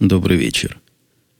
Добрый 0.00 0.36
вечер. 0.36 0.78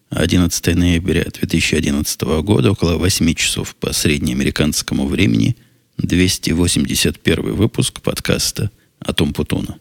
11 0.08 0.74
ноября 0.74 1.24
2011 1.24 2.22
года, 2.42 2.70
около 2.70 2.96
8 2.96 3.34
часов 3.34 3.76
по 3.76 3.92
среднеамериканскому 3.92 5.06
времени, 5.06 5.58
281 5.98 7.52
выпуск 7.54 8.00
подкаста 8.00 8.70
«Атом 8.98 9.34
Путуна». 9.34 9.76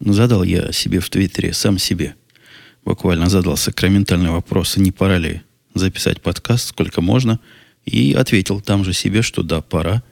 Задал 0.00 0.42
я 0.42 0.72
себе 0.72 0.98
в 0.98 1.08
Твиттере, 1.08 1.52
сам 1.52 1.78
себе– 1.78 2.16
буквально 2.84 3.28
задал 3.28 3.56
сакраментальный 3.56 4.30
вопрос, 4.30 4.76
не 4.76 4.92
пора 4.92 5.18
ли 5.18 5.42
записать 5.74 6.20
подкаст, 6.20 6.68
сколько 6.68 7.00
можно, 7.00 7.40
и 7.84 8.12
ответил 8.12 8.60
там 8.60 8.84
же 8.84 8.92
себе, 8.92 9.22
что 9.22 9.42
да, 9.42 9.60
пора. 9.60 10.02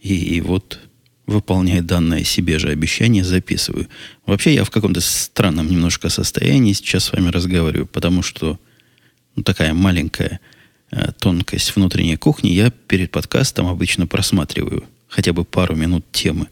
И, 0.00 0.14
и 0.14 0.40
вот, 0.40 0.80
выполняя 1.26 1.80
данное 1.80 2.24
себе 2.24 2.58
же 2.58 2.68
обещание, 2.68 3.24
записываю. 3.24 3.88
Вообще 4.26 4.54
я 4.54 4.64
в 4.64 4.70
каком-то 4.70 5.00
странном 5.00 5.68
немножко 5.70 6.08
состоянии 6.08 6.72
сейчас 6.72 7.04
с 7.04 7.12
вами 7.12 7.28
разговариваю, 7.28 7.86
потому 7.86 8.22
что 8.22 8.58
ну, 9.36 9.42
такая 9.42 9.72
маленькая 9.72 10.40
э, 10.90 11.12
тонкость 11.18 11.74
внутренней 11.74 12.16
кухни, 12.16 12.50
я 12.50 12.70
перед 12.70 13.10
подкастом 13.10 13.68
обычно 13.68 14.06
просматриваю 14.06 14.84
хотя 15.08 15.32
бы 15.32 15.44
пару 15.44 15.76
минут 15.76 16.04
темы, 16.10 16.48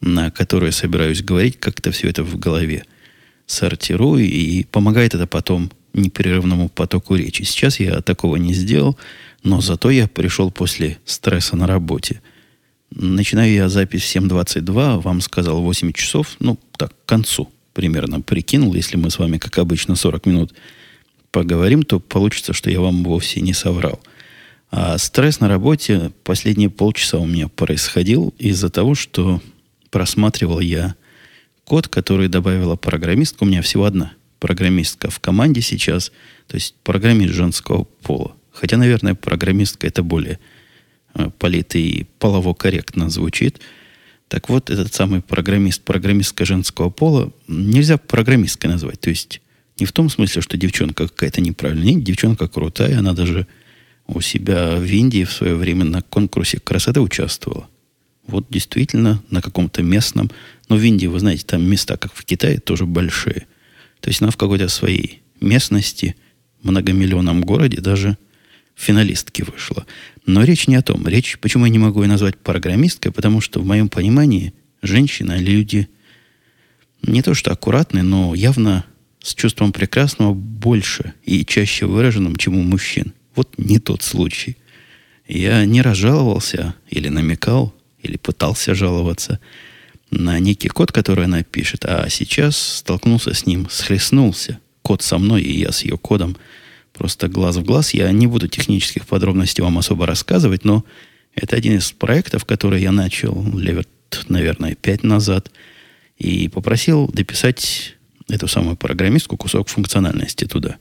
на 0.00 0.30
которые 0.30 0.72
собираюсь 0.72 1.22
говорить, 1.22 1.58
как-то 1.58 1.90
все 1.90 2.08
это 2.08 2.22
в 2.22 2.38
голове– 2.38 2.84
сортирую, 3.50 4.24
и 4.24 4.64
помогает 4.64 5.14
это 5.14 5.26
потом 5.26 5.70
непрерывному 5.92 6.68
потоку 6.68 7.16
речи. 7.16 7.42
Сейчас 7.42 7.80
я 7.80 8.00
такого 8.00 8.36
не 8.36 8.54
сделал, 8.54 8.96
но 9.42 9.60
зато 9.60 9.90
я 9.90 10.06
пришел 10.06 10.50
после 10.50 10.98
стресса 11.04 11.56
на 11.56 11.66
работе. 11.66 12.20
Начинаю 12.90 13.52
я 13.52 13.68
запись 13.68 14.02
в 14.02 14.16
7.22, 14.16 15.00
вам 15.00 15.20
сказал 15.20 15.62
8 15.62 15.92
часов, 15.92 16.36
ну, 16.40 16.58
так, 16.76 16.92
к 16.92 17.08
концу 17.08 17.50
примерно 17.72 18.20
прикинул. 18.20 18.74
Если 18.74 18.96
мы 18.96 19.10
с 19.10 19.18
вами, 19.18 19.38
как 19.38 19.58
обычно, 19.58 19.94
40 19.94 20.26
минут 20.26 20.54
поговорим, 21.30 21.82
то 21.82 22.00
получится, 22.00 22.52
что 22.52 22.70
я 22.70 22.80
вам 22.80 23.04
вовсе 23.04 23.40
не 23.40 23.52
соврал. 23.52 24.00
А 24.72 24.98
стресс 24.98 25.40
на 25.40 25.48
работе 25.48 26.12
последние 26.24 26.70
полчаса 26.70 27.18
у 27.18 27.26
меня 27.26 27.48
происходил 27.48 28.34
из-за 28.38 28.70
того, 28.70 28.94
что 28.94 29.40
просматривал 29.90 30.60
я 30.60 30.94
код, 31.70 31.86
который 31.86 32.26
добавила 32.26 32.74
программистка. 32.74 33.44
У 33.44 33.46
меня 33.46 33.62
всего 33.62 33.84
одна 33.84 34.14
программистка 34.40 35.08
в 35.08 35.20
команде 35.20 35.60
сейчас. 35.60 36.10
То 36.48 36.56
есть 36.56 36.74
программист 36.82 37.32
женского 37.32 37.84
пола. 38.02 38.32
Хотя, 38.50 38.76
наверное, 38.76 39.14
программистка 39.14 39.86
это 39.86 40.02
более 40.02 40.40
э, 41.14 41.30
полито 41.38 41.78
и 41.78 42.06
полово 42.18 42.54
корректно 42.54 43.08
звучит. 43.08 43.60
Так 44.26 44.48
вот, 44.48 44.68
этот 44.68 44.92
самый 44.92 45.22
программист, 45.22 45.82
программистка 45.82 46.44
женского 46.44 46.90
пола, 46.90 47.32
нельзя 47.46 47.98
программисткой 47.98 48.72
назвать. 48.72 48.98
То 48.98 49.10
есть 49.10 49.40
не 49.78 49.86
в 49.86 49.92
том 49.92 50.10
смысле, 50.10 50.42
что 50.42 50.56
девчонка 50.56 51.06
какая-то 51.06 51.40
неправильная. 51.40 51.94
Нет, 51.94 52.02
девчонка 52.02 52.48
крутая, 52.48 52.98
она 52.98 53.12
даже 53.12 53.46
у 54.08 54.20
себя 54.20 54.74
в 54.74 54.86
Индии 54.86 55.22
в 55.22 55.30
свое 55.30 55.54
время 55.54 55.84
на 55.84 56.02
конкурсе 56.02 56.58
красоты 56.58 57.00
участвовала. 57.00 57.68
Вот 58.26 58.46
действительно 58.50 59.22
на 59.30 59.42
каком-то 59.42 59.82
местном 59.82 60.30
но 60.70 60.76
в 60.76 60.82
Индии, 60.82 61.08
вы 61.08 61.18
знаете, 61.18 61.44
там 61.44 61.68
места, 61.68 61.96
как 61.96 62.14
в 62.14 62.24
Китае, 62.24 62.60
тоже 62.60 62.86
большие. 62.86 63.48
То 64.00 64.08
есть 64.08 64.22
она 64.22 64.30
в 64.30 64.36
какой-то 64.36 64.68
своей 64.68 65.20
местности, 65.40 66.14
многомиллионном 66.62 67.42
городе 67.42 67.80
даже 67.80 68.16
финалистки 68.76 69.42
вышла. 69.42 69.84
Но 70.26 70.44
речь 70.44 70.68
не 70.68 70.76
о 70.76 70.82
том. 70.82 71.06
Речь, 71.08 71.38
почему 71.40 71.66
я 71.66 71.72
не 71.72 71.80
могу 71.80 72.02
ее 72.02 72.08
назвать 72.08 72.38
программисткой, 72.38 73.10
потому 73.10 73.40
что 73.40 73.60
в 73.60 73.66
моем 73.66 73.88
понимании 73.88 74.54
женщина 74.80 75.36
люди 75.36 75.88
не 77.02 77.20
то 77.20 77.34
что 77.34 77.50
аккуратные, 77.50 78.04
но 78.04 78.36
явно 78.36 78.84
с 79.20 79.34
чувством 79.34 79.72
прекрасного 79.72 80.34
больше 80.34 81.14
и 81.24 81.44
чаще 81.44 81.86
выраженным, 81.86 82.36
чем 82.36 82.56
у 82.56 82.62
мужчин. 82.62 83.12
Вот 83.34 83.58
не 83.58 83.80
тот 83.80 84.02
случай. 84.02 84.56
Я 85.26 85.64
не 85.64 85.82
разжаловался 85.82 86.76
или 86.88 87.08
намекал, 87.08 87.74
или 88.02 88.16
пытался 88.16 88.74
жаловаться– 88.74 89.40
на 90.10 90.38
некий 90.40 90.68
код, 90.68 90.92
который 90.92 91.24
она 91.24 91.42
пишет, 91.42 91.84
а 91.84 92.08
сейчас 92.08 92.56
столкнулся 92.56 93.32
с 93.32 93.46
ним, 93.46 93.68
схлестнулся. 93.70 94.58
Код 94.82 95.02
со 95.02 95.18
мной, 95.18 95.42
и 95.42 95.58
я 95.58 95.72
с 95.72 95.82
ее 95.82 95.96
кодом 95.96 96.36
просто 96.92 97.28
глаз 97.28 97.56
в 97.56 97.62
глаз. 97.62 97.94
Я 97.94 98.10
не 98.10 98.26
буду 98.26 98.48
технических 98.48 99.06
подробностей 99.06 99.62
вам 99.62 99.78
особо 99.78 100.06
рассказывать, 100.06 100.64
но 100.64 100.84
это 101.34 101.56
один 101.56 101.76
из 101.76 101.92
проектов, 101.92 102.44
который 102.44 102.82
я 102.82 102.90
начал 102.90 103.46
лет, 103.56 103.88
наверное, 104.28 104.74
пять 104.74 105.04
назад, 105.04 105.50
и 106.18 106.48
попросил 106.48 107.08
дописать 107.08 107.94
эту 108.28 108.48
самую 108.48 108.76
программистку 108.76 109.36
кусок 109.36 109.68
функциональности 109.68 110.44
туда. 110.44 110.78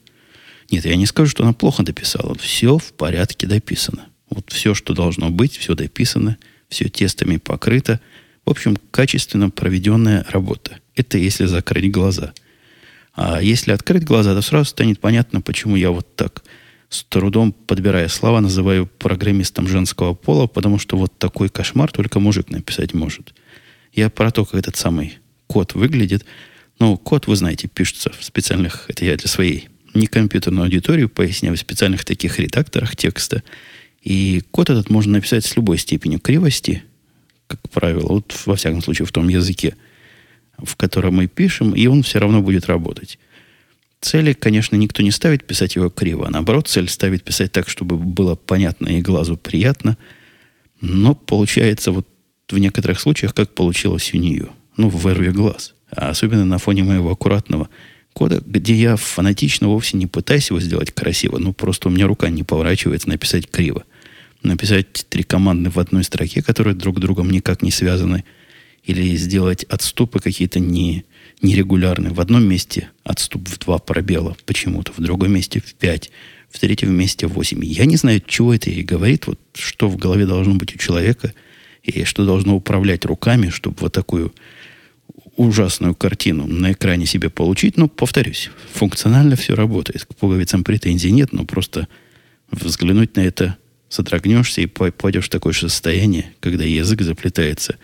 Нет, 0.71 0.85
я 0.85 0.95
не 0.95 1.05
скажу, 1.05 1.29
что 1.29 1.43
она 1.43 1.53
плохо 1.53 1.83
дописала. 1.83 2.35
Все 2.35 2.77
в 2.77 2.93
порядке 2.93 3.47
дописано. 3.47 4.05
Вот 4.29 4.51
все, 4.51 4.73
что 4.73 4.93
должно 4.93 5.29
быть, 5.29 5.57
все 5.57 5.75
дописано, 5.75 6.37
все 6.69 6.89
тестами 6.89 7.37
покрыто– 7.37 7.99
в 8.49 8.51
общем, 8.51 8.77
качественно 8.89 9.51
проведенная 9.51 10.25
работа. 10.27 10.79
Это 10.95 11.19
если 11.19 11.45
закрыть 11.45 11.91
глаза. 11.91 12.33
А 13.13 13.39
если 13.43 13.73
открыть 13.73 14.03
глаза, 14.03 14.33
то 14.33 14.41
сразу 14.41 14.71
станет 14.71 14.99
понятно, 14.99 15.39
почему 15.39 15.75
я 15.75 15.91
вот 15.91 16.15
так 16.15 16.43
с 16.89 17.03
трудом, 17.03 17.51
подбирая 17.51 18.07
слова, 18.07 18.41
называю 18.41 18.87
программистом 18.87 19.67
женского 19.67 20.15
пола, 20.15 20.47
потому 20.47 20.79
что 20.79 20.97
вот 20.97 21.15
такой 21.19 21.49
кошмар 21.49 21.91
только 21.91 22.19
мужик 22.19 22.49
написать 22.49 22.95
может. 22.95 23.35
Я 23.93 24.09
про 24.09 24.31
то, 24.31 24.45
как 24.45 24.55
этот 24.59 24.75
самый 24.75 25.19
код 25.45 25.75
выглядит. 25.75 26.25
Ну, 26.79 26.97
код, 26.97 27.27
вы 27.27 27.35
знаете, 27.35 27.67
пишется 27.67 28.11
в 28.17 28.23
специальных, 28.23 28.85
это 28.87 29.05
я 29.05 29.15
для 29.15 29.27
своей 29.27 29.69
не 29.93 30.07
компьютерной 30.07 30.63
аудитории 30.63 31.05
поясняю, 31.05 31.55
в 31.55 31.59
специальных 31.59 32.03
таких 32.03 32.39
редакторах 32.39 32.95
текста. 32.95 33.43
И 34.01 34.41
код 34.51 34.69
этот 34.69 34.89
можно 34.89 35.13
написать 35.13 35.45
с 35.45 35.55
любой 35.55 35.77
степенью 35.77 36.19
кривости, 36.19 36.83
как 37.47 37.69
правило, 37.69 38.07
вот 38.07 38.33
во 38.45 38.55
всяком 38.55 38.81
случае 38.81 39.05
в 39.05 39.11
том 39.11 39.27
языке, 39.27 39.75
в 40.57 40.75
котором 40.75 41.15
мы 41.15 41.27
пишем, 41.27 41.73
и 41.73 41.87
он 41.87 42.03
все 42.03 42.19
равно 42.19 42.41
будет 42.41 42.67
работать. 42.67 43.17
Цели, 44.01 44.33
конечно, 44.33 44.75
никто 44.75 45.03
не 45.03 45.11
ставит 45.11 45.45
писать 45.45 45.75
его 45.75 45.89
криво. 45.89 46.27
А 46.27 46.29
наоборот, 46.29 46.67
цель 46.67 46.87
ставит 46.87 47.23
писать 47.23 47.51
так, 47.51 47.67
чтобы 47.67 47.97
было 47.97 48.35
понятно 48.35 48.87
и 48.87 49.01
глазу 49.01 49.35
приятно. 49.35 49.97
Но 50.79 51.15
получается 51.15 51.91
вот 51.91 52.07
в 52.49 52.57
некоторых 52.57 52.99
случаях, 52.99 53.33
как 53.33 53.53
получилось 53.53 54.13
у 54.13 54.17
нее. 54.17 54.49
Ну, 54.77 54.89
в 54.89 55.01
вырве 55.01 55.31
глаз. 55.31 55.73
А 55.91 56.09
особенно 56.09 56.45
на 56.45 56.59
фоне 56.59 56.83
моего 56.83 57.11
аккуратного 57.11 57.69
кода, 58.13 58.41
где 58.45 58.73
я 58.73 58.95
фанатично 58.95 59.67
вовсе 59.67 59.97
не 59.97 60.07
пытаюсь 60.07 60.49
его 60.49 60.59
сделать 60.59 60.91
красиво. 60.91 61.37
Ну, 61.37 61.53
просто 61.53 61.87
у 61.87 61.91
меня 61.91 62.07
рука 62.07 62.29
не 62.29 62.43
поворачивается 62.43 63.09
написать 63.09 63.49
криво 63.49 63.83
написать 64.43 65.05
три 65.09 65.23
команды 65.23 65.69
в 65.69 65.79
одной 65.79 66.03
строке, 66.03 66.41
которые 66.41 66.75
друг 66.75 66.97
с 66.97 67.01
другом 67.01 67.29
никак 67.29 67.61
не 67.61 67.71
связаны, 67.71 68.23
или 68.83 69.15
сделать 69.17 69.65
отступы 69.65 70.19
какие-то 70.19 70.59
не, 70.59 71.03
нерегулярные. 71.41 72.13
В 72.13 72.21
одном 72.21 72.47
месте 72.47 72.89
отступ 73.03 73.47
в 73.47 73.59
два 73.59 73.77
пробела 73.77 74.35
почему-то, 74.45 74.93
в 74.93 74.99
другом 74.99 75.33
месте 75.33 75.59
в 75.59 75.73
пять, 75.75 76.09
в 76.49 76.59
третьем 76.59 76.93
месте 76.95 77.27
в 77.27 77.33
восемь. 77.33 77.63
Я 77.63 77.85
не 77.85 77.97
знаю, 77.97 78.21
чего 78.25 78.53
это 78.53 78.69
и 78.69 78.81
говорит, 78.81 79.27
вот 79.27 79.39
что 79.53 79.89
в 79.89 79.97
голове 79.97 80.25
должно 80.25 80.55
быть 80.55 80.73
у 80.73 80.77
человека, 80.77 81.33
и 81.83 82.03
что 82.03 82.25
должно 82.25 82.55
управлять 82.55 83.05
руками, 83.05 83.49
чтобы 83.49 83.77
вот 83.79 83.93
такую 83.93 84.33
ужасную 85.39 85.95
картину 85.95 86.45
на 86.47 86.73
экране 86.73 87.05
себе 87.05 87.29
получить. 87.29 87.77
Но, 87.77 87.87
повторюсь, 87.87 88.51
функционально 88.73 89.37
все 89.37 89.55
работает. 89.55 90.03
К 90.03 90.13
пуговицам 90.15 90.65
претензий 90.65 91.11
нет, 91.11 91.31
но 91.31 91.45
просто 91.45 91.87
взглянуть 92.51 93.15
на 93.15 93.21
это 93.21 93.57
содрогнешься 93.87 94.61
и 94.61 94.65
пойдешь 94.65 95.25
в 95.25 95.29
такое 95.29 95.53
же 95.53 95.61
состояние, 95.61 96.33
когда 96.41 96.65
язык 96.65 97.01
заплетается, 97.01 97.77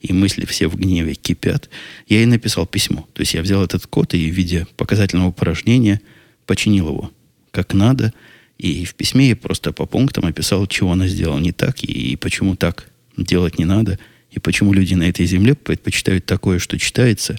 и 0.00 0.12
мысли 0.12 0.46
все 0.46 0.68
в 0.68 0.76
гневе 0.76 1.14
кипят. 1.14 1.68
Я 2.06 2.18
ей 2.18 2.26
написал 2.26 2.64
письмо. 2.64 3.06
То 3.12 3.20
есть 3.20 3.34
я 3.34 3.42
взял 3.42 3.62
этот 3.62 3.86
код 3.86 4.14
и 4.14 4.30
в 4.30 4.34
виде 4.34 4.66
показательного 4.76 5.28
упражнения 5.28 6.00
починил 6.46 6.88
его 6.88 7.10
как 7.50 7.74
надо. 7.74 8.14
И 8.56 8.84
в 8.84 8.94
письме 8.94 9.30
я 9.30 9.36
просто 9.36 9.72
по 9.72 9.84
пунктам 9.84 10.26
описал, 10.26 10.66
чего 10.68 10.92
она 10.92 11.08
сделала 11.08 11.40
не 11.40 11.50
так, 11.52 11.82
и 11.82 12.14
почему 12.16 12.54
так 12.54 12.88
делать 13.16 13.58
не 13.58 13.64
надо, 13.64 13.98
и 14.30 14.38
почему 14.38 14.72
люди 14.72 14.94
на 14.94 15.08
этой 15.08 15.26
земле 15.26 15.54
предпочитают 15.54 16.26
такое, 16.26 16.58
что 16.58 16.78
читается, 16.78 17.36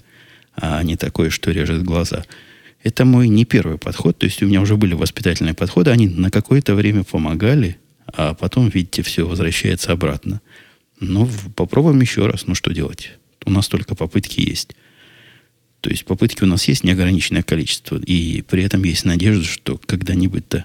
а 0.54 0.82
не 0.82 0.96
такое, 0.96 1.30
что 1.30 1.50
режет 1.50 1.82
глаза. 1.82 2.24
Это 2.82 3.04
мой 3.04 3.28
не 3.28 3.44
первый 3.44 3.78
подход, 3.78 4.18
то 4.18 4.26
есть 4.26 4.42
у 4.42 4.46
меня 4.46 4.60
уже 4.60 4.76
были 4.76 4.94
воспитательные 4.94 5.54
подходы, 5.54 5.90
они 5.90 6.08
на 6.08 6.30
какое-то 6.30 6.74
время 6.74 7.04
помогали, 7.04 7.78
а 8.06 8.34
потом, 8.34 8.68
видите, 8.68 9.02
все 9.02 9.26
возвращается 9.26 9.92
обратно. 9.92 10.40
Ну, 11.00 11.28
попробуем 11.56 12.00
еще 12.00 12.26
раз. 12.26 12.46
Ну, 12.46 12.54
что 12.54 12.72
делать? 12.72 13.12
У 13.44 13.50
нас 13.50 13.68
только 13.68 13.94
попытки 13.94 14.40
есть. 14.40 14.76
То 15.80 15.90
есть 15.90 16.04
попытки 16.04 16.44
у 16.44 16.46
нас 16.46 16.68
есть 16.68 16.84
неограниченное 16.84 17.42
количество, 17.42 17.98
и 17.98 18.42
при 18.42 18.62
этом 18.62 18.84
есть 18.84 19.04
надежда, 19.04 19.44
что 19.44 19.78
когда-нибудь-то 19.78 20.64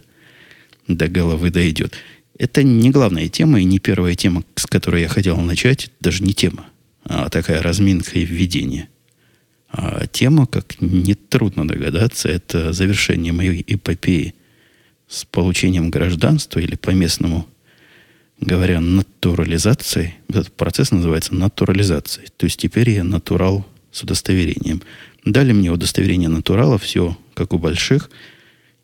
до 0.88 1.08
головы 1.08 1.50
дойдет. 1.50 1.96
Это 2.38 2.64
не 2.64 2.92
главная 2.92 3.28
тема 3.30 3.60
и 3.60 3.64
не 3.64 3.80
первая 3.80 4.16
тема, 4.16 4.44
с 4.56 4.66
которой 4.66 5.02
я 5.02 5.08
хотел 5.08 5.38
начать, 5.38 5.92
даже 6.00 6.24
не 6.24 6.34
тема, 6.34 6.66
а 7.04 7.30
такая 7.30 7.62
разминка 7.62 8.20
и 8.20 8.26
введение. 8.26 8.90
А 9.70 10.08
тема, 10.08 10.46
как 10.46 10.80
нетрудно 10.80 11.68
догадаться, 11.68 12.30
это 12.30 12.74
завершение 12.74 13.34
моей 13.34 13.64
эпопеи 13.68 14.36
с 15.08 15.26
получением 15.26 15.90
гражданства 15.90 16.60
или 16.60 16.76
по-местному 16.76 17.48
говоря, 18.40 18.80
натурализацией. 18.80 20.16
Этот 20.30 20.52
процесс 20.54 20.92
называется 20.92 21.36
натурализацией. 21.36 22.28
То 22.38 22.46
есть 22.46 22.60
теперь 22.60 22.90
я 22.92 23.04
натурал 23.04 23.66
с 23.92 24.04
удостоверением. 24.04 24.82
Дали 25.26 25.54
мне 25.54 25.72
удостоверение 25.72 26.30
натурала, 26.30 26.78
все 26.78 27.18
как 27.34 27.54
у 27.54 27.58
больших. 27.58 28.10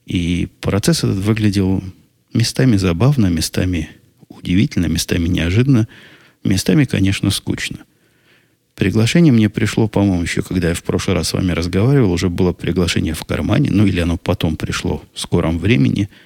И 0.06 0.50
процесс 0.62 1.04
этот 1.04 1.18
выглядел 1.18 1.84
местами 2.34 2.78
забавно, 2.78 3.28
местами 3.28 3.90
удивительно, 4.30 4.88
местами 4.88 5.28
неожиданно, 5.28 5.88
местами, 6.44 6.86
конечно, 6.86 7.30
скучно. 7.32 7.80
Приглашение 8.76 9.32
мне 9.32 9.50
пришло, 9.50 9.88
по-моему, 9.88 10.24
еще 10.24 10.42
когда 10.42 10.70
я 10.70 10.74
в 10.74 10.84
прошлый 10.84 11.16
раз 11.16 11.30
с 11.30 11.34
вами 11.34 11.52
разговаривал, 11.52 12.12
уже 12.12 12.30
было 12.30 12.54
приглашение 12.54 13.14
в 13.14 13.24
кармане, 13.24 13.70
ну 13.72 13.86
или 13.86 14.00
оно 14.00 14.18
потом 14.18 14.56
пришло 14.56 15.04
в 15.14 15.20
скором 15.20 15.60
времени– 15.60 16.10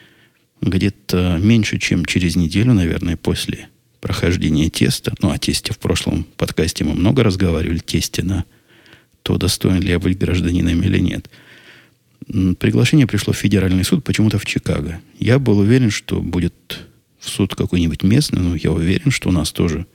где-то 0.62 1.38
меньше, 1.42 1.78
чем 1.78 2.06
через 2.06 2.36
неделю, 2.36 2.74
наверное, 2.74 3.18
после 3.18 3.70
прохождения 4.02 4.70
теста, 4.70 5.14
ну, 5.22 5.32
о 5.32 5.38
тесте 5.38 5.74
в 5.74 5.80
прошлом 5.80 6.26
подкасте 6.38 6.84
мы 6.84 6.94
много 6.94 7.24
разговаривали, 7.24 7.80
тесте 7.80 8.24
на 8.24 8.46
то, 9.24 9.38
достоин 9.38 9.82
ли 9.82 9.90
я 9.90 10.00
быть 10.00 10.18
гражданином 10.18 10.82
или 10.82 11.00
нет. 11.00 11.30
Приглашение 12.26 13.08
пришло 13.08 13.34
в 13.34 13.38
федеральный 13.38 13.84
суд, 13.84 14.04
почему-то 14.04 14.38
в 14.38 14.46
Чикаго. 14.46 15.00
Я 15.18 15.40
был 15.40 15.60
уверен, 15.60 15.92
что 15.92 16.20
будет 16.22 16.80
в 17.20 17.30
суд 17.30 17.56
какой-нибудь 17.56 18.04
местный, 18.04 18.42
но 18.42 18.56
я 18.56 18.72
уверен, 18.72 19.12
что 19.12 19.30
у 19.30 19.32
нас 19.32 19.52
тоже 19.52 19.86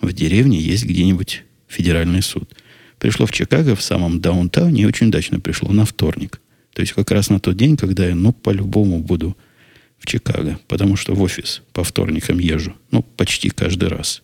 в 0.00 0.12
деревне 0.12 0.58
есть 0.58 0.84
где-нибудь 0.84 1.44
федеральный 1.68 2.22
суд. 2.22 2.54
Пришло 2.98 3.26
в 3.26 3.32
Чикаго, 3.32 3.76
в 3.76 3.82
самом 3.82 4.20
даунтауне, 4.20 4.82
и 4.82 4.86
очень 4.86 5.08
удачно 5.08 5.40
пришло 5.40 5.72
на 5.72 5.84
вторник. 5.84 6.40
То 6.72 6.80
есть 6.80 6.92
как 6.92 7.10
раз 7.10 7.30
на 7.30 7.38
тот 7.38 7.56
день, 7.56 7.76
когда 7.76 8.06
я, 8.06 8.14
ну, 8.14 8.32
по-любому 8.32 8.98
буду 9.00 9.36
в 9.98 10.06
Чикаго, 10.06 10.58
потому 10.68 10.96
что 10.96 11.14
в 11.14 11.22
офис 11.22 11.62
по 11.72 11.84
вторникам 11.84 12.38
езжу. 12.38 12.74
Ну, 12.90 13.02
почти 13.02 13.50
каждый 13.50 13.88
раз. 13.88 14.22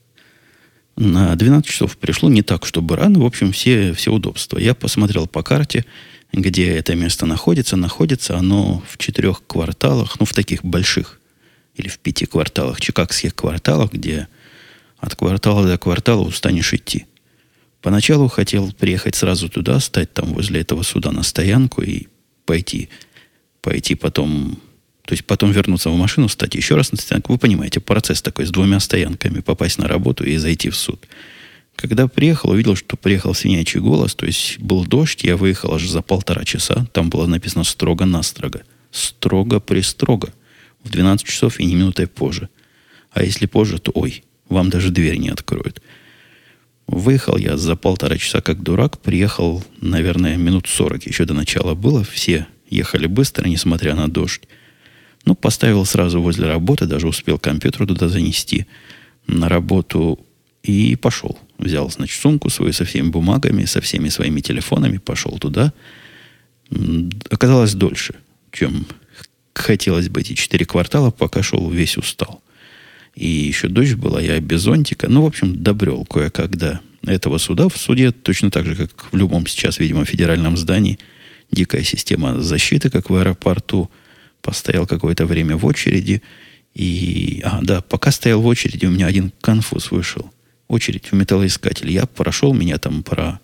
На 0.97 1.35
12 1.35 1.67
часов 1.67 1.97
пришло 1.97 2.29
не 2.29 2.43
так, 2.43 2.67
чтобы 2.67 2.97
рано. 2.97 3.20
В 3.20 3.25
общем, 3.25 3.52
все, 3.52 3.94
все 3.94 4.12
удобства. 4.12 4.58
Я 4.58 4.75
посмотрел 4.75 5.26
по 5.26 5.43
карте, 5.43 5.85
где 6.32 6.75
это 6.75 6.94
место 6.94 7.27
находится. 7.27 7.77
Находится 7.77 8.37
оно 8.37 8.82
в 8.88 8.99
четырех 8.99 9.43
кварталах, 9.47 10.19
ну, 10.21 10.27
в 10.27 10.32
таких 10.32 10.65
больших, 10.65 11.21
или 11.75 11.88
в 11.88 11.99
пяти 11.99 12.27
кварталах, 12.27 12.81
чикагских 12.81 13.35
кварталах, 13.35 13.93
где 13.93 14.29
от 14.99 15.15
квартала 15.15 15.67
до 15.67 15.79
квартала 15.79 16.23
устанешь 16.23 16.73
идти. 16.73 17.06
Поначалу 17.81 18.29
хотел 18.29 18.73
приехать 18.73 19.15
сразу 19.15 19.49
туда, 19.49 19.81
стать 19.81 20.12
там 20.12 20.35
возле 20.35 20.61
этого 20.61 20.82
суда 20.82 21.12
на 21.12 21.23
стоянку 21.23 21.82
и 21.82 22.09
пойти, 22.44 22.91
пойти 23.62 23.94
потом 23.94 24.61
то 25.11 25.15
есть 25.15 25.25
потом 25.25 25.50
вернуться 25.50 25.91
в 25.91 25.97
машину, 25.97 26.29
стать 26.29 26.55
еще 26.55 26.76
раз 26.76 26.93
на 26.93 26.99
стоянку. 26.99 27.33
Вы 27.33 27.38
понимаете, 27.41 27.81
процесс 27.81 28.23
такой 28.23 28.47
с 28.47 28.50
двумя 28.50 28.79
стоянками, 28.79 29.41
попасть 29.41 29.79
на 29.79 29.88
работу 29.88 30.25
и 30.25 30.37
зайти 30.37 30.71
в 30.71 30.76
суд. 30.76 31.05
Когда 31.81 32.09
приехал, 32.09 32.50
увидел, 32.50 32.77
что 32.77 32.99
приехал 32.99 33.32
свинячий 33.32 33.81
голос, 33.81 34.15
то 34.15 34.27
есть 34.27 34.59
был 34.59 34.85
дождь, 34.85 35.25
я 35.25 35.38
выехал 35.38 35.73
аж 35.73 35.88
за 35.88 36.03
полтора 36.03 36.44
часа. 36.44 36.87
Там 36.93 37.09
было 37.09 37.27
написано 37.27 37.65
строго-настрого. 37.65 38.61
Строго-пристрого. 38.91 40.29
В 40.85 40.91
12 40.91 41.27
часов 41.27 41.59
и 41.59 41.65
не 41.65 41.75
минутой 41.75 42.06
позже. 42.06 42.50
А 43.12 43.23
если 43.23 43.47
позже, 43.47 43.79
то 43.79 43.93
ой, 43.94 44.25
вам 44.50 44.69
даже 44.69 44.91
дверь 44.91 45.17
не 45.17 45.31
откроют. 45.31 45.81
Выехал 46.87 47.38
я 47.38 47.56
за 47.56 47.77
полтора 47.77 48.19
часа 48.19 48.43
как 48.43 48.62
дурак, 48.62 48.99
приехал, 48.99 49.65
наверное, 49.81 50.37
минут 50.37 50.67
40 50.67 51.06
еще 51.06 51.25
до 51.25 51.33
начала 51.33 51.75
было. 51.75 52.05
Все 52.05 52.47
ехали 52.69 53.06
быстро, 53.06 53.49
несмотря 53.49 53.94
на 53.94 54.06
дождь. 54.06 54.43
Ну, 55.25 55.35
поставил 55.35 55.87
сразу 55.87 56.21
возле 56.21 56.47
работы, 56.47 56.85
даже 56.85 57.09
успел 57.09 57.38
компьютер 57.38 57.87
туда 57.87 58.09
занести 58.09 58.67
на 59.26 59.49
работу 59.49 60.19
и 60.62 60.94
пошел. 60.97 61.38
Взял, 61.61 61.91
значит, 61.91 62.21
сумку 62.21 62.51
свою 62.51 62.73
со 62.73 62.85
всеми 62.85 63.09
бумагами, 63.09 63.65
со 63.65 63.81
всеми 63.81 64.09
своими 64.09 64.41
телефонами, 64.41 64.99
пошел 64.99 65.39
туда. 65.39 65.73
Оказалось 67.31 67.75
дольше, 67.75 68.15
чем 68.53 68.87
хотелось 69.55 70.09
бы 70.09 70.21
эти 70.21 70.35
четыре 70.35 70.65
квартала, 70.65 71.11
пока 71.11 71.43
шел 71.43 71.71
весь 71.71 71.97
устал. 71.97 72.43
И 73.15 73.27
еще 73.27 73.69
дождь 73.69 73.95
была, 73.95 74.21
я 74.21 74.41
без 74.41 74.62
зонтика. 74.62 75.09
Ну, 75.09 75.23
в 75.23 75.27
общем, 75.27 75.62
добрел 75.62 76.05
кое-как 76.05 76.57
до 76.57 76.81
этого 77.05 77.39
суда. 77.39 77.69
В 77.69 77.77
суде 77.77 78.12
точно 78.12 78.51
так 78.51 78.67
же, 78.67 78.77
как 78.77 79.12
в 79.12 79.17
любом 79.17 79.47
сейчас, 79.47 79.79
видимо, 79.79 80.05
федеральном 80.05 80.57
здании, 80.57 80.99
дикая 81.51 81.83
система 81.83 82.41
защиты, 82.41 82.91
как 82.91 83.11
в 83.11 83.15
аэропорту– 83.15 83.91
постоял 84.43 84.87
какое-то 84.87 85.27
время 85.27 85.57
в 85.57 85.67
очереди. 85.67 86.23
И, 86.75 87.43
а, 87.45 87.61
да, 87.62 87.81
пока 87.81 88.11
стоял 88.11 88.41
в 88.41 88.47
очереди, 88.47 88.87
у 88.87 88.91
меня 88.91 89.07
один 89.07 89.33
конфуз 89.41 89.91
вышел. 89.91 90.31
Очередь 90.70 91.11
в 91.11 91.14
металлоискатель. 91.17 91.90
Я 91.90 92.06
прошел, 92.06 92.55
меня 92.55 92.78
там 92.78 93.02
про, 93.02 93.40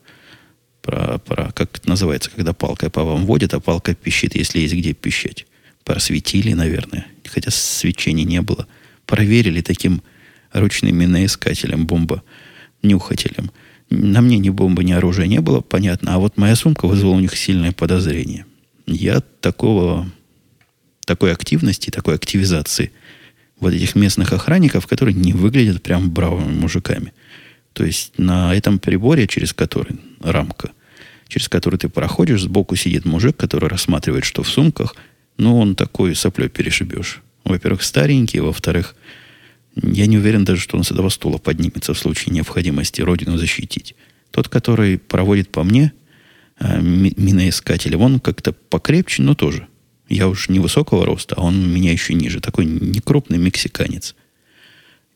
про, 0.80 1.18
про, 1.18 1.50
как 1.50 1.76
это 1.76 1.88
называется, 1.88 2.30
когда 2.30 2.52
палкой 2.52 2.88
по 2.88 3.02
вам 3.02 3.26
водят, 3.26 3.52
а 3.52 3.58
палка 3.58 3.96
пищит, 3.96 4.36
если 4.36 4.60
есть 4.60 4.74
где 4.74 4.92
пищать. 4.92 5.44
Просветили, 5.82 6.52
наверное, 6.52 7.04
хотя 7.24 7.50
свечения 7.50 8.22
не 8.22 8.42
было. 8.42 8.68
Проверили 9.06 9.60
таким 9.60 10.04
ручным 10.52 10.96
миноискателем, 10.96 11.84
бомба 11.84 12.22
нюхателем. 12.84 13.50
На 13.90 14.20
мне 14.20 14.38
ни 14.38 14.50
бомбы, 14.50 14.84
ни 14.84 14.92
оружия 14.92 15.26
не 15.26 15.40
было, 15.40 15.62
понятно. 15.62 16.14
А 16.14 16.18
вот 16.20 16.36
моя 16.36 16.54
сумка 16.54 16.86
вызвала 16.86 17.14
у 17.14 17.20
них 17.20 17.36
сильное 17.36 17.72
подозрение. 17.72 18.46
Я 18.86 19.20
такого 19.40 20.08
такой 21.06 21.32
активности, 21.32 21.90
такой 21.90 22.14
активизации 22.14 22.92
вот 23.58 23.72
этих 23.72 23.94
местных 23.94 24.32
охранников, 24.32 24.86
которые 24.86 25.14
не 25.14 25.32
выглядят 25.32 25.82
прям 25.82 26.10
бравыми 26.10 26.52
мужиками. 26.52 27.12
То 27.72 27.84
есть 27.84 28.12
на 28.18 28.54
этом 28.54 28.78
приборе, 28.78 29.26
через 29.26 29.52
который 29.52 29.98
рамка, 30.20 30.70
через 31.28 31.48
который 31.48 31.78
ты 31.78 31.88
проходишь, 31.88 32.42
сбоку 32.42 32.76
сидит 32.76 33.04
мужик, 33.04 33.36
который 33.36 33.68
рассматривает, 33.68 34.24
что 34.24 34.42
в 34.42 34.48
сумках, 34.48 34.96
ну, 35.36 35.58
он 35.58 35.74
такой 35.74 36.14
соплей 36.14 36.48
перешибешь. 36.48 37.22
Во-первых, 37.44 37.82
старенький, 37.82 38.40
во-вторых, 38.40 38.94
я 39.74 40.06
не 40.06 40.16
уверен 40.16 40.44
даже, 40.44 40.60
что 40.60 40.76
он 40.76 40.84
с 40.84 40.90
этого 40.90 41.10
стула 41.10 41.38
поднимется 41.38 41.92
в 41.92 41.98
случае 41.98 42.34
необходимости 42.34 43.02
родину 43.02 43.36
защитить. 43.36 43.94
Тот, 44.30 44.48
который 44.48 44.98
проводит 44.98 45.50
по 45.50 45.62
мне, 45.62 45.92
э, 46.58 46.80
миноискателем, 46.80 48.00
он 48.00 48.20
как-то 48.20 48.52
покрепче, 48.52 49.22
но 49.22 49.34
тоже 49.34 49.68
я 50.08 50.28
уж 50.28 50.48
невысокого 50.48 51.04
роста, 51.04 51.34
а 51.36 51.42
он 51.42 51.72
меня 51.72 51.92
еще 51.92 52.14
ниже. 52.14 52.40
Такой 52.40 52.64
некрупный 52.64 53.38
мексиканец. 53.38 54.14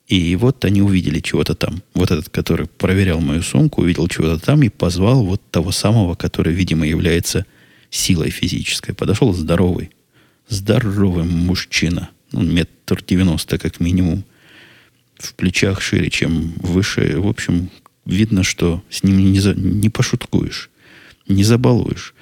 И 0.09 0.35
вот 0.35 0.64
они 0.64 0.82
увидели 0.82 1.20
чего-то 1.20 1.54
там. 1.54 1.82
Вот 1.94 2.11
этот, 2.11 2.28
который 2.30 2.66
проверял 2.66 3.20
мою 3.20 3.42
сумку, 3.42 3.82
увидел 3.82 4.09
чего-то 4.09 4.44
там 4.44 4.62
и 4.62 4.68
позвал 4.68 5.25
вот 5.25 5.40
того 5.52 5.70
самого, 5.70 6.16
который, 6.16 6.52
видимо, 6.52 6.85
является 6.85 7.47
силой 7.90 8.30
физической. 8.30 8.92
Подошел 8.92 9.32
здоровый. 9.32 9.90
Здоровый 10.49 11.25
мужчина. 11.25 12.11
Ну, 12.32 12.42
метр 12.42 13.04
девяносто 13.06 13.59
как 13.59 13.78
минимум. 13.78 14.25
В 15.16 15.35
плечах 15.35 15.80
шире, 15.80 16.11
чем 16.11 16.54
выше. 16.56 17.20
В 17.20 17.28
общем, 17.28 17.70
видно, 18.04 18.42
что 18.42 18.82
с 18.90 19.04
ним 19.04 19.32
не, 19.32 19.38
за, 19.38 19.54
не 19.54 19.90
пошуткуешь. 19.90 20.70
Не 21.28 21.44
забалуешь. 21.44 22.14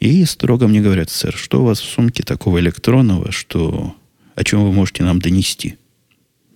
И 0.00 0.24
строго 0.24 0.66
мне 0.66 0.80
говорят, 0.80 1.10
сэр, 1.10 1.36
что 1.36 1.60
у 1.60 1.66
вас 1.66 1.78
в 1.80 1.84
сумке 1.84 2.22
такого 2.22 2.58
электронного, 2.58 3.30
что 3.30 3.94
о 4.34 4.44
чем 4.44 4.64
вы 4.64 4.72
можете 4.72 5.04
нам 5.04 5.20
донести? 5.20 5.76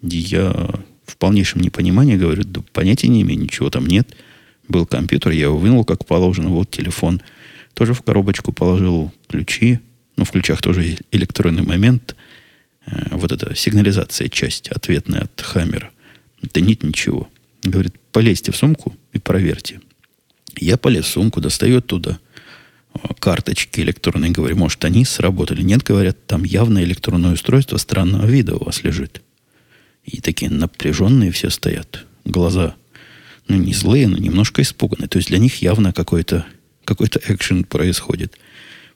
Я 0.00 0.70
в 1.04 1.16
полнейшем 1.18 1.60
непонимании 1.60 2.16
говорю, 2.16 2.44
да 2.44 2.62
понятия 2.72 3.08
не 3.08 3.20
имею, 3.20 3.40
ничего 3.40 3.68
там 3.68 3.86
нет. 3.86 4.16
Был 4.66 4.86
компьютер, 4.86 5.32
я 5.32 5.44
его 5.44 5.58
вынул 5.58 5.84
как 5.84 6.06
положено, 6.06 6.48
вот 6.48 6.70
телефон. 6.70 7.20
Тоже 7.74 7.92
в 7.92 8.00
коробочку 8.00 8.50
положил 8.52 9.12
ключи, 9.28 9.80
ну, 10.16 10.24
в 10.24 10.30
ключах 10.30 10.62
тоже 10.62 10.96
электронный 11.10 11.64
момент. 11.64 12.16
Э, 12.86 13.08
вот 13.10 13.30
эта 13.30 13.54
сигнализация, 13.54 14.30
часть 14.30 14.68
ответная 14.68 15.22
от 15.22 15.40
Хаммера. 15.42 15.90
Да 16.40 16.60
нет 16.62 16.82
ничего. 16.82 17.28
Говорит, 17.62 17.94
полезьте 18.10 18.52
в 18.52 18.56
сумку 18.56 18.96
и 19.12 19.18
проверьте. 19.18 19.80
Я 20.58 20.78
полез 20.78 21.04
в 21.04 21.08
сумку, 21.08 21.42
достаю 21.42 21.78
оттуда 21.78 22.18
карточки 23.18 23.80
электронные, 23.80 24.30
говорю, 24.30 24.56
может, 24.56 24.84
они 24.84 25.04
сработали. 25.04 25.62
Нет, 25.62 25.82
говорят, 25.82 26.26
там 26.26 26.44
явно 26.44 26.82
электронное 26.84 27.32
устройство 27.32 27.76
странного 27.76 28.26
вида 28.26 28.56
у 28.56 28.64
вас 28.64 28.84
лежит. 28.84 29.22
И 30.04 30.20
такие 30.20 30.50
напряженные 30.50 31.30
все 31.32 31.50
стоят. 31.50 32.06
Глаза, 32.24 32.74
ну, 33.48 33.56
не 33.56 33.72
злые, 33.74 34.08
но 34.08 34.18
немножко 34.18 34.62
испуганные. 34.62 35.08
То 35.08 35.18
есть 35.18 35.28
для 35.28 35.38
них 35.38 35.62
явно 35.62 35.92
какой-то 35.92 36.46
экшен 36.86 37.64
происходит. 37.64 38.38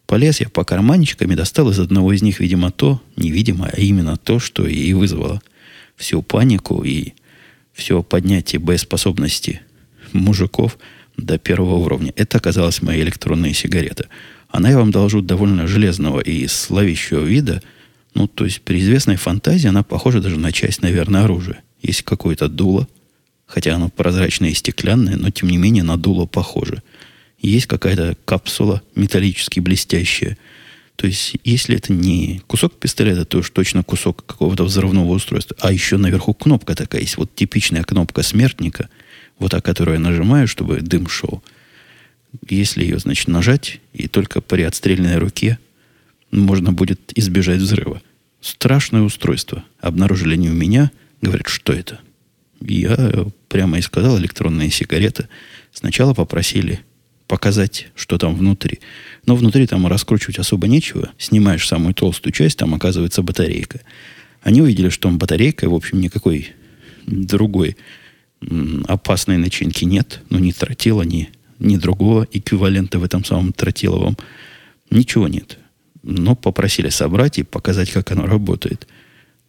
Полез 0.06 0.40
я 0.40 0.48
по 0.48 0.64
карманчикам 0.64 1.30
и 1.32 1.36
достал 1.36 1.70
из 1.70 1.78
одного 1.78 2.12
из 2.12 2.22
них, 2.22 2.40
видимо, 2.40 2.70
то, 2.70 3.02
невидимо, 3.16 3.70
а 3.70 3.78
именно 3.78 4.16
то, 4.16 4.38
что 4.38 4.66
и 4.66 4.92
вызвало 4.94 5.42
всю 5.96 6.22
панику 6.22 6.82
и 6.82 7.12
все 7.74 8.02
поднятие 8.02 8.58
боеспособности 8.58 9.60
мужиков 10.12 10.78
до 11.18 11.38
первого 11.38 11.74
уровня. 11.74 12.12
Это 12.16 12.38
оказалась 12.38 12.80
моя 12.80 13.02
электронная 13.02 13.52
сигарета. 13.52 14.06
Она, 14.48 14.70
я 14.70 14.78
вам 14.78 14.90
должу, 14.90 15.20
довольно 15.20 15.66
железного 15.66 16.20
и 16.20 16.46
славящего 16.46 17.20
вида. 17.20 17.60
Ну, 18.14 18.26
то 18.26 18.44
есть 18.44 18.62
при 18.62 18.80
известной 18.80 19.16
фантазии 19.16 19.68
она 19.68 19.82
похожа 19.82 20.20
даже 20.20 20.38
на 20.38 20.52
часть, 20.52 20.80
наверное, 20.80 21.24
оружия. 21.24 21.62
Есть 21.82 22.02
какое-то 22.02 22.48
дуло, 22.48 22.88
хотя 23.46 23.74
оно 23.74 23.90
прозрачное 23.90 24.50
и 24.50 24.54
стеклянное, 24.54 25.16
но 25.16 25.30
тем 25.30 25.50
не 25.50 25.58
менее 25.58 25.82
на 25.82 25.96
дуло 25.96 26.26
похоже. 26.26 26.82
Есть 27.40 27.66
какая-то 27.66 28.16
капсула 28.24 28.82
металлически 28.94 29.60
блестящая. 29.60 30.38
То 30.96 31.06
есть, 31.06 31.36
если 31.44 31.76
это 31.76 31.92
не 31.92 32.42
кусок 32.48 32.74
пистолета, 32.74 33.24
то 33.24 33.38
уж 33.38 33.50
точно 33.50 33.84
кусок 33.84 34.24
какого-то 34.26 34.64
взрывного 34.64 35.12
устройства. 35.12 35.56
А 35.60 35.70
еще 35.70 35.96
наверху 35.96 36.34
кнопка 36.34 36.74
такая 36.74 37.02
есть. 37.02 37.16
Вот 37.16 37.32
типичная 37.36 37.84
кнопка 37.84 38.22
смертника, 38.24 38.88
вот 39.38 39.50
та, 39.52 39.60
которую 39.60 39.94
я 39.96 40.00
нажимаю, 40.00 40.48
чтобы 40.48 40.80
дым 40.80 41.08
шел. 41.08 41.42
Если 42.48 42.82
ее, 42.82 42.98
значит, 42.98 43.28
нажать, 43.28 43.80
и 43.92 44.08
только 44.08 44.40
при 44.40 44.62
отстрельной 44.62 45.18
руке 45.18 45.58
можно 46.30 46.72
будет 46.72 47.12
избежать 47.14 47.60
взрыва. 47.60 48.02
Страшное 48.40 49.02
устройство. 49.02 49.64
Обнаружили 49.80 50.36
не 50.36 50.50
у 50.50 50.54
меня. 50.54 50.90
Говорят, 51.22 51.48
что 51.48 51.72
это? 51.72 52.00
Я 52.60 53.26
прямо 53.48 53.78
и 53.78 53.82
сказал, 53.82 54.18
электронная 54.18 54.70
сигарета. 54.70 55.28
Сначала 55.72 56.14
попросили 56.14 56.80
показать, 57.26 57.88
что 57.94 58.18
там 58.18 58.34
внутри. 58.34 58.80
Но 59.26 59.36
внутри 59.36 59.66
там 59.66 59.86
раскручивать 59.86 60.38
особо 60.38 60.66
нечего. 60.66 61.10
Снимаешь 61.18 61.66
самую 61.66 61.94
толстую 61.94 62.32
часть, 62.32 62.58
там 62.58 62.74
оказывается 62.74 63.22
батарейка. 63.22 63.80
Они 64.42 64.60
увидели, 64.62 64.88
что 64.88 65.08
там 65.08 65.18
батарейка, 65.18 65.68
в 65.68 65.74
общем, 65.74 66.00
никакой 66.00 66.52
другой 67.06 67.76
опасной 68.86 69.38
начинки 69.38 69.84
нет. 69.84 70.22
Ну, 70.30 70.38
ни 70.38 70.52
тротила, 70.52 71.02
ни, 71.02 71.30
ни 71.58 71.76
другого 71.76 72.26
эквивалента 72.32 72.98
в 72.98 73.04
этом 73.04 73.24
самом 73.24 73.52
тротиловом. 73.52 74.16
Ничего 74.90 75.28
нет. 75.28 75.58
Но 76.02 76.34
попросили 76.36 76.88
собрать 76.88 77.38
и 77.38 77.42
показать, 77.42 77.90
как 77.90 78.10
оно 78.12 78.26
работает. 78.26 78.86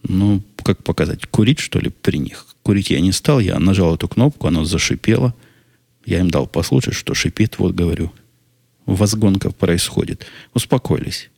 Ну, 0.04 0.42
как 0.64 0.84
показать? 0.84 1.26
Курить, 1.28 1.60
что 1.60 1.80
ли, 1.80 1.90
при 1.90 2.18
них? 2.18 2.46
Курить 2.64 2.90
я 2.90 3.00
не 3.00 3.12
стал. 3.12 3.40
Я 3.40 3.60
нажал 3.60 3.96
эту 3.96 4.08
кнопку, 4.08 4.48
оно 4.48 4.66
зашипело– 4.66 5.34
я 6.10 6.22
им 6.22 6.32
дал 6.32 6.48
послушать, 6.48 6.96
что 6.96 7.14
шипит, 7.14 7.60
вот 7.60 7.76
говорю. 7.76 8.12
Возгонка 8.88 9.52
происходит. 9.52 10.26
Успокоились. 10.56 11.30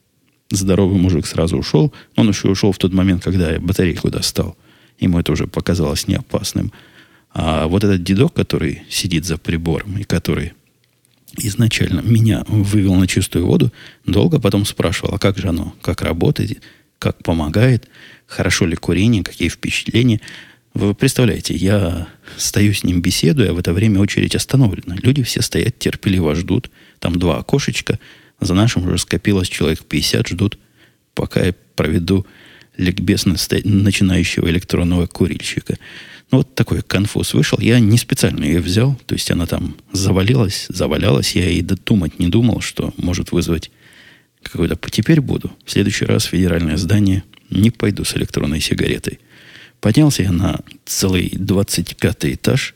Здоровый 0.50 0.98
мужик 0.98 1.26
сразу 1.26 1.58
ушел. 1.58 1.94
Он 2.16 2.30
еще 2.30 2.48
ушел 2.48 2.72
в 2.72 2.78
тот 2.78 2.94
момент, 2.94 3.22
когда 3.22 3.52
я 3.52 3.60
батарейку 3.60 4.10
достал. 4.10 4.56
Ему 4.98 5.20
это 5.20 5.34
уже 5.34 5.48
показалось 5.48 6.08
неопасным. 6.08 6.72
А 7.34 7.68
вот 7.68 7.84
этот 7.84 8.04
дедок, 8.04 8.34
который 8.34 8.84
сидит 8.90 9.26
за 9.26 9.38
прибором 9.38 9.98
и 9.98 10.04
который 10.04 10.54
изначально 11.38 12.02
меня 12.02 12.44
вывел 12.48 12.96
на 12.96 13.08
чистую 13.08 13.46
воду, 13.46 13.72
долго 14.06 14.40
потом 14.40 14.66
спрашивал, 14.66 15.16
а 15.16 15.20
как 15.20 15.38
же 15.38 15.48
оно, 15.48 15.74
как 15.82 16.02
работает, 16.02 16.62
как 17.00 17.24
помогает, 17.24 17.88
хорошо 18.28 18.66
ли 18.66 18.76
курение, 18.76 19.24
какие 19.24 19.50
впечатления. 19.50 20.20
Вы 20.74 20.94
представляете, 20.94 21.56
я 21.56 22.08
стою 22.38 22.74
с 22.74 22.84
ним 22.84 23.02
беседую, 23.02 23.50
а 23.50 23.54
в 23.54 23.60
это 23.60 23.74
время 23.74 24.00
очередь 24.00 24.36
остановлена. 24.36 24.96
Люди 25.02 25.24
все 25.24 25.42
стоят, 25.42 25.80
терпеливо 25.80 26.36
ждут. 26.36 26.70
Там 27.00 27.18
два 27.18 27.40
окошечка. 27.40 28.00
За 28.40 28.54
нашим 28.54 28.86
уже 28.86 28.98
скопилось 28.98 29.50
человек 29.50 29.84
50, 29.84 30.28
ждут, 30.30 30.58
пока 31.14 31.46
я 31.46 31.54
проведу 31.76 32.26
ликбез 32.78 33.26
начинающего 33.26 34.50
электронного 34.50 35.08
курильщика. 35.08 35.78
Ну, 36.32 36.38
вот 36.38 36.56
такой 36.56 36.82
конфуз 36.82 37.34
вышел. 37.34 37.60
Я 37.60 37.80
не 37.80 37.98
специально 37.98 38.46
ее 38.46 38.62
взял. 38.62 38.96
То 39.06 39.16
есть 39.16 39.30
она 39.32 39.46
там 39.46 39.76
завалилась, 39.92 40.66
завалялась. 40.70 41.36
Я 41.36 41.50
и 41.50 41.62
думать 41.62 42.20
не 42.20 42.30
думал, 42.30 42.62
что 42.62 42.94
может 42.98 43.34
вызвать 43.34 43.70
какой-то... 44.42 44.78
Теперь 44.90 45.20
буду. 45.20 45.52
В 45.66 45.72
следующий 45.72 46.06
раз 46.06 46.26
в 46.26 46.30
федеральное 46.30 46.78
здание 46.78 47.24
не 47.50 47.70
пойду 47.70 48.06
с 48.06 48.16
электронной 48.16 48.62
сигаретой. 48.62 49.20
Поднялся 49.82 50.24
я 50.24 50.32
на 50.32 50.62
целый 50.86 51.32
25 51.34 52.26
этаж 52.26 52.76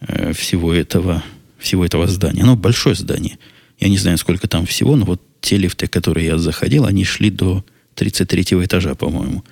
э, 0.00 0.34
всего 0.34 0.74
этого, 0.74 1.24
всего 1.58 1.84
этого 1.84 2.06
здания. 2.06 2.42
Оно 2.42 2.56
большое 2.56 2.94
здание. 2.94 3.38
Я 3.78 3.88
не 3.88 3.96
знаю, 3.96 4.18
сколько 4.18 4.48
там 4.48 4.66
всего, 4.66 4.96
но 4.96 5.06
вот 5.06 5.22
те 5.40 5.56
лифты, 5.56 5.86
которые 5.86 6.26
я 6.26 6.38
заходил, 6.38 6.84
они 6.84 7.04
шли 7.04 7.30
до 7.30 7.64
33 7.94 8.64
этажа, 8.64 8.94
по-моему. 8.94 9.44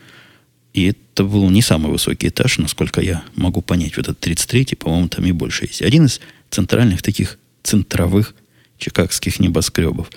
И 0.75 0.89
это 0.89 1.25
был 1.25 1.49
не 1.49 1.63
самый 1.63 1.91
высокий 1.91 2.29
этаж, 2.29 2.59
насколько 2.59 3.01
я 3.01 3.25
могу 3.37 3.63
понять. 3.63 3.97
Вот 3.97 4.09
этот 4.09 4.27
33-й, 4.27 4.77
по-моему, 4.77 5.09
там 5.09 5.25
и 5.25 5.33
больше 5.33 5.65
есть. 5.65 5.81
Один 5.81 6.07
из 6.07 6.21
центральных 6.51 7.01
таких 7.01 7.39
центровых 7.63 8.35
чикагских 8.77 9.41
небоскребов. 9.41 10.11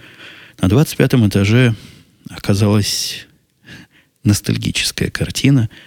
На 0.60 0.68
25 0.68 1.14
этаже 1.30 1.76
оказалась 2.30 3.28
ностальгическая 4.24 5.10
картина– 5.10 5.70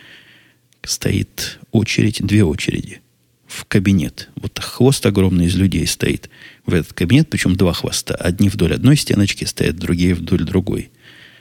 стоит 0.82 1.58
очередь, 1.72 2.24
две 2.24 2.44
очереди 2.44 3.00
в 3.46 3.64
кабинет. 3.64 4.28
Вот 4.36 4.58
хвост 4.58 5.04
огромный 5.06 5.46
из 5.46 5.56
людей 5.56 5.86
стоит 5.86 6.30
в 6.66 6.74
этот 6.74 6.92
кабинет, 6.92 7.28
причем 7.28 7.56
два 7.56 7.72
хвоста. 7.72 8.14
Одни 8.14 8.48
вдоль 8.48 8.74
одной 8.74 8.96
стеночки 8.96 9.44
стоят, 9.44 9.76
другие 9.76 10.14
вдоль 10.14 10.44
другой. 10.44 10.90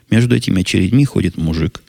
Между 0.10 0.36
этими 0.36 0.62
очередьми 0.62 1.06
ходит 1.06 1.38
мужик 1.38 1.84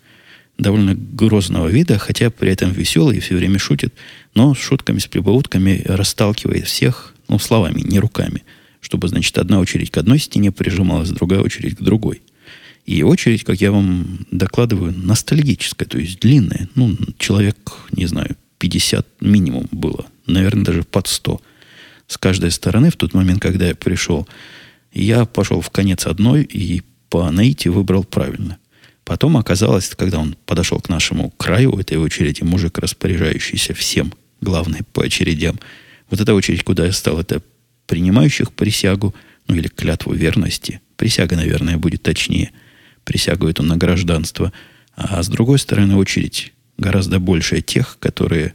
довольно 0.61 0.95
грозного 0.95 1.69
вида, 1.69 1.99
хотя 1.99 2.31
при 2.31 2.51
этом 2.51 2.73
веселый 2.73 3.17
и 3.17 3.21
все 3.21 3.35
время 3.35 3.59
шутит, 3.59 3.95
но 4.35 4.55
с 4.55 4.59
шутками, 4.59 4.99
с 4.99 5.07
прибаутками 5.07 5.83
расталкивает 5.87 6.67
всех, 6.67 7.15
ну, 7.29 7.39
словами, 7.39 7.81
не 7.81 7.99
руками, 7.99 8.45
чтобы, 8.81 9.09
значит, 9.09 9.37
одна 9.39 9.59
очередь 9.59 9.91
к 9.91 9.97
одной 9.97 10.19
стене 10.19 10.53
прижималась, 10.53 11.11
другая 11.11 11.41
очередь 11.41 11.77
к 11.77 11.83
другой. 11.83 12.23
И 12.87 13.03
очередь, 13.03 13.45
как 13.45 13.61
я 13.61 13.73
вам 13.73 14.27
докладываю, 14.31 14.93
ностальгическая, 14.97 15.87
то 15.87 15.99
есть 15.99 16.21
длинная. 16.21 16.69
Ну, 16.75 16.97
человек, 17.19 17.57
не 17.93 18.07
знаю, 18.07 18.37
50 18.59 19.07
минимум 19.21 19.69
было. 19.71 20.07
Наверное, 20.27 20.65
даже 20.65 20.83
под 20.83 21.07
100. 21.07 21.41
С 22.07 22.19
каждой 22.19 22.51
стороны 22.51 22.91
в 22.91 22.97
тот 22.97 23.15
момент, 23.15 23.41
когда 23.41 23.69
я 23.69 23.75
пришел, 23.75 24.27
я 24.93 25.25
пошел 25.25 25.61
в 25.61 25.71
конец 25.71 26.07
одной 26.07 26.43
и 26.43 26.83
по 27.09 27.31
наитию 27.31 27.75
выбрал 27.75 28.05
правильно. 28.05 28.59
Потом 29.11 29.37
оказалось, 29.37 29.89
когда 29.89 30.21
он 30.21 30.37
подошел 30.47 30.79
к 30.79 30.89
нашему 30.89 31.31
краю 31.31 31.77
этой 31.77 31.97
очереди, 31.97 32.45
мужик, 32.45 32.79
распоряжающийся 32.79 33.75
всем, 33.75 34.13
главное, 34.41 34.85
по 34.93 35.03
очередям, 35.03 35.59
вот 36.11 36.21
эта 36.21 36.33
очередь, 36.33 36.63
куда 36.63 36.87
я 36.87 36.93
стал, 36.93 37.19
это 37.19 37.43
принимающих 37.89 38.53
присягу, 38.53 39.13
ну 39.49 39.57
или 39.57 39.67
клятву 39.67 40.15
верности. 40.15 40.81
Присяга, 40.97 41.35
наверное, 41.35 41.77
будет 41.77 42.05
точнее– 42.05 42.53
присягу 43.05 43.49
эту 43.49 43.65
на 43.65 43.77
гражданство. 43.77 44.53
А 44.95 45.21
с 45.21 45.29
другой 45.29 45.59
стороны, 45.59 45.97
очередь 45.97 46.53
гораздо 46.79 47.19
больше 47.19 47.63
тех, 47.63 47.99
которые 47.99 48.55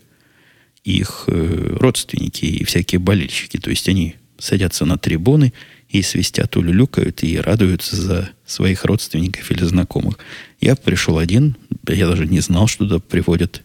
их 0.86 1.26
э, 1.28 1.76
родственники 1.78 2.46
и 2.46 2.64
всякие 2.64 3.00
болельщики. 3.00 3.58
То 3.58 3.72
есть 3.72 3.90
они 3.90 4.16
садятся 4.38 4.86
на 4.86 4.98
трибуны 4.98 5.52
и 5.90 6.02
свистят, 6.02 6.56
улюлюкают 6.58 7.24
и 7.24 7.38
радуются 7.38 7.96
за 7.96 8.30
своих 8.46 8.86
родственников 8.86 9.50
или 9.52 9.64
знакомых. 9.64 10.18
Я 10.60 10.76
пришел 10.76 11.18
один, 11.18 11.58
я 11.88 12.08
даже 12.08 12.26
не 12.26 12.40
знал, 12.40 12.68
что 12.68 12.86
туда 12.86 13.00
приводят 13.00 13.64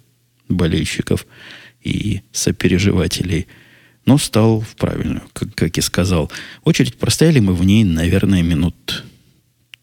болельщиков 0.48 1.26
и 1.82 2.20
сопереживателей, 2.32 3.46
но 4.04 4.18
стал 4.18 4.60
в 4.60 4.76
правильную, 4.76 5.22
как, 5.32 5.54
как 5.54 5.78
и 5.78 5.80
сказал. 5.80 6.30
Очередь 6.64 6.96
простояли 6.96 7.40
мы 7.40 7.54
в 7.54 7.64
ней, 7.64 7.84
наверное, 7.84 8.42
минут 8.42 9.04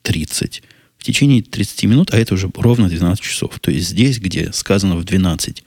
30 0.04 0.64
в 0.98 1.04
течение 1.04 1.42
30 1.42 1.84
минут, 1.86 2.14
а 2.14 2.18
это 2.18 2.34
уже 2.34 2.50
ровно 2.56 2.90
12 2.90 3.24
часов. 3.24 3.60
То 3.60 3.72
есть 3.72 3.90
здесь, 3.90 4.20
где 4.20 4.52
сказано 4.52 4.96
в 4.96 5.04
12, 5.04 5.64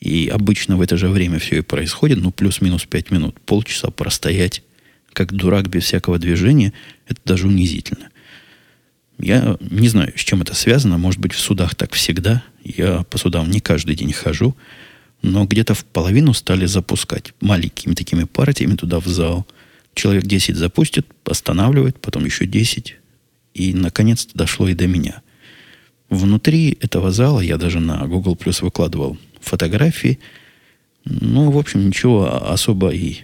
и 0.00 0.28
обычно 0.28 0.76
в 0.76 0.80
это 0.80 0.96
же 0.96 1.08
время 1.08 1.38
все 1.38 1.58
и 1.58 1.62
происходит, 1.62 2.18
ну, 2.18 2.32
плюс-минус 2.32 2.84
5 2.86 3.10
минут, 3.10 3.40
полчаса 3.40 3.90
простоять, 3.90 4.62
как 5.12 5.32
дурак 5.32 5.68
без 5.68 5.84
всякого 5.84 6.18
движения, 6.18 6.72
это 7.06 7.20
даже 7.24 7.46
унизительно. 7.46 8.08
Я 9.18 9.56
не 9.60 9.88
знаю, 9.88 10.12
с 10.16 10.20
чем 10.20 10.42
это 10.42 10.54
связано. 10.54 10.98
Может 10.98 11.20
быть, 11.20 11.32
в 11.32 11.38
судах 11.38 11.74
так 11.74 11.92
всегда. 11.92 12.42
Я 12.64 13.04
по 13.04 13.18
судам 13.18 13.50
не 13.50 13.60
каждый 13.60 13.94
день 13.94 14.12
хожу. 14.12 14.56
Но 15.22 15.44
где-то 15.44 15.74
в 15.74 15.84
половину 15.84 16.34
стали 16.34 16.66
запускать 16.66 17.32
маленькими 17.40 17.94
такими 17.94 18.24
партиями 18.24 18.74
туда 18.74 18.98
в 18.98 19.06
зал. 19.06 19.46
Человек 19.94 20.24
10 20.24 20.56
запустит, 20.56 21.06
останавливает, 21.24 22.00
потом 22.00 22.24
еще 22.24 22.46
10, 22.46 22.96
и, 23.54 23.74
наконец-то, 23.74 24.36
дошло 24.36 24.68
и 24.68 24.74
до 24.74 24.86
меня. 24.86 25.22
Внутри 26.08 26.76
этого 26.80 27.12
зала 27.12 27.40
я 27.40 27.56
даже 27.56 27.78
на 27.78 28.06
Google 28.06 28.34
Plus 28.34 28.64
выкладывал 28.64 29.18
фотографии. 29.40 30.18
Ну, 31.04 31.50
в 31.50 31.58
общем, 31.58 31.86
ничего 31.86 32.50
особо 32.50 32.90
и 32.90 33.20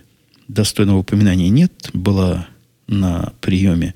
достойного 0.48 0.98
упоминания 0.98 1.48
нет. 1.48 1.90
Была 1.92 2.48
на 2.86 3.32
приеме 3.40 3.94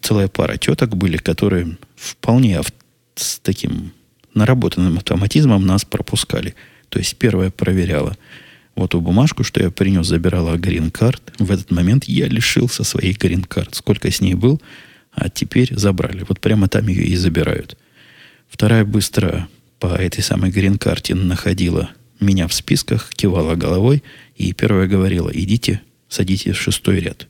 целая 0.00 0.28
пара 0.28 0.56
теток 0.56 0.96
были, 0.96 1.16
которые 1.16 1.76
вполне 1.96 2.60
с 3.14 3.38
таким 3.38 3.92
наработанным 4.34 4.98
автоматизмом 4.98 5.66
нас 5.66 5.84
пропускали. 5.84 6.54
То 6.88 6.98
есть 6.98 7.16
первая 7.16 7.50
проверяла 7.50 8.16
вот 8.74 8.90
ту 8.90 9.00
бумажку, 9.00 9.42
что 9.42 9.62
я 9.62 9.70
принес, 9.70 10.06
забирала 10.06 10.56
грин-карт. 10.56 11.34
В 11.38 11.50
этот 11.50 11.70
момент 11.70 12.04
я 12.04 12.26
лишился 12.26 12.84
своей 12.84 13.14
грин-карт. 13.14 13.74
Сколько 13.74 14.10
с 14.10 14.20
ней 14.20 14.34
был, 14.34 14.60
а 15.12 15.30
теперь 15.30 15.74
забрали. 15.74 16.24
Вот 16.28 16.40
прямо 16.40 16.68
там 16.68 16.86
ее 16.88 17.04
и 17.04 17.16
забирают. 17.16 17.76
Вторая 18.48 18.84
быстро 18.84 19.48
по 19.78 19.86
этой 19.86 20.22
самой 20.22 20.50
грин-карте 20.50 21.14
находила 21.14 21.90
меня 22.20 22.48
в 22.48 22.54
списках, 22.54 23.10
кивала 23.14 23.54
головой, 23.54 24.02
и 24.36 24.52
первая 24.52 24.86
говорила, 24.86 25.30
идите, 25.32 25.80
садитесь 26.08 26.56
в 26.56 26.60
шестой 26.60 27.00
ряд. 27.00 27.28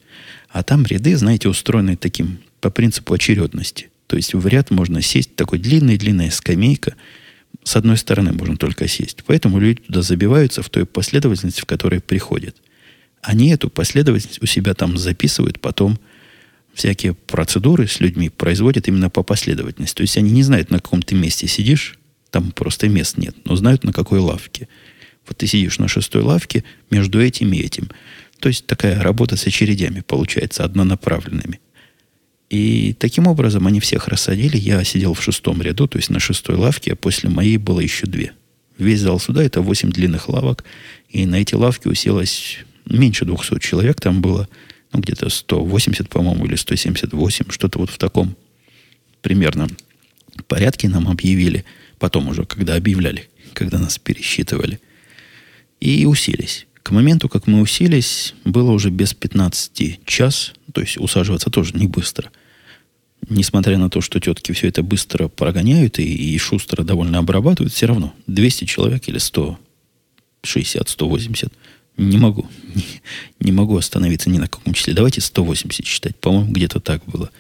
А 0.48 0.62
там 0.62 0.84
ряды, 0.84 1.16
знаете, 1.16 1.48
устроены 1.48 1.96
таким 1.96 2.38
по 2.60 2.70
принципу 2.70 3.14
очередности. 3.14 3.90
То 4.06 4.16
есть 4.16 4.34
в 4.34 4.46
ряд 4.46 4.70
можно 4.70 5.02
сесть, 5.02 5.34
такой 5.36 5.58
длинная-длинная 5.58 6.30
скамейка, 6.30 6.94
с 7.64 7.76
одной 7.76 7.96
стороны 7.96 8.32
можно 8.32 8.56
только 8.56 8.86
сесть. 8.86 9.24
Поэтому 9.26 9.58
люди 9.58 9.82
туда 9.82 10.02
забиваются 10.02 10.62
в 10.62 10.70
той 10.70 10.86
последовательности, 10.86 11.60
в 11.60 11.66
которой 11.66 12.00
приходят. 12.00 12.56
Они 13.22 13.50
эту 13.50 13.70
последовательность 13.70 14.42
у 14.42 14.46
себя 14.46 14.74
там 14.74 14.96
записывают, 14.96 15.60
потом 15.60 15.98
всякие 16.74 17.14
процедуры 17.14 17.88
с 17.88 18.00
людьми 18.00 18.28
производят 18.28 18.86
именно 18.86 19.10
по 19.10 19.22
последовательности. 19.22 19.96
То 19.96 20.02
есть 20.02 20.16
они 20.16 20.30
не 20.30 20.42
знают, 20.42 20.70
на 20.70 20.78
каком 20.78 21.02
ты 21.02 21.14
месте 21.14 21.48
сидишь, 21.48 21.98
там 22.30 22.52
просто 22.52 22.88
мест 22.88 23.16
нет, 23.16 23.34
но 23.44 23.56
знают, 23.56 23.82
на 23.82 23.92
какой 23.92 24.20
лавке. 24.20 24.68
Вот 25.26 25.38
ты 25.38 25.46
сидишь 25.46 25.78
на 25.78 25.88
шестой 25.88 26.22
лавке 26.22 26.64
между 26.90 27.20
этим 27.20 27.52
и 27.52 27.58
этим. 27.58 27.90
То 28.38 28.48
есть 28.48 28.66
такая 28.66 29.02
работа 29.02 29.36
с 29.36 29.46
очередями 29.46 30.02
получается, 30.06 30.64
однонаправленными. 30.64 31.60
И 32.48 32.94
таким 32.98 33.26
образом 33.26 33.66
они 33.66 33.80
всех 33.80 34.08
рассадили. 34.08 34.56
Я 34.56 34.84
сидел 34.84 35.14
в 35.14 35.22
шестом 35.22 35.62
ряду, 35.62 35.88
то 35.88 35.98
есть 35.98 36.10
на 36.10 36.20
шестой 36.20 36.56
лавке, 36.56 36.92
а 36.92 36.96
после 36.96 37.28
моей 37.28 37.56
было 37.56 37.80
еще 37.80 38.06
две. 38.06 38.32
Весь 38.78 39.00
зал 39.00 39.18
суда 39.18 39.42
это 39.42 39.62
восемь 39.62 39.90
длинных 39.90 40.28
лавок. 40.28 40.64
И 41.08 41.26
на 41.26 41.36
эти 41.36 41.54
лавки 41.54 41.88
уселось 41.88 42.58
меньше 42.84 43.24
200 43.24 43.58
человек. 43.58 44.00
Там 44.00 44.20
было 44.20 44.48
ну, 44.92 45.00
где-то 45.00 45.28
180, 45.28 46.08
по-моему, 46.08 46.46
или 46.46 46.54
178. 46.54 47.46
Что-то 47.50 47.78
вот 47.78 47.90
в 47.90 47.98
таком 47.98 48.36
примерно 49.22 49.68
порядке 50.46 50.88
нам 50.88 51.08
объявили. 51.08 51.64
Потом 51.98 52.28
уже, 52.28 52.44
когда 52.44 52.76
объявляли, 52.76 53.28
когда 53.54 53.78
нас 53.78 53.98
пересчитывали. 53.98 54.78
И 55.80 56.06
уселись. 56.06 56.66
К 56.82 56.90
моменту, 56.90 57.28
как 57.28 57.46
мы 57.46 57.60
уселись, 57.60 58.34
было 58.44 58.70
уже 58.70 58.90
без 58.90 59.14
15 59.14 60.00
час, 60.04 60.52
то 60.72 60.80
есть 60.80 60.98
усаживаться 60.98 61.50
тоже 61.50 61.74
не 61.74 61.86
быстро. 61.86 62.30
Несмотря 63.28 63.76
на 63.78 63.90
то, 63.90 64.00
что 64.00 64.20
тетки 64.20 64.52
все 64.52 64.68
это 64.68 64.82
быстро 64.82 65.28
прогоняют 65.28 65.98
и, 65.98 66.04
и 66.04 66.38
шустро 66.38 66.84
довольно 66.84 67.18
обрабатывают, 67.18 67.72
все 67.72 67.86
равно 67.86 68.14
200 68.28 68.66
человек 68.66 69.08
или 69.08 69.18
160, 69.18 70.88
180 70.88 71.52
не 71.96 72.18
могу. 72.18 72.46
Не, 72.74 72.84
не 73.40 73.52
могу 73.52 73.76
остановиться 73.76 74.30
ни 74.30 74.38
на 74.38 74.48
каком 74.48 74.74
числе. 74.74 74.94
Давайте 74.94 75.20
180 75.20 75.84
считать. 75.84 76.16
По-моему, 76.16 76.52
где-то 76.52 76.78
так 76.80 77.04
было. 77.06 77.30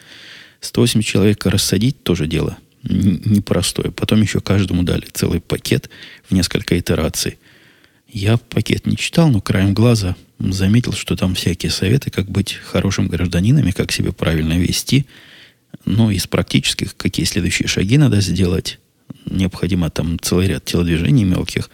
180 0.60 1.08
человек 1.08 1.44
рассадить 1.46 2.02
тоже 2.02 2.26
дело 2.26 2.56
непростое. 2.88 3.90
Потом 3.90 4.22
еще 4.22 4.40
каждому 4.40 4.82
дали 4.82 5.06
целый 5.12 5.40
пакет 5.40 5.90
в 6.28 6.34
несколько 6.34 6.78
итераций. 6.78 7.38
Я 8.08 8.36
пакет 8.36 8.86
не 8.86 8.96
читал, 8.96 9.28
но 9.30 9.40
краем 9.40 9.74
глаза 9.74 10.16
заметил, 10.38 10.92
что 10.92 11.16
там 11.16 11.34
всякие 11.34 11.70
советы, 11.70 12.10
как 12.10 12.28
быть 12.30 12.52
хорошим 12.52 13.08
гражданином 13.08 13.72
как 13.72 13.92
себя 13.92 14.12
правильно 14.12 14.58
вести. 14.58 15.06
Ну, 15.84 16.10
из 16.10 16.26
практических, 16.26 16.96
какие 16.96 17.26
следующие 17.26 17.68
шаги 17.68 17.98
надо 17.98 18.20
сделать. 18.20 18.78
Необходимо 19.26 19.90
там 19.90 20.18
целый 20.20 20.48
ряд 20.48 20.64
телодвижений 20.64 21.24
мелких. 21.24 21.70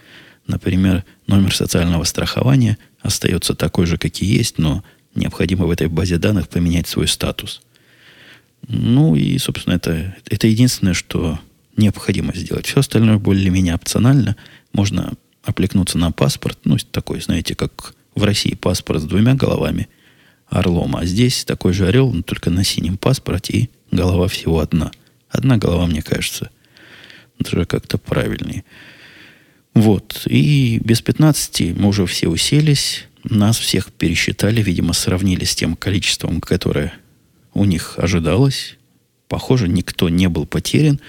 Например, 0.47 1.03
номер 1.27 1.55
социального 1.55 2.03
страхования 2.03 2.77
остается 3.01 3.53
такой 3.53 3.85
же, 3.85 3.97
как 3.97 4.21
и 4.21 4.25
есть, 4.25 4.57
но 4.57 4.83
необходимо 5.15 5.65
в 5.65 5.71
этой 5.71 5.87
базе 5.87 6.17
данных 6.17 6.49
поменять 6.49 6.87
свой 6.87 7.07
статус. 7.07 7.61
Ну 8.67 9.15
и, 9.15 9.37
собственно, 9.37 9.75
это, 9.75 10.15
это 10.25 10.47
единственное, 10.47 10.93
что 10.93 11.39
необходимо 11.77 12.33
сделать. 12.35 12.65
Все 12.65 12.79
остальное 12.79 13.17
более-менее 13.17 13.75
опционально. 13.75 14.35
Можно 14.73 15.13
оплекнуться 15.43 15.97
на 15.97 16.11
паспорт, 16.11 16.57
ну, 16.63 16.77
такой, 16.91 17.21
знаете, 17.21 17.55
как 17.55 17.93
в 18.15 18.23
России 18.23 18.55
паспорт 18.55 19.01
с 19.01 19.05
двумя 19.05 19.35
головами, 19.35 19.89
орлом, 20.47 20.95
а 20.95 21.05
здесь 21.05 21.45
такой 21.45 21.73
же 21.73 21.87
орел, 21.87 22.11
но 22.11 22.21
только 22.21 22.49
на 22.49 22.63
синем 22.63 22.97
паспорте, 22.97 23.53
и 23.53 23.69
голова 23.91 24.27
всего 24.27 24.59
одна. 24.59 24.91
Одна 25.29 25.57
голова, 25.57 25.85
мне 25.87 26.01
кажется, 26.01 26.49
даже 27.39 27.65
как-то 27.65 27.97
правильнее. 27.97 28.63
Вот, 29.73 30.23
и 30.27 30.79
без 30.83 31.01
15 31.01 31.75
мы 31.75 31.87
уже 31.87 32.05
все 32.05 32.27
уселись, 32.27 33.05
нас 33.23 33.57
всех 33.57 33.91
пересчитали, 33.91 34.61
видимо, 34.61 34.93
сравнили 34.93 35.45
с 35.45 35.55
тем 35.55 35.75
количеством, 35.75 36.41
которое 36.41 36.93
у 37.53 37.65
них 37.65 37.95
ожидалось. 37.97 38.77
Похоже, 39.27 39.67
никто 39.67 40.09
не 40.09 40.29
был 40.29 40.45
потерян 40.45 40.99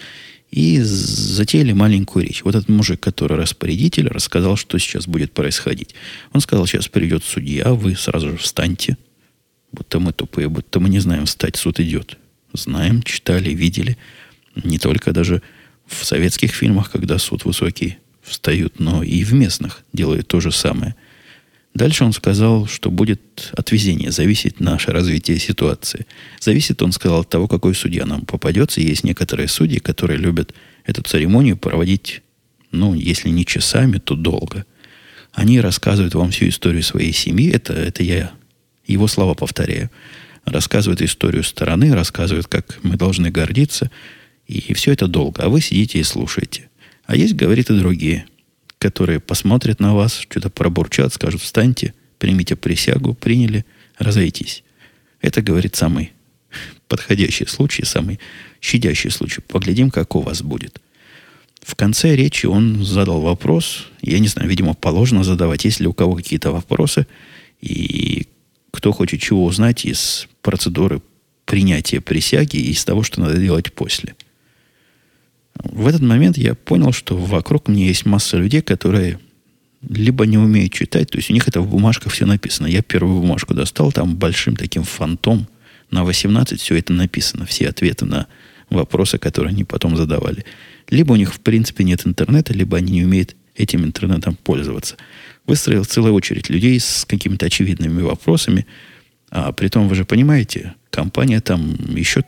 и 0.54 0.80
затеяли 0.82 1.72
маленькую 1.72 2.26
речь. 2.26 2.44
Вот 2.44 2.54
этот 2.54 2.68
мужик, 2.68 3.00
который 3.00 3.36
распорядитель, 3.36 4.06
рассказал, 4.06 4.54
что 4.54 4.78
сейчас 4.78 5.08
будет 5.08 5.32
происходить. 5.32 5.96
Он 6.32 6.40
сказал, 6.40 6.64
сейчас 6.68 6.86
придет 6.86 7.24
судья, 7.24 7.72
вы 7.72 7.96
сразу 7.96 8.30
же 8.30 8.36
встаньте. 8.36 8.96
Будто 9.72 9.98
мы 9.98 10.12
тупые, 10.12 10.48
будто 10.48 10.78
мы 10.78 10.88
не 10.90 11.00
знаем, 11.00 11.26
встать, 11.26 11.56
суд 11.56 11.80
идет. 11.80 12.18
Знаем, 12.52 13.02
читали, 13.02 13.50
видели. 13.50 13.98
Не 14.54 14.78
только 14.78 15.10
даже 15.10 15.42
в 15.88 16.04
советских 16.04 16.52
фильмах, 16.54 16.92
когда 16.92 17.18
суд 17.18 17.44
высокий 17.44 17.98
встают, 18.22 18.78
но 18.78 19.02
и 19.02 19.24
в 19.24 19.34
местных 19.34 19.82
делают 19.92 20.28
то 20.28 20.38
же 20.38 20.52
самое. 20.52 20.94
Дальше 21.74 22.04
он 22.04 22.12
сказал, 22.12 22.68
что 22.68 22.90
будет 22.90 23.50
от 23.52 23.72
везения 23.72 24.12
зависеть 24.12 24.60
наше 24.60 24.92
развитие 24.92 25.40
ситуации. 25.40 26.06
Зависит, 26.38 26.80
он 26.82 26.92
сказал, 26.92 27.20
от 27.20 27.28
того, 27.28 27.48
какой 27.48 27.74
судья 27.74 28.06
нам 28.06 28.24
попадется. 28.24 28.80
Есть 28.80 29.02
некоторые 29.02 29.48
судьи, 29.48 29.80
которые 29.80 30.18
любят 30.18 30.54
эту 30.84 31.02
церемонию 31.02 31.56
проводить, 31.56 32.22
ну, 32.70 32.94
если 32.94 33.28
не 33.28 33.44
часами, 33.44 33.98
то 33.98 34.14
долго. 34.14 34.64
Они 35.32 35.60
рассказывают 35.60 36.14
вам 36.14 36.30
всю 36.30 36.48
историю 36.48 36.84
своей 36.84 37.12
семьи. 37.12 37.50
Это, 37.50 37.72
это 37.72 38.04
я 38.04 38.30
его 38.86 39.08
слова 39.08 39.34
повторяю. 39.34 39.90
Рассказывают 40.44 41.02
историю 41.02 41.42
стороны, 41.42 41.92
рассказывают, 41.92 42.46
как 42.46 42.78
мы 42.84 42.96
должны 42.96 43.32
гордиться. 43.32 43.90
И 44.46 44.74
все 44.74 44.92
это 44.92 45.08
долго. 45.08 45.42
А 45.42 45.48
вы 45.48 45.60
сидите 45.60 45.98
и 45.98 46.04
слушаете. 46.04 46.68
А 47.06 47.16
есть, 47.16 47.34
говорит, 47.34 47.70
и 47.70 47.76
другие– 47.76 48.26
которые 48.84 49.18
посмотрят 49.18 49.80
на 49.80 49.94
вас, 49.94 50.18
что-то 50.18 50.50
пробурчат, 50.50 51.14
скажут, 51.14 51.40
встаньте, 51.40 51.94
примите 52.18 52.54
присягу, 52.54 53.14
приняли, 53.14 53.64
разойтись. 53.96 54.62
Это, 55.22 55.40
говорит, 55.40 55.74
самый 55.74 56.12
подходящий 56.86 57.46
случай, 57.46 57.86
самый 57.86 58.20
щадящий 58.60 59.10
случай. 59.10 59.40
Поглядим, 59.40 59.90
как 59.90 60.14
у 60.16 60.20
вас 60.20 60.42
будет. 60.42 60.82
В 61.62 61.74
конце 61.76 62.14
речи 62.14 62.44
он 62.44 62.84
задал 62.84 63.22
вопрос. 63.22 63.86
Я 64.02 64.18
не 64.18 64.28
знаю, 64.28 64.50
видимо, 64.50 64.74
положено 64.74 65.24
задавать, 65.24 65.64
есть 65.64 65.80
ли 65.80 65.86
у 65.86 65.94
кого 65.94 66.16
какие-то 66.16 66.52
вопросы. 66.52 67.06
И 67.62 68.26
кто 68.70 68.92
хочет 68.92 69.22
чего 69.22 69.46
узнать 69.46 69.86
из 69.86 70.28
процедуры 70.42 71.00
принятия 71.46 72.02
присяги 72.02 72.58
и 72.58 72.72
из 72.72 72.84
того, 72.84 73.02
что 73.02 73.22
надо 73.22 73.38
делать 73.38 73.72
после. 73.72 74.14
В 75.62 75.86
этот 75.86 76.02
момент 76.02 76.36
я 76.36 76.54
понял, 76.54 76.92
что 76.92 77.16
вокруг 77.16 77.68
мне 77.68 77.86
есть 77.86 78.06
масса 78.06 78.36
людей, 78.36 78.60
которые 78.60 79.18
либо 79.88 80.26
не 80.26 80.38
умеют 80.38 80.72
читать, 80.72 81.10
то 81.10 81.18
есть 81.18 81.30
у 81.30 81.32
них 81.34 81.46
это 81.46 81.60
в 81.60 81.68
бумажках 81.68 82.12
все 82.12 82.26
написано. 82.26 82.66
Я 82.66 82.82
первую 82.82 83.20
бумажку 83.20 83.54
достал, 83.54 83.92
там 83.92 84.16
большим 84.16 84.56
таким 84.56 84.82
фантом 84.82 85.46
на 85.90 86.04
18 86.04 86.60
все 86.60 86.76
это 86.76 86.92
написано, 86.92 87.46
все 87.46 87.68
ответы 87.68 88.04
на 88.04 88.26
вопросы, 88.70 89.18
которые 89.18 89.50
они 89.50 89.64
потом 89.64 89.96
задавали. 89.96 90.44
Либо 90.88 91.12
у 91.12 91.16
них 91.16 91.32
в 91.32 91.40
принципе 91.40 91.84
нет 91.84 92.06
интернета, 92.06 92.52
либо 92.52 92.76
они 92.76 92.92
не 92.92 93.04
умеют 93.04 93.36
этим 93.54 93.84
интернетом 93.84 94.36
пользоваться. 94.36 94.96
Выстроил 95.46 95.84
целая 95.84 96.12
очередь 96.12 96.48
людей 96.48 96.80
с 96.80 97.04
какими-то 97.04 97.46
очевидными 97.46 98.02
вопросами, 98.02 98.66
а 99.30 99.52
при 99.52 99.68
том, 99.68 99.88
вы 99.88 99.94
же 99.94 100.04
понимаете, 100.04 100.74
компания 100.90 101.40
там 101.40 101.76
еще 101.94 102.22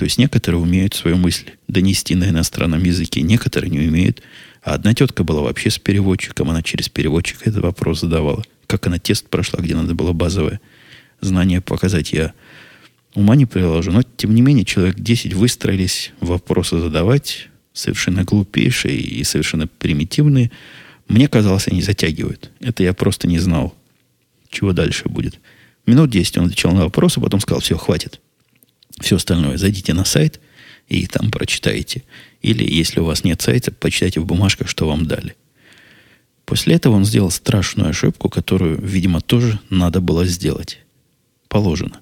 то 0.00 0.04
есть 0.04 0.16
некоторые 0.16 0.62
умеют 0.62 0.94
свою 0.94 1.18
мысль 1.18 1.50
донести 1.68 2.14
на 2.14 2.30
иностранном 2.30 2.82
языке, 2.82 3.20
некоторые 3.20 3.68
не 3.68 3.80
умеют. 3.80 4.22
А 4.62 4.72
одна 4.72 4.94
тетка 4.94 5.24
была 5.24 5.42
вообще 5.42 5.68
с 5.68 5.78
переводчиком, 5.78 6.48
она 6.48 6.62
через 6.62 6.88
переводчика 6.88 7.50
этот 7.50 7.62
вопрос 7.62 8.00
задавала. 8.00 8.42
Как 8.66 8.86
она 8.86 8.98
тест 8.98 9.28
прошла, 9.28 9.60
где 9.60 9.74
надо 9.74 9.94
было 9.94 10.14
базовое 10.14 10.62
знание 11.20 11.60
показать, 11.60 12.14
я 12.14 12.32
ума 13.12 13.36
не 13.36 13.44
приложу. 13.44 13.92
Но, 13.92 14.02
тем 14.16 14.34
не 14.34 14.40
менее, 14.40 14.64
человек 14.64 14.98
10 14.98 15.34
выстроились 15.34 16.12
вопросы 16.20 16.78
задавать, 16.78 17.50
совершенно 17.74 18.24
глупейшие 18.24 18.98
и 18.98 19.22
совершенно 19.22 19.66
примитивные. 19.66 20.50
Мне 21.08 21.28
казалось, 21.28 21.68
они 21.68 21.82
затягивают. 21.82 22.50
Это 22.60 22.82
я 22.82 22.94
просто 22.94 23.28
не 23.28 23.38
знал, 23.38 23.74
чего 24.48 24.72
дальше 24.72 25.10
будет. 25.10 25.38
Минут 25.84 26.08
10 26.08 26.38
он 26.38 26.46
отвечал 26.46 26.72
на 26.72 26.84
вопросы, 26.84 27.20
потом 27.20 27.40
сказал, 27.40 27.60
все, 27.60 27.76
хватит. 27.76 28.18
Все 29.00 29.16
остальное, 29.16 29.56
зайдите 29.56 29.94
на 29.94 30.04
сайт 30.04 30.40
и 30.88 31.06
там 31.06 31.30
прочитайте. 31.30 32.04
Или, 32.42 32.64
если 32.68 33.00
у 33.00 33.04
вас 33.04 33.24
нет 33.24 33.40
сайта, 33.40 33.72
почитайте 33.72 34.20
в 34.20 34.26
бумажках, 34.26 34.68
что 34.68 34.86
вам 34.86 35.06
дали. 35.06 35.36
После 36.44 36.74
этого 36.74 36.96
он 36.96 37.04
сделал 37.04 37.30
страшную 37.30 37.90
ошибку, 37.90 38.28
которую, 38.28 38.80
видимо, 38.80 39.20
тоже 39.20 39.60
надо 39.70 40.00
было 40.00 40.24
сделать. 40.24 40.78
Положено. 41.48 42.00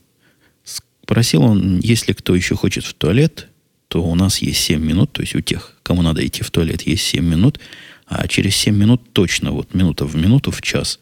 Просил 1.06 1.42
он, 1.42 1.80
если 1.80 2.12
кто 2.12 2.34
еще 2.34 2.54
хочет 2.54 2.84
в 2.84 2.94
туалет, 2.94 3.48
то 3.88 4.02
у 4.02 4.14
нас 4.14 4.38
есть 4.38 4.60
7 4.60 4.82
минут, 4.82 5.12
то 5.12 5.22
есть 5.22 5.34
у 5.34 5.40
тех, 5.40 5.74
кому 5.82 6.02
надо 6.02 6.26
идти 6.26 6.42
в 6.42 6.50
туалет, 6.50 6.82
есть 6.82 7.04
7 7.04 7.24
минут, 7.24 7.58
а 8.06 8.28
через 8.28 8.56
7 8.56 8.76
минут 8.76 9.12
точно, 9.12 9.52
вот 9.52 9.74
минута 9.74 10.04
в 10.04 10.16
минуту, 10.16 10.50
в 10.50 10.60
час, 10.60 10.98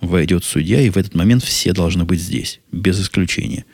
войдет 0.00 0.44
судья, 0.44 0.80
и 0.80 0.90
в 0.90 0.96
этот 0.96 1.14
момент 1.14 1.42
все 1.42 1.72
должны 1.72 2.04
быть 2.04 2.20
здесь, 2.20 2.60
без 2.70 3.00
исключения. 3.00 3.64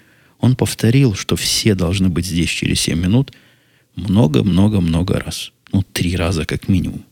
Он 0.45 0.57
повторил, 0.57 1.15
что 1.15 1.37
все 1.37 1.75
должны 1.75 2.11
быть 2.11 2.27
здесь 2.27 2.51
через 2.51 2.79
7 2.81 3.01
минут 3.01 3.33
много-много-много 3.97 5.19
раз. 5.19 5.53
Ну, 5.73 5.83
три 5.83 6.17
раза 6.17 6.45
как 6.45 6.69
минимум. 6.69 7.03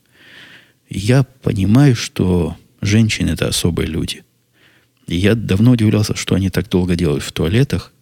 Я 0.90 1.22
понимаю, 1.22 1.96
что 1.96 2.58
женщины– 2.82 3.30
это 3.32 3.48
особые 3.48 3.88
люди. 3.88 4.22
И 5.06 5.16
я 5.16 5.34
давно 5.34 5.70
удивлялся, 5.70 6.14
что 6.14 6.34
они 6.34 6.50
так 6.50 6.68
долго 6.68 6.94
делают 6.94 7.22
в 7.24 7.32
туалетах, 7.32 7.94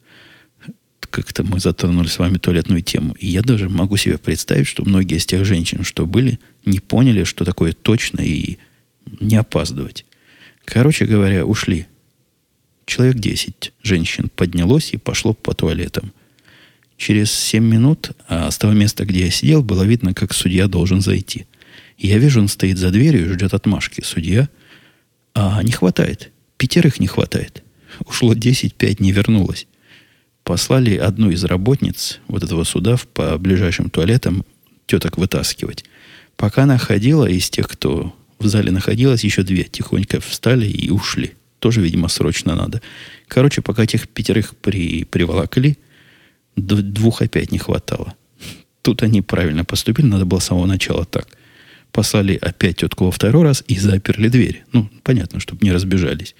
как-то 0.98 1.44
мы 1.44 1.60
затронули 1.60 2.08
с 2.08 2.18
вами 2.18 2.38
туалетную 2.38 2.82
тему. 2.82 3.14
И 3.16 3.28
я 3.28 3.42
даже 3.42 3.68
могу 3.68 3.96
себе 3.96 4.18
представить, 4.18 4.66
что 4.66 4.84
многие 4.84 5.18
из 5.18 5.26
тех 5.26 5.44
женщин, 5.44 5.84
что 5.84 6.06
были, 6.06 6.40
не 6.64 6.80
поняли, 6.80 7.22
что 7.22 7.44
такое 7.44 7.72
точно 7.72 8.20
и 8.20 8.58
не 9.20 9.36
опаздывать. 9.36 10.06
Короче 10.64 11.04
говоря, 11.04 11.46
ушли. 11.46 11.86
Человек 12.90 13.18
10 13.18 13.72
женщин 13.84 14.28
поднялось 14.34 14.90
и 14.92 14.96
пошло 14.96 15.32
по 15.32 15.54
туалетам. 15.54 16.12
Через 16.96 17.30
7 17.30 17.64
минут 17.64 18.10
а 18.26 18.50
с 18.50 18.58
того 18.58 18.72
места, 18.72 19.04
где 19.04 19.26
я 19.26 19.30
сидел, 19.30 19.62
было 19.62 19.84
видно, 19.84 20.12
как 20.12 20.34
судья 20.34 20.66
должен 20.66 21.00
зайти. 21.00 21.46
Я 21.98 22.18
вижу, 22.18 22.40
он 22.40 22.48
стоит 22.48 22.78
за 22.78 22.90
дверью 22.90 23.26
и 23.26 23.32
ждет 23.32 23.54
отмашки. 23.54 24.00
Судья, 24.00 24.48
а 25.34 25.62
не 25.62 25.70
хватает. 25.70 26.32
Пятерых 26.56 26.98
не 26.98 27.06
хватает. 27.06 27.62
Ушло 28.06 28.34
10, 28.34 28.74
5 28.74 28.98
не 28.98 29.12
вернулось 29.12 29.68
послали 30.42 30.96
одну 30.96 31.30
из 31.30 31.44
работниц 31.44 32.18
вот 32.26 32.42
этого 32.42 32.64
суда 32.64 32.96
по 33.14 33.38
ближайшим 33.38 33.88
туалетам 33.88 34.44
теток 34.86 35.16
вытаскивать. 35.16 35.84
Пока 36.36 36.64
она 36.64 36.76
ходила, 36.76 37.26
из 37.26 37.50
тех, 37.50 37.68
кто 37.68 38.12
в 38.40 38.48
зале 38.48 38.72
находилась, 38.72 39.22
еще 39.22 39.44
две 39.44 39.62
тихонько 39.62 40.18
встали 40.20 40.66
и 40.66 40.90
ушли. 40.90 41.34
Тоже, 41.60 41.82
видимо, 41.82 42.08
срочно 42.08 42.56
надо. 42.56 42.82
Короче, 43.28 43.62
пока 43.62 43.84
этих 43.84 44.08
пятерых 44.08 44.56
при, 44.56 45.04
приволокли, 45.04 45.78
двух 46.56 47.22
опять 47.22 47.52
не 47.52 47.58
хватало. 47.58 48.14
Тут 48.82 49.02
они 49.02 49.20
правильно 49.22 49.64
поступили, 49.64 50.06
надо 50.06 50.24
было 50.24 50.38
с 50.38 50.46
самого 50.46 50.66
начала 50.66 51.04
так. 51.04 51.28
Послали 51.92 52.38
опять 52.40 52.78
тетку 52.78 53.04
во 53.04 53.10
второй 53.10 53.44
раз 53.44 53.62
и 53.68 53.78
заперли 53.78 54.28
дверь. 54.28 54.64
Ну, 54.72 54.88
понятно, 55.02 55.38
чтобы 55.38 55.64
не 55.64 55.72
разбежались. 55.72 56.34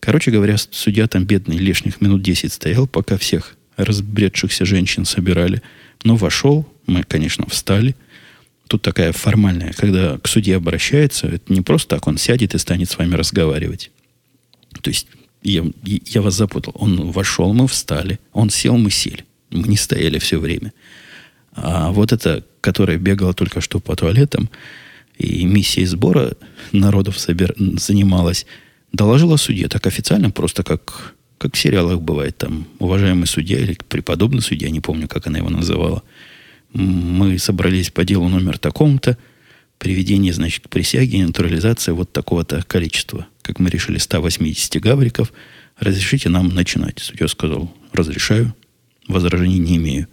Короче 0.00 0.30
говоря, 0.30 0.56
судья 0.58 1.06
там 1.06 1.24
бедный 1.24 1.58
лишних 1.58 2.00
минут 2.00 2.22
10 2.22 2.52
стоял, 2.52 2.86
пока 2.86 3.16
всех 3.16 3.56
разбредшихся 3.76 4.64
женщин 4.64 5.04
собирали. 5.04 5.62
Но 6.02 6.16
вошел, 6.16 6.66
мы, 6.86 7.04
конечно, 7.04 7.46
встали. 7.48 7.94
Тут 8.66 8.82
такая 8.82 9.12
формальная, 9.12 9.72
когда 9.74 10.18
к 10.18 10.26
судье 10.26 10.56
обращается, 10.56 11.28
это 11.28 11.52
не 11.52 11.60
просто 11.60 11.94
так, 11.94 12.08
он 12.08 12.18
сядет 12.18 12.54
и 12.54 12.58
станет 12.58 12.90
с 12.90 12.98
вами 12.98 13.14
разговаривать. 13.14 13.92
То 14.80 14.90
есть 14.90 15.06
я, 15.42 15.64
я 15.84 16.22
вас 16.22 16.34
запутал. 16.34 16.74
Он 16.76 17.10
вошел, 17.10 17.52
мы 17.54 17.68
встали. 17.68 18.18
Он 18.32 18.50
сел, 18.50 18.76
мы 18.76 18.90
сели. 18.90 19.24
Мы 19.50 19.68
не 19.68 19.76
стояли 19.76 20.18
все 20.18 20.38
время. 20.38 20.72
А 21.52 21.90
вот 21.90 22.12
эта, 22.12 22.44
которая 22.60 22.98
бегала 22.98 23.32
только 23.32 23.60
что 23.60 23.80
по 23.80 23.96
туалетам, 23.96 24.50
и 25.16 25.44
миссией 25.44 25.86
сбора 25.86 26.32
народов 26.72 27.18
собер... 27.18 27.54
занималась, 27.56 28.46
доложила 28.92 29.36
судье, 29.36 29.68
так 29.68 29.86
официально, 29.86 30.30
просто 30.30 30.62
как, 30.62 31.14
как 31.38 31.54
в 31.54 31.58
сериалах 31.58 32.00
бывает, 32.00 32.36
там, 32.36 32.66
уважаемый 32.78 33.26
судья 33.26 33.58
или 33.58 33.78
преподобный 33.88 34.42
судья, 34.42 34.68
не 34.68 34.80
помню, 34.80 35.08
как 35.08 35.26
она 35.26 35.38
его 35.38 35.48
называла. 35.48 36.02
Мы 36.72 37.38
собрались 37.38 37.90
по 37.90 38.04
делу 38.04 38.28
номер 38.28 38.58
таком-то, 38.58 39.16
приведение, 39.78 40.32
значит, 40.32 40.64
к 40.64 40.68
присяге, 40.68 41.24
натурализация 41.24 41.94
вот 41.94 42.12
такого-то 42.12 42.62
количества. 42.66 43.26
Как 43.46 43.60
мы 43.60 43.70
решили, 43.70 43.98
180 43.98 44.82
гавриков. 44.82 45.32
Разрешите 45.78 46.28
нам 46.28 46.48
начинать. 46.48 46.98
Судья 46.98 47.28
сказал, 47.28 47.72
разрешаю, 47.92 48.56
возражений 49.06 49.60
не 49.60 49.76
имею. 49.76 50.08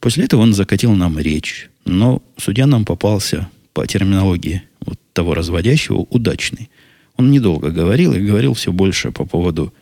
После 0.00 0.24
этого 0.24 0.42
он 0.42 0.52
закатил 0.52 0.92
нам 0.92 1.18
речь. 1.18 1.70
Но 1.86 2.22
судья 2.36 2.66
нам 2.66 2.84
попался 2.84 3.48
по 3.72 3.86
терминологии 3.86 4.64
вот 4.80 5.00
того 5.14 5.32
разводящего 5.32 5.96
удачный. 6.10 6.68
Он 7.16 7.30
недолго 7.30 7.70
говорил 7.70 8.12
и 8.12 8.20
говорил 8.20 8.52
все 8.52 8.70
больше 8.70 9.12
по 9.12 9.24
поводу 9.24 9.72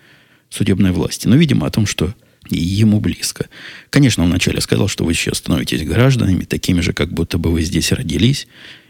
судебной 0.49 0.92
власти. 0.92 1.27
Но, 1.27 1.35
видимо, 1.35 1.66
о 1.66 1.70
том, 1.70 1.87
что 1.87 2.14
ему 2.49 3.01
близко. 3.01 3.46
Конечно, 3.90 4.22
он 4.22 4.31
вначале 4.31 4.61
сказал, 4.61 4.87
что 4.87 5.05
вы 5.05 5.14
сейчас 5.14 5.38
становитесь 5.38 5.83
гражданами, 5.83 6.44
такими 6.44 6.81
же, 6.83 6.92
как 6.92 7.12
будто 7.12 7.37
бы 7.37 7.51
вы 7.51 7.62
здесь 7.62 7.90
родились, 7.90 8.46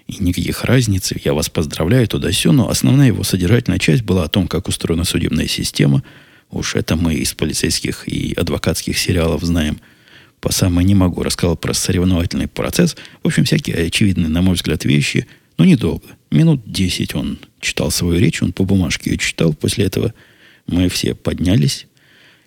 и 0.06 0.22
никаких 0.22 0.64
разниц, 0.64 1.12
я 1.24 1.34
вас 1.34 1.48
поздравляю 1.48 2.06
туда 2.06 2.30
все, 2.30 2.52
но 2.52 2.68
основная 2.68 3.08
его 3.08 3.24
содержательная 3.24 3.78
часть 3.78 4.02
была 4.02 4.24
о 4.24 4.28
том, 4.28 4.46
как 4.48 4.68
устроена 4.68 5.04
судебная 5.04 5.48
система. 5.48 6.02
Уж 6.50 6.76
это 6.76 6.96
мы 6.96 7.14
из 7.14 7.34
полицейских 7.34 8.08
и 8.08 8.32
адвокатских 8.34 8.98
сериалов 8.98 9.42
знаем. 9.42 9.80
По 10.40 10.52
самое 10.52 10.86
не 10.86 10.94
могу. 10.94 11.22
Рассказал 11.22 11.56
про 11.56 11.74
соревновательный 11.74 12.46
процесс. 12.46 12.96
В 13.22 13.26
общем, 13.26 13.44
всякие 13.44 13.86
очевидные, 13.86 14.28
на 14.28 14.42
мой 14.42 14.54
взгляд, 14.54 14.84
вещи– 14.84 15.26
но 15.58 15.64
недолго. 15.64 16.06
Минут 16.30 16.62
десять 16.66 17.14
он 17.14 17.38
читал 17.60 17.90
свою 17.90 18.20
речь, 18.20 18.42
он 18.42 18.52
по 18.52 18.64
бумажке 18.64 19.10
ее 19.10 19.18
читал. 19.18 19.54
После 19.54 19.86
этого 19.86 20.12
мы 20.66 20.88
все 20.88 21.14
поднялись, 21.14 21.86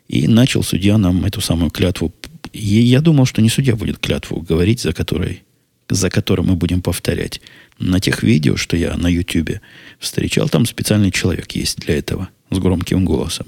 и 0.07 0.27
начал 0.27 0.63
судья 0.63 0.97
нам 0.97 1.25
эту 1.25 1.41
самую 1.41 1.71
клятву. 1.71 2.13
И 2.51 2.59
я 2.59 3.01
думал, 3.01 3.25
что 3.25 3.41
не 3.41 3.49
судья 3.49 3.75
будет 3.75 3.99
клятву 3.99 4.41
говорить, 4.41 4.81
за 4.81 4.93
которой 4.93 5.43
за 5.89 6.09
которой 6.09 6.41
мы 6.41 6.55
будем 6.55 6.81
повторять. 6.81 7.41
На 7.77 7.99
тех 7.99 8.23
видео, 8.23 8.55
что 8.55 8.77
я 8.77 8.95
на 8.95 9.07
YouTube 9.07 9.59
встречал, 9.99 10.49
там 10.49 10.65
специальный 10.65 11.11
человек 11.11 11.51
есть 11.53 11.77
для 11.79 11.97
этого, 11.97 12.29
с 12.51 12.59
громким 12.59 13.05
голосом. 13.05 13.47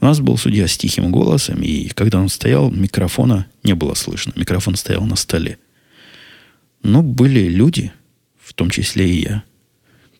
У 0.00 0.04
нас 0.04 0.20
был 0.20 0.36
судья 0.36 0.68
с 0.68 0.76
тихим 0.76 1.10
голосом, 1.10 1.60
и 1.62 1.88
когда 1.88 2.20
он 2.20 2.28
стоял, 2.28 2.70
микрофона 2.70 3.46
не 3.64 3.74
было 3.74 3.94
слышно. 3.94 4.32
Микрофон 4.36 4.76
стоял 4.76 5.04
на 5.04 5.16
столе. 5.16 5.58
Но 6.82 7.02
были 7.02 7.48
люди, 7.48 7.92
в 8.42 8.54
том 8.54 8.70
числе 8.70 9.10
и 9.10 9.22
я, 9.22 9.44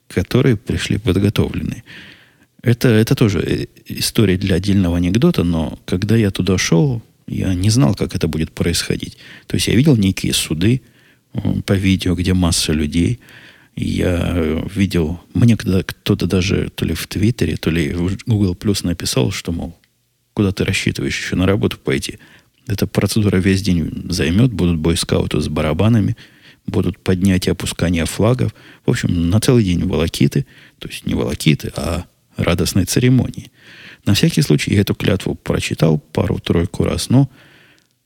которые 0.09 0.57
пришли 0.57 0.99
подготовленные. 0.99 1.85
Это, 2.63 2.89
это 2.89 3.15
тоже 3.15 3.41
э, 3.41 3.67
история 3.87 4.37
для 4.37 4.57
отдельного 4.57 4.99
анекдота, 4.99 5.45
но 5.45 5.79
когда 5.87 6.17
я 6.17 6.31
туда 6.31 6.59
шел, 6.59 7.03
я 7.27 7.55
не 7.55 7.71
знал, 7.71 7.95
как 7.95 8.15
это 8.15 8.29
будет 8.29 8.53
происходить. 8.53 9.17
То 9.47 9.55
есть 9.55 9.69
я 9.69 9.75
видел 9.75 9.97
некие 9.97 10.35
суды 10.35 10.83
по 11.65 11.73
видео, 11.73 12.15
где 12.15 12.35
масса 12.35 12.73
людей. 12.73 13.21
Я 13.77 14.33
э, 14.35 14.67
видел, 14.75 15.21
мне 15.33 15.57
когда 15.57 15.83
кто-то 15.83 16.27
даже 16.27 16.71
то 16.75 16.85
ли 16.85 16.95
в 16.95 17.07
Твиттере, 17.07 17.57
то 17.57 17.71
ли 17.71 17.93
в 17.93 18.19
Google 18.27 18.55
Plus 18.55 18.87
написал, 18.87 19.31
что, 19.31 19.53
мол, 19.53 19.79
куда 20.35 20.53
ты 20.53 20.65
рассчитываешь 20.65 21.19
еще 21.19 21.37
на 21.37 21.47
работу 21.47 21.79
пойти. 21.79 22.19
Эта 22.67 22.87
процедура 22.87 23.39
весь 23.39 23.63
день 23.63 24.07
займет, 24.11 24.53
будут 24.53 24.79
бойскауты 24.79 25.41
с 25.41 25.49
барабанами– 25.49 26.17
будут 26.67 26.99
поднятия 26.99 27.53
опускания 27.53 28.07
флагов. 28.07 28.55
В 28.87 28.91
общем, 28.91 29.31
на 29.31 29.41
целый 29.41 29.65
день 29.65 29.85
волокиты, 29.85 30.47
то 30.79 30.89
есть 30.89 31.07
не 31.07 31.15
волокиты, 31.15 31.73
а 31.77 32.05
радостной 32.37 32.85
церемонии. 32.85 33.51
На 34.07 34.15
всякий 34.15 34.43
случай 34.43 34.75
я 34.75 34.81
эту 34.81 34.95
клятву 34.95 35.35
прочитал 35.35 35.99
пару-тройку 35.99 36.85
раз, 36.85 37.11
но 37.11 37.29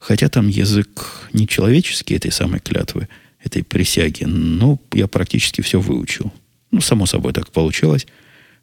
хотя 0.04 0.28
там 0.28 0.48
язык 0.48 1.30
не 1.32 1.48
человеческий 1.48 2.14
этой 2.14 2.30
самой 2.30 2.60
клятвы, 2.60 3.08
этой 3.42 3.62
присяги, 3.64 4.24
но 4.24 4.78
я 4.92 5.08
практически 5.08 5.62
все 5.62 5.80
выучил. 5.80 6.30
Ну, 6.70 6.82
само 6.82 7.06
собой 7.06 7.32
так 7.32 7.50
получилось. 7.50 8.06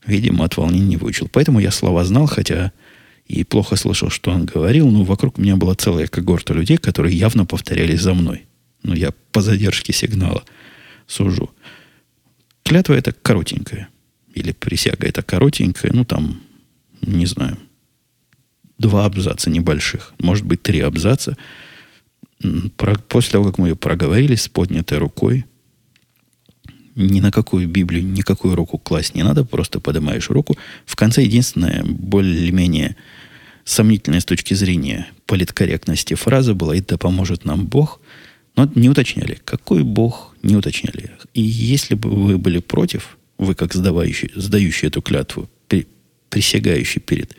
Видимо, 0.05 0.45
от 0.45 0.57
волнения 0.57 0.85
не 0.85 0.97
выучил. 0.97 1.27
Поэтому 1.31 1.59
я 1.59 1.71
слова 1.71 2.05
знал, 2.05 2.27
хотя 2.27 2.71
и 3.25 3.43
плохо 3.43 3.75
слышал, 3.75 4.11
что 4.11 4.29
он 4.31 4.45
говорил, 4.45 4.89
но 4.91 5.03
вокруг 5.03 5.39
меня 5.39 5.55
была 5.55 5.73
целая 5.73 6.05
когорта 6.05 6.53
людей, 6.53 6.77
которые 6.77 7.17
явно 7.17 7.45
повторяли 7.45 7.95
за 7.95 8.13
мной. 8.13 8.45
Ну, 8.83 8.93
я 8.93 9.11
по 9.31 9.41
задержке 9.41 9.93
сигнала 9.93 10.43
сужу. 11.07 11.49
Клятва 12.63 12.93
это 12.93 13.13
коротенькая. 13.13 13.89
Или 14.35 14.51
присяга 14.51 15.07
это 15.07 15.23
коротенькая. 15.23 15.91
Ну, 15.91 16.05
там, 16.05 16.39
не 17.01 17.25
знаю, 17.25 17.57
два 18.81 19.05
абзаца 19.05 19.49
небольших. 19.49 20.13
Может 20.19 20.45
быть, 20.45 20.61
три 20.61 20.81
абзаца. 20.81 21.37
Про, 22.75 22.95
после 22.95 23.33
того, 23.33 23.45
как 23.45 23.57
мы 23.59 23.69
ее 23.69 23.75
проговорили 23.75 24.35
с 24.35 24.47
поднятой 24.47 24.97
рукой, 24.97 25.45
ни 26.95 27.21
на 27.21 27.31
какую 27.31 27.67
Библию, 27.67 28.03
никакую 28.03 28.55
руку 28.55 28.77
класть 28.77 29.15
не 29.15 29.23
надо, 29.23 29.45
просто 29.45 29.79
поднимаешь 29.79 30.29
руку. 30.29 30.57
В 30.85 30.95
конце 30.95 31.23
единственное, 31.23 31.83
более-менее 31.85 32.97
сомнительная 33.63 34.19
с 34.19 34.25
точки 34.25 34.53
зрения 34.53 35.07
политкорректности 35.25 36.15
фраза 36.15 36.53
была 36.53 36.75
«И 36.75 36.81
да 36.81 36.97
поможет 36.97 37.45
нам 37.45 37.65
Бог», 37.65 38.01
но 38.55 38.69
не 38.75 38.89
уточняли, 38.89 39.39
какой 39.45 39.83
Бог, 39.83 40.35
не 40.43 40.55
уточняли. 40.55 41.11
И 41.33 41.41
если 41.41 41.95
бы 41.95 42.09
вы 42.09 42.37
были 42.37 42.59
против, 42.59 43.17
вы 43.37 43.55
как 43.55 43.73
сдавающий, 43.73 44.31
сдающий 44.35 44.87
эту 44.87 45.01
клятву, 45.01 45.49
при, 45.67 45.87
присягающий 46.29 46.99
перед 46.99 47.37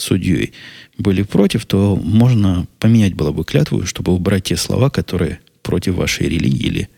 судьей, 0.00 0.52
были 0.96 1.22
против, 1.22 1.66
то 1.66 1.96
можно 1.96 2.66
поменять 2.78 3.14
было 3.14 3.32
бы 3.32 3.44
клятву, 3.44 3.84
чтобы 3.86 4.12
убрать 4.12 4.44
те 4.44 4.56
слова, 4.56 4.90
которые 4.90 5.40
против 5.62 5.94
вашей 5.94 6.28
религии 6.28 6.66
или 6.66 6.88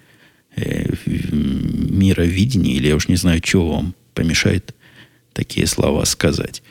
э, 0.56 0.94
мировидения, 1.06 2.74
или 2.74 2.88
я 2.88 2.96
уж 2.96 3.08
не 3.08 3.16
знаю, 3.16 3.40
чего 3.40 3.74
вам 3.74 3.94
помешает 4.14 4.74
такие 5.32 5.66
слова 5.66 6.04
сказать. 6.04 6.62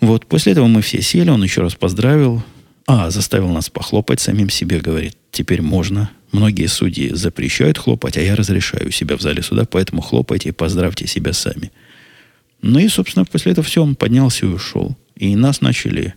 Вот, 0.00 0.26
после 0.26 0.52
этого 0.52 0.66
мы 0.66 0.80
все 0.80 1.02
сели, 1.02 1.30
он 1.30 1.42
еще 1.42 1.60
раз 1.60 1.74
поздравил, 1.74 2.42
а, 2.86 3.10
заставил 3.10 3.48
нас 3.50 3.68
похлопать 3.68 4.20
самим 4.20 4.48
себе, 4.48 4.80
говорит, 4.80 5.16
теперь 5.30 5.62
можно. 5.62 6.10
Многие 6.32 6.66
судьи 6.66 7.10
запрещают 7.12 7.76
хлопать, 7.76 8.16
а 8.16 8.20
я 8.20 8.36
разрешаю 8.36 8.90
себя 8.92 9.16
в 9.16 9.20
зале 9.20 9.42
суда, 9.42 9.64
поэтому 9.64 10.00
хлопайте 10.00 10.48
и 10.48 10.52
поздравьте 10.52 11.06
себя 11.06 11.32
сами. 11.32 11.70
Ну 12.62 12.78
и, 12.78 12.88
собственно, 12.88 13.24
после 13.24 13.52
этого 13.52 13.64
все, 13.64 13.82
он 13.82 13.96
поднялся 13.96 14.46
и 14.46 14.48
ушел. 14.48 14.96
И 15.16 15.34
нас 15.36 15.60
начали 15.60 16.14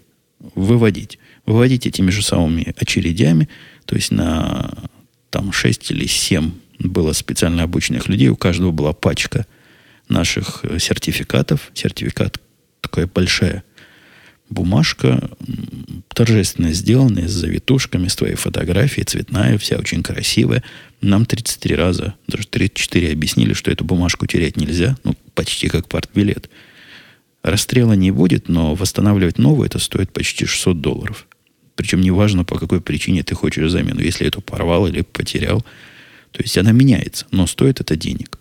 выводить. 0.56 1.20
Выводить 1.46 1.88
этими 1.88 2.10
же 2.10 2.22
самыми 2.22 2.74
очередями, 2.78 3.50
то 3.86 3.96
есть 3.96 4.12
на 4.12 4.72
там 5.30 5.52
6 5.52 5.92
или 5.92 6.06
7 6.06 6.52
было 6.80 7.14
специально 7.14 7.64
обученных 7.64 8.08
людей, 8.08 8.28
у 8.28 8.36
каждого 8.36 8.72
была 8.72 8.94
пачка 8.94 9.46
наших 10.10 10.60
э, 10.64 10.80
сертификатов. 10.80 11.72
Сертификат 11.74 12.40
такая 12.82 13.08
большая 13.08 13.64
бумажка, 14.50 15.32
торжественно 16.14 16.72
сделанная, 16.72 17.28
с 17.28 17.32
завитушками, 17.32 18.08
с 18.08 18.16
твоей 18.16 18.36
фотографией, 18.36 19.06
цветная, 19.06 19.58
вся 19.58 19.78
очень 19.78 20.04
красивая. 20.04 20.64
Нам 21.02 21.26
33 21.26 21.76
раза, 21.76 22.14
даже 22.28 22.48
34 22.48 23.12
объяснили, 23.12 23.54
что 23.54 23.72
эту 23.72 23.84
бумажку 23.84 24.26
терять 24.26 24.58
нельзя, 24.58 24.98
ну, 25.04 25.16
почти 25.36 25.68
как 25.68 25.88
партбилет. 25.88 26.50
Расстрела 27.42 27.94
не 27.94 28.12
будет, 28.12 28.48
но 28.48 28.74
восстанавливать 28.74 29.38
новую 29.38 29.66
это 29.66 29.80
стоит 29.80 30.14
почти 30.14 30.46
600 30.46 30.80
долларов. 30.80 31.28
Причем 31.76 32.02
неважно, 32.02 32.46
по 32.46 32.58
какой 32.58 32.80
причине 32.82 33.24
ты 33.24 33.36
хочешь 33.36 33.70
замену. 33.70 34.00
Если 34.00 34.28
эту 34.28 34.42
порвал 34.42 34.88
или 34.88 35.02
потерял. 35.02 35.62
То 36.32 36.42
есть 36.42 36.58
она 36.58 36.72
меняется, 36.72 37.26
но 37.32 37.48
стоит 37.48 37.82
это 37.82 37.96
денег. 37.96 38.40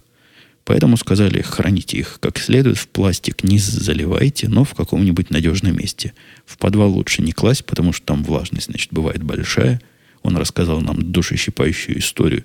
Поэтому 0.64 0.96
сказали, 0.96 1.42
храните 1.42 1.98
их 1.98 2.18
как 2.20 2.38
следует, 2.38 2.78
в 2.78 2.86
пластик 2.88 3.42
не 3.42 3.58
заливайте, 3.58 4.48
но 4.48 4.64
в 4.64 4.74
каком-нибудь 4.74 5.30
надежном 5.30 5.76
месте. 5.76 6.12
В 6.46 6.56
подвал 6.56 6.92
лучше 6.92 7.22
не 7.22 7.32
класть, 7.32 7.64
потому 7.64 7.92
что 7.92 8.06
там 8.06 8.22
влажность, 8.22 8.66
значит, 8.66 8.92
бывает 8.92 9.22
большая. 9.22 9.80
Он 10.22 10.36
рассказал 10.36 10.80
нам 10.80 11.10
душещипающую 11.10 11.98
историю, 11.98 12.44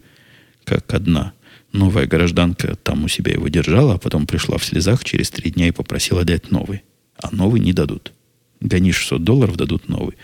как 0.63 0.91
одна 0.93 1.34
новая 1.73 2.08
гражданка 2.08 2.75
там 2.75 3.03
у 3.03 3.08
себя 3.08 3.34
его 3.34 3.47
держала, 3.49 3.95
а 3.95 3.97
потом 3.97 4.25
пришла 4.25 4.58
в 4.58 4.65
слезах 4.65 5.03
через 5.03 5.30
три 5.30 5.51
дня 5.51 5.67
и 5.67 5.71
попросила 5.71 6.23
дать 6.23 6.51
новый. 6.51 6.84
А 7.17 7.34
новый 7.36 7.62
не 7.62 7.73
дадут. 7.73 8.13
Гони 8.60 8.91
600 8.91 9.23
долларов, 9.23 9.58
дадут 9.58 9.89
новый. 9.89 10.15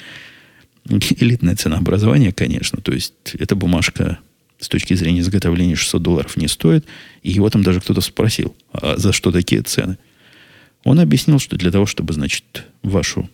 Элитное 0.85 1.55
ценообразование, 1.55 2.31
конечно. 2.31 2.81
То 2.81 2.91
есть, 2.91 3.13
эта 3.33 3.55
бумажка 3.55 4.19
с 4.63 4.69
точки 4.69 4.93
зрения 4.93 5.19
изготовления 5.19 5.75
600 5.75 6.01
долларов 6.01 6.37
не 6.37 6.47
стоит. 6.47 6.85
И 7.21 7.31
его 7.31 7.49
там 7.49 7.63
даже 7.63 7.81
кто-то 7.81 8.01
спросил, 8.01 8.55
а 8.71 8.97
за 8.97 9.11
что 9.11 9.31
такие 9.31 9.61
цены? 9.61 9.97
Он 10.83 10.99
объяснил, 10.99 11.39
что 11.39 11.55
для 11.55 11.71
того, 11.71 11.85
чтобы, 11.85 12.13
значит, 12.13 12.65
вашу 12.81 13.29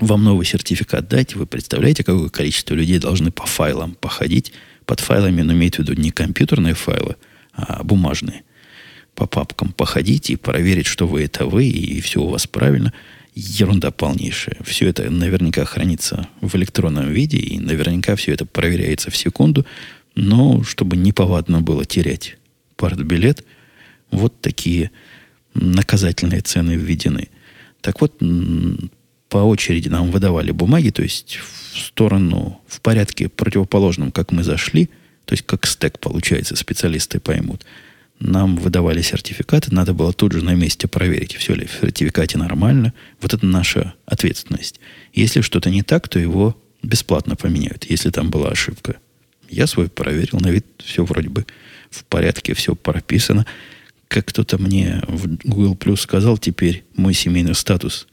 вам 0.00 0.24
новый 0.24 0.44
сертификат 0.44 1.08
дать, 1.08 1.36
вы 1.36 1.46
представляете, 1.46 2.02
какое 2.02 2.28
количество 2.28 2.74
людей 2.74 2.98
должны 2.98 3.30
по 3.30 3.46
файлам 3.46 3.94
походить. 3.94 4.52
Под 4.86 5.00
файлами 5.00 5.42
он 5.42 5.52
имеет 5.52 5.76
в 5.76 5.78
виду 5.80 5.94
не 5.94 6.10
компьютерные 6.10 6.74
файлы, 6.74 7.16
а 7.52 7.82
бумажные. 7.84 8.42
По 9.14 9.26
папкам 9.26 9.72
походить 9.72 10.30
и 10.30 10.36
проверить, 10.36 10.86
что 10.86 11.06
вы 11.06 11.22
это 11.22 11.46
вы, 11.46 11.66
и 11.66 12.00
все 12.00 12.20
у 12.20 12.28
вас 12.28 12.46
правильно. 12.48 12.92
Ерунда 13.36 13.92
полнейшая. 13.92 14.56
Все 14.64 14.88
это 14.88 15.08
наверняка 15.10 15.64
хранится 15.64 16.28
в 16.40 16.54
электронном 16.56 17.10
виде, 17.10 17.38
и 17.38 17.58
наверняка 17.58 18.16
все 18.16 18.32
это 18.32 18.46
проверяется 18.46 19.10
в 19.10 19.16
секунду. 19.16 19.64
Но 20.14 20.62
чтобы 20.62 20.96
неповадно 20.96 21.60
было 21.60 21.84
терять 21.84 22.36
партбилет, 22.76 23.44
вот 24.10 24.40
такие 24.40 24.90
наказательные 25.54 26.40
цены 26.40 26.72
введены. 26.72 27.28
Так 27.80 28.00
вот, 28.00 28.20
по 29.28 29.38
очереди 29.38 29.88
нам 29.88 30.10
выдавали 30.10 30.52
бумаги, 30.52 30.90
то 30.90 31.02
есть 31.02 31.36
в 31.72 31.78
сторону, 31.78 32.60
в 32.66 32.80
порядке 32.80 33.28
противоположном, 33.28 34.12
как 34.12 34.32
мы 34.32 34.44
зашли, 34.44 34.86
то 35.24 35.32
есть 35.32 35.44
как 35.44 35.66
стек 35.66 35.98
получается, 35.98 36.56
специалисты 36.56 37.18
поймут. 37.18 37.64
Нам 38.20 38.56
выдавали 38.56 39.02
сертификаты, 39.02 39.74
надо 39.74 39.92
было 39.92 40.12
тут 40.12 40.32
же 40.32 40.44
на 40.44 40.54
месте 40.54 40.86
проверить, 40.86 41.34
все 41.34 41.54
ли 41.54 41.66
в 41.66 41.80
сертификате 41.80 42.38
нормально. 42.38 42.94
Вот 43.20 43.34
это 43.34 43.44
наша 43.44 43.94
ответственность. 44.06 44.78
Если 45.12 45.40
что-то 45.40 45.68
не 45.68 45.82
так, 45.82 46.08
то 46.08 46.18
его 46.18 46.56
бесплатно 46.82 47.34
поменяют, 47.34 47.84
если 47.90 48.10
там 48.10 48.30
была 48.30 48.50
ошибка. 48.50 48.96
Я 49.54 49.68
свой 49.68 49.88
проверил, 49.88 50.40
на 50.40 50.48
вид 50.50 50.66
все 50.78 51.04
вроде 51.04 51.28
бы 51.28 51.46
в 51.88 52.04
порядке, 52.04 52.54
все 52.54 52.74
прописано. 52.74 53.46
Как 54.08 54.26
кто-то 54.26 54.58
мне 54.58 55.00
в 55.06 55.28
Google 55.44 55.76
Plus 55.76 55.98
сказал, 55.98 56.38
теперь 56.38 56.82
мой 56.96 57.14
семейный 57.14 57.54
статус 57.54 58.08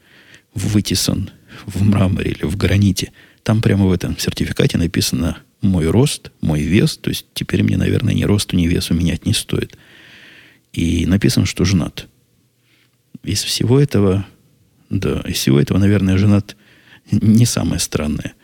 вытесан 0.54 1.30
в 1.66 1.82
мраморе 1.82 2.30
или 2.30 2.44
в 2.44 2.56
граните. 2.56 3.10
Там 3.42 3.60
прямо 3.60 3.86
в 3.86 3.92
этом 3.92 4.16
сертификате 4.18 4.78
написано 4.78 5.38
мой 5.62 5.88
рост, 5.88 6.30
мой 6.40 6.62
вес. 6.62 6.96
То 6.96 7.10
есть 7.10 7.26
теперь 7.34 7.64
мне, 7.64 7.76
наверное, 7.76 8.14
ни 8.14 8.22
росту, 8.22 8.54
ни 8.54 8.68
весу 8.68 8.94
менять 8.94 9.26
не 9.26 9.34
стоит. 9.34 9.76
И 10.72 11.06
написано, 11.06 11.44
что 11.44 11.64
женат. 11.64 12.06
Из 13.24 13.42
всего 13.42 13.80
этого, 13.80 14.24
да, 14.90 15.22
из 15.26 15.38
всего 15.38 15.58
этого, 15.58 15.78
наверное, 15.78 16.18
женат 16.18 16.56
не 17.10 17.46
самое 17.46 17.80
странное 17.80 18.34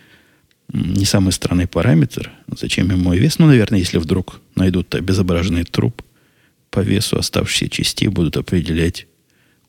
не 0.72 1.04
самый 1.04 1.32
странный 1.32 1.66
параметр. 1.66 2.30
Зачем 2.56 2.90
ему 2.90 3.02
мой 3.02 3.18
вес? 3.18 3.38
Ну, 3.38 3.46
наверное, 3.46 3.78
если 3.78 3.98
вдруг 3.98 4.40
найдут 4.54 4.94
обезображенный 4.94 5.64
труп, 5.64 6.02
по 6.70 6.80
весу 6.80 7.18
оставшиеся 7.18 7.70
части 7.70 8.06
будут 8.06 8.36
определять, 8.36 9.06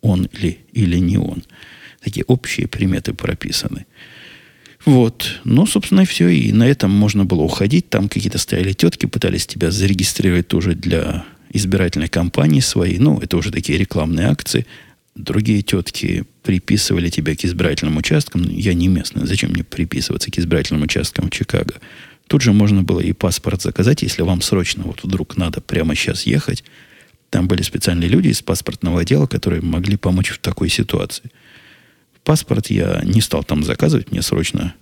он 0.02 0.30
ли 0.34 0.60
или 0.74 0.98
не 0.98 1.18
он. 1.18 1.44
Такие 2.04 2.26
общие 2.26 2.68
приметы 2.68 3.14
прописаны. 3.14 3.86
Вот. 4.86 5.40
Ну, 5.44 5.66
собственно, 5.66 6.02
и 6.02 6.06
все. 6.06 6.28
И 6.28 6.52
на 6.52 6.68
этом 6.68 6.92
можно 6.92 7.26
было 7.26 7.42
уходить. 7.42 7.90
Там 7.90 8.10
какие-то 8.10 8.38
стояли 8.38 8.74
тетки, 8.74 9.06
пытались 9.06 9.48
тебя 9.48 9.72
зарегистрировать 9.72 10.48
тоже 10.48 10.76
для 10.76 11.26
избирательной 11.52 12.10
кампании 12.10 12.60
своей. 12.60 13.00
Ну, 13.00 13.20
это 13.20 13.38
уже 13.38 13.52
такие 13.52 13.78
рекламные 13.78 14.28
акции– 14.28 14.66
другие 15.19 15.62
тетки 15.62 16.23
приписывали 16.43 17.10
тебя 17.10 17.36
к 17.36 17.43
избирательным 17.43 17.97
участкам. 17.97 18.43
Я 18.43 18.73
не 18.73 18.88
местный, 18.88 19.27
зачем 19.27 19.51
мне 19.51 19.63
приписываться 19.63 20.32
к 20.32 20.39
избирательным 20.39 20.84
участкам 20.84 21.27
в 21.27 21.32
Чикаго? 21.32 21.75
Тут 22.27 22.41
же 22.41 22.53
можно 22.53 22.84
было 22.84 22.99
и 22.99 23.12
паспорт 23.12 23.62
заказать, 23.62 24.01
если 24.01 24.21
вам 24.21 24.41
срочно 24.41 24.84
вот 24.84 25.03
вдруг 25.03 25.36
надо 25.36 25.62
прямо 25.62 25.95
сейчас 25.95 26.23
ехать. 26.23 26.63
Там 27.29 27.47
были 27.47 27.62
специальные 27.62 28.10
люди 28.10 28.29
из 28.29 28.41
паспортного 28.41 29.01
отдела, 29.01 29.27
которые 29.27 29.62
могли 29.62 29.97
помочь 29.97 30.29
в 30.29 30.39
такой 30.39 30.69
ситуации. 30.69 31.32
Паспорт 32.23 32.67
я 32.67 33.01
не 33.03 33.21
стал 33.21 33.43
там 33.43 33.63
заказывать, 33.63 34.12
мне 34.12 34.21
срочно 34.21 34.73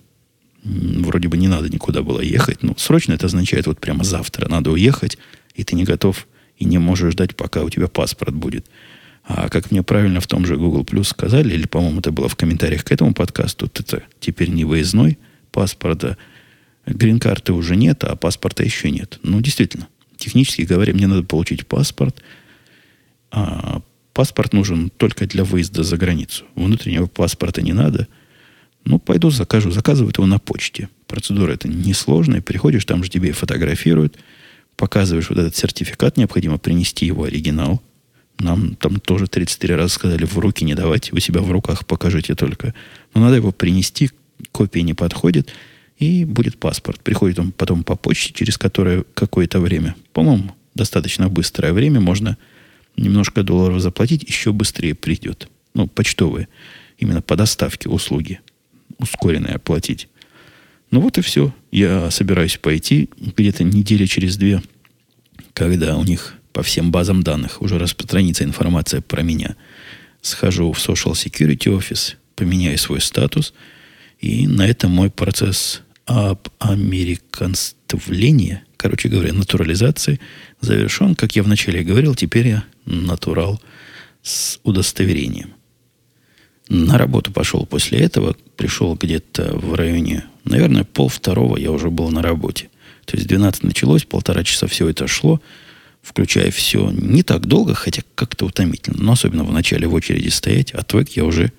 вроде 0.64 1.30
бы 1.30 1.38
не 1.38 1.48
надо 1.48 1.70
никуда 1.70 2.04
было 2.04 2.20
ехать. 2.20 2.62
Но 2.64 2.76
срочно 2.78 3.14
это 3.14 3.26
означает 3.26 3.68
вот 3.68 3.80
прямо 3.80 4.04
завтра 4.04 4.50
надо 4.50 4.72
уехать, 4.72 5.18
и 5.56 5.64
ты 5.64 5.76
не 5.76 5.84
готов 5.84 6.28
и 6.58 6.66
не 6.66 6.78
можешь 6.78 7.14
ждать, 7.14 7.36
пока 7.36 7.64
у 7.64 7.70
тебя 7.70 7.88
паспорт 7.88 8.36
будет. 8.36 8.66
А 9.28 9.50
как 9.50 9.72
мне 9.72 9.84
правильно 9.84 10.22
в 10.22 10.28
том 10.28 10.46
же 10.46 10.56
Google 10.56 10.84
Plus 10.84 11.04
сказали, 11.04 11.54
или, 11.54 11.68
по-моему, 11.68 12.00
это 12.00 12.14
было 12.14 12.30
в 12.30 12.38
комментариях 12.38 12.86
к 12.86 12.92
этому 12.94 13.14
подкасту, 13.14 13.66
это 13.66 14.04
теперь 14.22 14.50
не 14.50 14.64
выездной 14.64 15.18
паспорта. 15.52 16.18
Грин-карты 16.86 17.52
уже 17.52 17.76
нет, 17.76 18.06
а 18.06 18.16
паспорта 18.16 18.64
еще 18.64 18.90
нет. 18.90 19.20
Ну, 19.24 19.42
действительно, 19.42 19.90
технически 20.16 20.62
говоря, 20.62 20.94
мне 20.94 21.08
надо 21.08 21.24
получить 21.24 21.68
паспорт. 21.68 22.24
А 23.30 23.82
паспорт 24.14 24.54
нужен 24.54 24.90
только 24.96 25.28
для 25.28 25.44
выезда 25.44 25.84
за 25.84 25.98
границу. 25.98 26.46
Внутреннего 26.56 27.08
паспорта 27.08 27.62
не 27.62 27.74
надо. 27.74 28.08
Ну, 28.86 28.98
пойду 28.98 29.30
закажу. 29.30 29.72
Заказывают 29.72 30.18
его 30.18 30.28
на 30.28 30.40
почте. 30.40 30.88
Процедура 31.06 31.52
это 31.52 31.68
несложная. 31.68 32.42
Приходишь, 32.42 32.86
там 32.86 33.04
же 33.04 33.10
тебе 33.10 33.34
фотографируют. 33.34 34.18
Показываешь 34.78 35.30
вот 35.30 35.38
этот 35.38 35.58
сертификат. 35.58 36.16
Необходимо 36.16 36.58
принести 36.58 37.06
его 37.06 37.26
оригинал– 37.26 37.82
нам 38.40 38.76
там 38.76 39.00
тоже 39.00 39.28
33 39.28 39.76
раза 39.76 39.94
сказали, 39.94 40.26
в 40.26 40.38
руки 40.38 40.64
не 40.64 40.76
давайте, 40.76 41.12
у 41.14 41.20
себя 41.20 41.42
в 41.42 41.52
руках 41.52 41.86
покажите 41.86 42.36
только. 42.36 42.74
Но 43.14 43.22
надо 43.22 43.38
его 43.38 43.52
принести, 43.52 44.12
копия 44.52 44.84
не 44.84 44.94
подходит, 44.94 45.50
и 45.98 46.26
будет 46.26 46.58
паспорт. 46.58 47.00
Приходит 47.02 47.40
он 47.40 47.52
потом 47.52 47.84
по 47.84 47.96
почте, 47.96 48.34
через 48.34 48.58
которое 48.58 49.04
какое-то 49.14 49.60
время, 49.60 49.96
по-моему, 50.14 50.56
достаточно 50.76 51.30
быстрое 51.30 51.74
время, 51.74 52.00
можно 52.00 52.38
немножко 52.96 53.44
долларов 53.44 53.82
заплатить, 53.82 54.24
еще 54.24 54.52
быстрее 54.54 54.96
придет. 54.96 55.50
Ну, 55.74 55.88
почтовые 55.88 56.48
именно 56.98 57.22
по 57.22 57.36
доставке 57.36 57.90
услуги 57.90 58.40
ускоренной 58.98 59.54
оплатить. 59.54 60.08
Ну 60.92 61.02
вот 61.02 61.18
и 61.18 61.22
все. 61.22 61.54
Я 61.72 62.10
собираюсь 62.12 62.58
пойти 62.58 63.10
где-то 63.18 63.64
недели 63.64 64.06
через 64.06 64.38
две, 64.38 64.62
когда 65.54 65.98
у 65.98 66.04
них 66.04 66.37
по 66.58 66.64
всем 66.64 66.90
базам 66.90 67.22
данных 67.22 67.62
уже 67.62 67.78
распространится 67.78 68.44
информация 68.44 69.02
про 69.02 69.22
меня. 69.22 69.56
Схожу 70.22 70.72
в 70.72 70.80
Social 70.80 71.12
Security 71.12 71.68
Office, 71.68 72.16
поменяю 72.36 72.80
свой 72.80 73.00
статус, 73.00 73.54
и 74.18 74.48
на 74.48 74.68
этом 74.68 74.90
мой 74.90 75.12
процесс 75.12 75.84
об 76.08 76.48
американствления, 76.58 78.64
короче 78.76 79.08
говоря, 79.08 79.34
натурализации 79.34 80.20
завершен. 80.60 81.14
Как 81.14 81.36
я 81.36 81.44
вначале 81.44 81.84
говорил, 81.84 82.16
теперь 82.16 82.48
я 82.48 82.64
натурал 82.86 83.62
с 84.24 84.60
удостоверением. 84.64 85.54
На 86.70 86.98
работу 86.98 87.32
пошел 87.32 87.68
после 87.68 88.00
этого, 88.00 88.36
пришел 88.56 88.96
где-то 88.96 89.60
в 89.60 89.76
районе, 89.76 90.26
наверное, 90.44 90.86
пол 90.86 91.10
второго 91.10 91.56
я 91.56 91.72
уже 91.72 91.92
был 91.92 92.10
на 92.10 92.24
работе. 92.24 92.72
То 93.06 93.16
есть 93.16 93.28
12 93.28 93.62
началось, 93.62 94.06
полтора 94.06 94.44
часа 94.44 94.66
все 94.66 94.90
это 94.90 95.08
шло, 95.08 95.40
включая 96.08 96.52
все 96.52 96.90
не 96.90 97.22
так 97.22 97.46
долго, 97.48 97.76
хотя 97.76 98.02
как-то 98.16 98.46
утомительно, 98.46 99.04
но 99.04 99.12
особенно 99.12 99.44
в 99.44 99.52
начале 99.52 99.88
в 99.88 99.94
очереди 99.94 100.30
стоять, 100.30 100.72
отвык 100.72 101.10
я 101.10 101.26
уже 101.26 101.52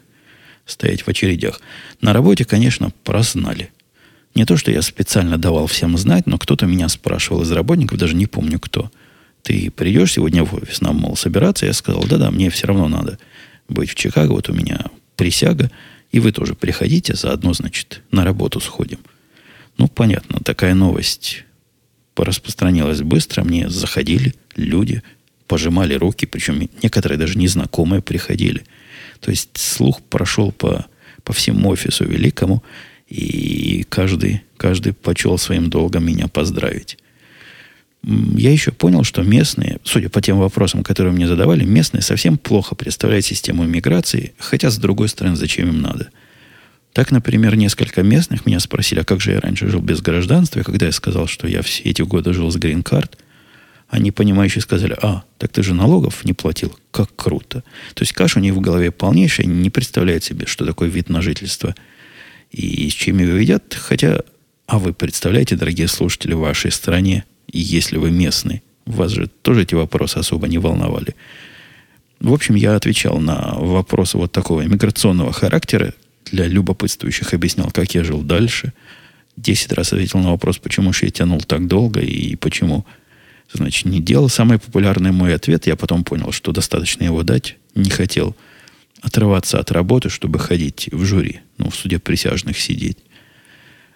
стоять 0.65 1.03
в 1.03 1.09
очередях. 1.09 1.61
На 2.01 2.15
работе, 2.15 2.47
конечно, 2.47 2.91
прознали. 3.05 3.71
Не 4.35 4.47
то, 4.47 4.57
что 4.57 4.71
я 4.71 4.81
специально 4.81 5.37
давал 5.37 5.67
всем 5.67 5.99
знать, 5.99 6.27
но 6.27 6.39
кто-то 6.39 6.65
меня 6.65 6.89
спрашивал 6.89 7.43
из 7.43 7.51
работников, 7.51 7.99
даже 7.99 8.17
не 8.17 8.27
помню 8.27 8.59
кто. 8.59 8.91
Ты 9.43 9.71
придешь 9.71 10.15
сегодня 10.15 10.45
в 10.45 10.55
офис, 10.55 10.81
нам, 10.81 10.97
мол, 10.97 11.15
собираться? 11.15 11.67
Я 11.67 11.75
сказал, 11.75 12.05
да-да, 12.05 12.31
мне 12.31 12.49
все 12.49 12.69
равно 12.69 12.89
надо 12.89 13.19
быть 13.69 13.91
в 13.91 13.95
Чикаго, 13.97 14.33
вот 14.33 14.49
у 14.49 14.55
меня 14.55 14.87
присяга, 15.17 15.71
и 16.11 16.21
вы 16.21 16.33
тоже 16.33 16.55
приходите, 16.55 17.15
заодно, 17.15 17.53
значит, 17.53 18.01
на 18.11 18.25
работу 18.25 18.61
сходим. 18.61 18.99
Ну, 19.77 19.89
понятно, 19.89 20.41
такая 20.41 20.75
новость 20.75 21.45
распространилась 22.25 23.03
быстро, 23.03 23.45
мне 23.45 23.69
заходили 23.69 24.35
люди, 24.57 25.03
пожимали 25.47 25.95
руки, 25.95 26.27
причем 26.27 26.69
некоторые 26.83 27.19
даже 27.19 27.39
незнакомые 27.39 28.03
приходили. 28.03 28.65
То 29.21 29.31
есть 29.31 29.51
слух 29.55 30.01
прошел 30.03 30.53
по, 30.53 30.87
по 31.25 31.33
всему 31.33 31.71
офису 31.71 32.05
великому, 32.05 32.63
и 33.09 33.87
каждый, 33.89 34.43
каждый 34.57 34.93
почел 34.93 35.39
своим 35.39 35.71
долгом 35.71 36.05
меня 36.05 36.29
поздравить 36.29 36.99
я 38.03 38.53
еще 38.53 38.73
понял, 38.73 39.05
что 39.05 39.23
местные, 39.23 39.79
судя 39.85 40.09
по 40.09 40.21
тем 40.23 40.39
вопросам, 40.39 40.83
которые 40.83 41.13
мне 41.13 41.27
задавали, 41.27 41.65
местные 41.65 42.03
совсем 42.03 42.39
плохо 42.39 42.75
представляют 42.75 43.25
систему 43.25 43.65
иммиграции, 43.65 44.33
хотя, 44.39 44.71
с 44.71 44.79
другой 44.79 45.09
стороны, 45.09 45.37
зачем 45.37 45.69
им 45.69 45.83
надо. 45.83 46.11
Так, 46.99 47.13
например, 47.13 47.55
несколько 47.55 48.03
местных 48.03 48.45
меня 48.45 48.59
спросили, 48.59 48.99
а 48.99 49.05
как 49.05 49.21
же 49.21 49.31
я 49.31 49.41
раньше 49.41 49.69
жил 49.69 49.81
без 49.81 50.01
гражданства, 50.01 50.59
и 50.59 50.63
когда 50.65 50.87
я 50.87 50.91
сказал, 50.91 51.29
что 51.29 51.47
я 51.47 51.63
все 51.63 51.85
эти 51.85 52.03
годы 52.03 52.33
жил 52.33 52.51
с 52.51 52.57
грин-карт, 52.57 53.17
они, 53.89 54.11
понимающие, 54.11 54.61
сказали, 54.61 54.97
а, 55.01 55.23
так 55.39 55.53
ты 55.53 55.63
же 55.63 55.75
налогов 55.75 56.25
не 56.25 56.33
платил. 56.33 56.77
Как 56.91 57.15
круто. 57.15 57.63
То 57.95 58.03
есть 58.03 58.13
каша 58.15 58.41
у 58.41 58.43
них 58.43 58.55
в 58.55 58.61
голове 58.61 58.91
полнейшая, 58.91 59.47
не 59.47 59.71
представляют 59.71 60.25
себе, 60.25 60.47
что 60.47 60.67
такое 60.67 60.89
вид 60.89 61.09
на 61.09 61.23
жительство 61.23 61.77
и 62.51 62.91
с 62.91 62.95
чем 62.95 63.19
его 63.19 63.37
едят. 63.37 63.75
Хотя, 63.75 64.23
а 64.67 64.81
вы 64.81 64.93
представляете, 64.93 65.55
дорогие 65.55 65.87
слушатели, 65.87 66.33
в 66.33 66.41
вашей 66.41 66.73
стране 66.73 67.23
если 67.47 67.97
вы 67.97 68.11
местный. 68.11 68.65
Вас 68.87 69.13
же 69.13 69.29
тоже 69.43 69.63
эти 69.63 69.77
вопросы 69.77 70.17
особо 70.17 70.49
не 70.49 70.59
волновали. 70.59 71.15
В 72.19 72.33
общем, 72.33 72.57
я 72.57 72.75
отвечал 72.75 73.21
на 73.21 73.55
вопросы 73.55 74.19
вот 74.19 74.33
такого 74.33 74.67
иммиграционного 74.67 75.33
характера. 75.33 75.95
Для 76.33 76.47
любопытствующих 76.47 77.33
объяснял, 77.35 77.71
как 77.71 77.95
я 77.95 78.05
жил 78.05 78.23
дальше. 78.23 78.73
Десять 79.37 79.73
раз 79.73 79.93
ответил 79.93 80.19
на 80.19 80.31
вопрос, 80.31 80.59
почему 80.59 80.93
же 80.93 81.07
я 81.07 81.11
тянул 81.11 81.41
так 81.41 81.67
долго 81.67 82.01
и 82.01 82.35
почему, 82.37 82.85
значит, 83.53 83.87
не 83.87 84.01
делал. 84.01 84.29
Самый 84.29 84.59
популярный 84.59 85.13
мой 85.13 85.35
ответ, 85.35 85.67
я 85.67 85.77
потом 85.77 86.05
понял, 86.05 86.33
что 86.33 86.53
достаточно 86.53 87.05
его 87.05 87.23
дать. 87.23 87.57
Не 87.75 87.91
хотел 87.91 88.37
отрываться 89.01 89.61
от 89.61 89.71
работы, 89.71 90.09
чтобы 90.09 90.39
ходить 90.39 90.89
в 90.91 91.05
жюри, 91.05 91.41
ну, 91.57 91.71
в 91.71 91.77
суде 91.77 91.99
присяжных 91.99 92.59
сидеть. 92.59 92.99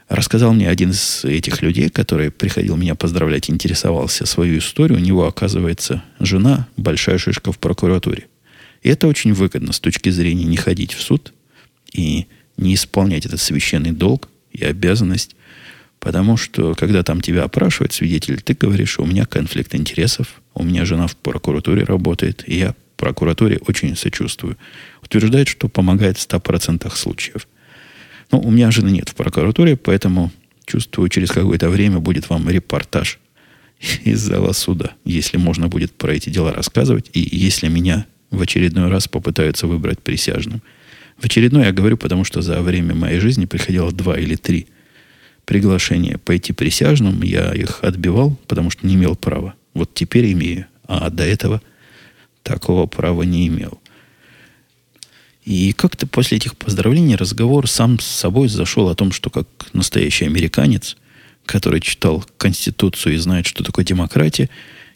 Рассказал 0.08 0.52
мне 0.52 0.68
один 0.68 0.90
из 0.90 1.24
этих 1.24 1.62
людей, 1.62 1.88
который 1.88 2.30
приходил 2.30 2.76
меня 2.76 2.94
поздравлять, 2.94 3.50
интересовался 3.50 4.26
свою 4.26 4.58
историю. 4.58 4.98
У 4.98 5.02
него, 5.02 5.26
оказывается, 5.26 6.04
жена 6.20 6.68
большая 6.76 7.18
шишка 7.18 7.50
в 7.50 7.58
прокуратуре. 7.58 8.26
И 8.82 8.90
это 8.90 9.08
очень 9.08 9.32
выгодно 9.32 9.72
с 9.72 9.80
точки 9.80 10.10
зрения 10.10 10.44
не 10.44 10.56
ходить 10.56 10.92
в 10.92 11.00
суд 11.00 11.32
и 11.92 12.26
не 12.56 12.74
исполнять 12.74 13.26
этот 13.26 13.40
священный 13.40 13.92
долг 13.92 14.28
и 14.52 14.64
обязанность. 14.64 15.36
Потому 16.00 16.36
что, 16.36 16.74
когда 16.74 17.02
там 17.02 17.20
тебя 17.20 17.44
опрашивает 17.44 17.92
свидетель, 17.92 18.40
ты 18.40 18.54
говоришь, 18.54 18.98
у 18.98 19.06
меня 19.06 19.24
конфликт 19.24 19.74
интересов, 19.74 20.42
у 20.54 20.64
меня 20.64 20.84
жена 20.84 21.06
в 21.06 21.16
прокуратуре 21.16 21.84
работает, 21.84 22.42
и 22.46 22.58
я 22.58 22.74
прокуратуре 23.02 23.58
очень 23.66 23.96
сочувствую. 23.96 24.56
Утверждает, 25.02 25.48
что 25.48 25.68
помогает 25.68 26.18
в 26.18 26.28
100% 26.28 26.88
случаев. 26.94 27.48
Ну, 28.30 28.38
у 28.38 28.50
меня 28.52 28.70
жены 28.70 28.90
нет 28.90 29.08
в 29.08 29.16
прокуратуре, 29.16 29.76
поэтому 29.76 30.30
чувствую, 30.66 31.08
через 31.08 31.32
какое-то 31.32 31.68
время 31.68 31.98
будет 31.98 32.30
вам 32.30 32.48
репортаж 32.48 33.18
из 34.04 34.20
зала 34.20 34.52
суда, 34.52 34.92
если 35.04 35.36
можно 35.36 35.66
будет 35.66 35.92
про 35.92 36.14
эти 36.14 36.30
дела 36.30 36.52
рассказывать, 36.52 37.10
и 37.12 37.20
если 37.20 37.66
меня 37.66 38.06
в 38.30 38.40
очередной 38.40 38.88
раз 38.88 39.08
попытаются 39.08 39.66
выбрать 39.66 39.98
присяжным. 39.98 40.62
В 41.18 41.24
очередной 41.24 41.64
я 41.64 41.72
говорю, 41.72 41.96
потому 41.96 42.24
что 42.24 42.42
за 42.42 42.60
время 42.62 42.94
моей 42.94 43.20
жизни 43.20 43.44
приходило 43.44 43.92
два 43.92 44.18
или 44.18 44.34
три 44.34 44.66
приглашения 45.44 46.18
пойти 46.18 46.52
присяжным. 46.52 47.22
Я 47.22 47.52
их 47.52 47.80
отбивал, 47.82 48.36
потому 48.46 48.70
что 48.70 48.86
не 48.86 48.94
имел 48.94 49.16
права. 49.16 49.54
Вот 49.74 49.94
теперь 49.94 50.32
имею. 50.32 50.66
А 50.86 51.10
до 51.10 51.24
этого 51.24 51.62
такого 52.42 52.86
права 52.86 53.22
не 53.22 53.48
имел. 53.48 53.80
И 55.44 55.72
как-то 55.72 56.06
после 56.06 56.36
этих 56.36 56.56
поздравлений 56.56 57.16
разговор 57.16 57.68
сам 57.68 57.98
с 57.98 58.06
собой 58.06 58.48
зашел 58.48 58.88
о 58.88 58.94
том, 58.94 59.10
что 59.10 59.28
как 59.28 59.46
настоящий 59.72 60.24
американец, 60.24 60.96
который 61.46 61.80
читал 61.80 62.24
Конституцию 62.36 63.14
и 63.14 63.18
знает, 63.18 63.46
что 63.46 63.64
такое 63.64 63.84
демократия, 63.84 64.48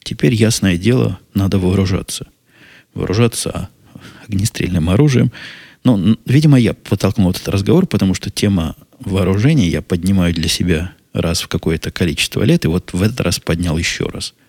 теперь, 0.04 0.34
ясное 0.34 0.76
дело, 0.76 1.18
надо 1.34 1.58
вооружаться. 1.58 2.28
Вооружаться 2.94 3.68
огнестрельным 4.28 4.88
оружием. 4.88 5.32
Но, 5.86 6.16
видимо, 6.26 6.58
я 6.58 6.74
подтолкнул 6.74 7.30
этот 7.30 7.48
разговор, 7.48 7.86
потому 7.86 8.14
что 8.14 8.30
тема 8.30 8.76
вооружения 9.00 9.68
я 9.68 9.82
поднимаю 9.82 10.34
для 10.34 10.48
себя 10.48 10.92
раз 11.12 11.40
в 11.40 11.48
какое-то 11.48 11.90
количество 11.90 12.42
лет, 12.42 12.64
и 12.64 12.68
вот 12.68 12.92
в 12.92 13.02
этот 13.02 13.20
раз 13.20 13.38
поднял 13.38 13.78
еще 13.78 14.06
раз– 14.06 14.34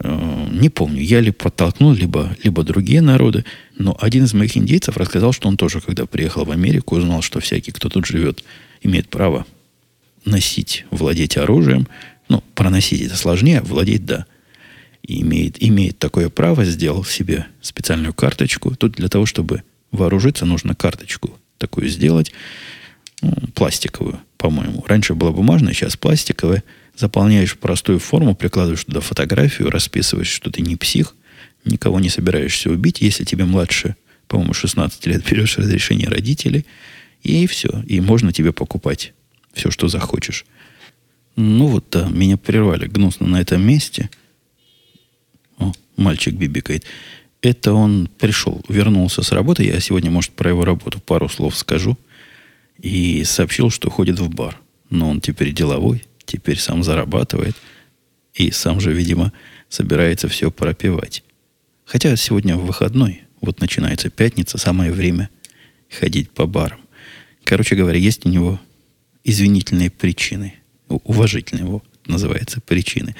Э, 0.00 0.48
не 0.52 0.68
помню, 0.68 1.02
я 1.02 1.20
ли 1.20 1.30
подтолкнул, 1.30 1.92
либо, 1.92 2.36
либо 2.42 2.62
другие 2.62 3.00
народы, 3.00 3.44
но 3.76 3.96
один 4.00 4.24
из 4.24 4.34
моих 4.34 4.56
индейцев 4.56 4.96
рассказал, 4.96 5.32
что 5.32 5.48
он 5.48 5.56
тоже, 5.56 5.80
когда 5.80 6.06
приехал 6.06 6.44
в 6.44 6.50
Америку, 6.50 6.96
узнал, 6.96 7.22
что 7.22 7.40
всякий, 7.40 7.72
кто 7.72 7.88
тут 7.88 8.06
живет, 8.06 8.44
имеет 8.82 9.08
право 9.08 9.46
носить, 10.24 10.84
владеть 10.90 11.36
оружием. 11.36 11.88
Ну, 12.28 12.42
проносить 12.54 13.02
это 13.02 13.16
сложнее, 13.16 13.62
владеть– 13.62 14.04
да. 14.06 14.26
И 15.02 15.22
имеет, 15.22 15.62
имеет 15.62 15.98
такое 15.98 16.28
право, 16.28 16.64
сделал 16.64 17.04
себе 17.04 17.46
специальную 17.62 18.12
карточку. 18.12 18.74
Тут 18.76 18.92
для 18.92 19.08
того, 19.08 19.24
чтобы 19.24 19.62
вооружиться, 19.90 20.44
нужно 20.46 20.74
карточку 20.74 21.38
такую 21.58 21.88
сделать, 21.88 22.32
ну, 23.22 23.32
пластиковую, 23.54 24.20
по-моему. 24.36 24.84
Раньше 24.86 25.14
была 25.14 25.32
бумажная, 25.32 25.72
сейчас 25.72 25.96
пластиковая– 25.96 26.62
заполняешь 26.98 27.56
простую 27.56 28.00
форму, 28.00 28.34
прикладываешь 28.34 28.84
туда 28.84 29.00
фотографию, 29.00 29.70
расписываешь, 29.70 30.28
что 30.28 30.50
ты 30.50 30.62
не 30.62 30.76
псих, 30.76 31.14
никого 31.64 32.00
не 32.00 32.08
собираешься 32.08 32.70
убить. 32.70 33.00
Если 33.00 33.24
тебе 33.24 33.44
младше, 33.44 33.96
по-моему, 34.26 34.52
16 34.52 35.06
лет, 35.06 35.24
берешь 35.30 35.58
разрешение 35.58 36.08
родителей, 36.08 36.66
и 37.22 37.46
все. 37.46 37.82
И 37.86 38.00
можно 38.00 38.32
тебе 38.32 38.52
покупать 38.52 39.12
все, 39.52 39.70
что 39.70 39.88
захочешь. 39.88 40.44
Ну 41.36 41.68
вот, 41.68 41.86
да, 41.90 42.08
меня 42.08 42.36
прервали 42.36 42.86
гнусно 42.86 43.28
на 43.28 43.40
этом 43.40 43.62
месте. 43.62 44.10
О, 45.58 45.72
мальчик 45.96 46.34
бибикает. 46.34 46.84
Это 47.40 47.72
он 47.72 48.08
пришел, 48.18 48.64
вернулся 48.68 49.22
с 49.22 49.32
работы. 49.32 49.64
Я 49.64 49.80
сегодня, 49.80 50.10
может, 50.10 50.32
про 50.32 50.50
его 50.50 50.64
работу 50.64 51.00
пару 51.00 51.28
слов 51.28 51.56
скажу. 51.56 51.96
И 52.78 53.24
сообщил, 53.24 53.70
что 53.70 53.90
ходит 53.90 54.18
в 54.18 54.28
бар. 54.28 54.60
Но 54.90 55.10
он 55.10 55.20
теперь 55.20 55.52
деловой 55.52 56.04
теперь 56.28 56.58
сам 56.58 56.84
зарабатывает 56.84 57.56
и 58.34 58.50
сам 58.52 58.80
же, 58.80 58.92
видимо, 58.92 59.32
собирается 59.68 60.28
все 60.28 60.50
пропивать. 60.50 61.24
Хотя 61.84 62.14
сегодня 62.16 62.56
выходной, 62.56 63.22
вот 63.40 63.60
начинается 63.60 64.10
пятница, 64.10 64.58
самое 64.58 64.92
время 64.92 65.30
ходить 65.88 66.30
по 66.30 66.46
барам. 66.46 66.80
Короче 67.44 67.74
говоря, 67.74 67.98
есть 67.98 68.26
у 68.26 68.28
него 68.28 68.60
извинительные 69.24 69.90
причины, 69.90 70.54
уважительные 70.88 71.64
его 71.64 71.82
называется 72.06 72.60
причины. 72.60 73.16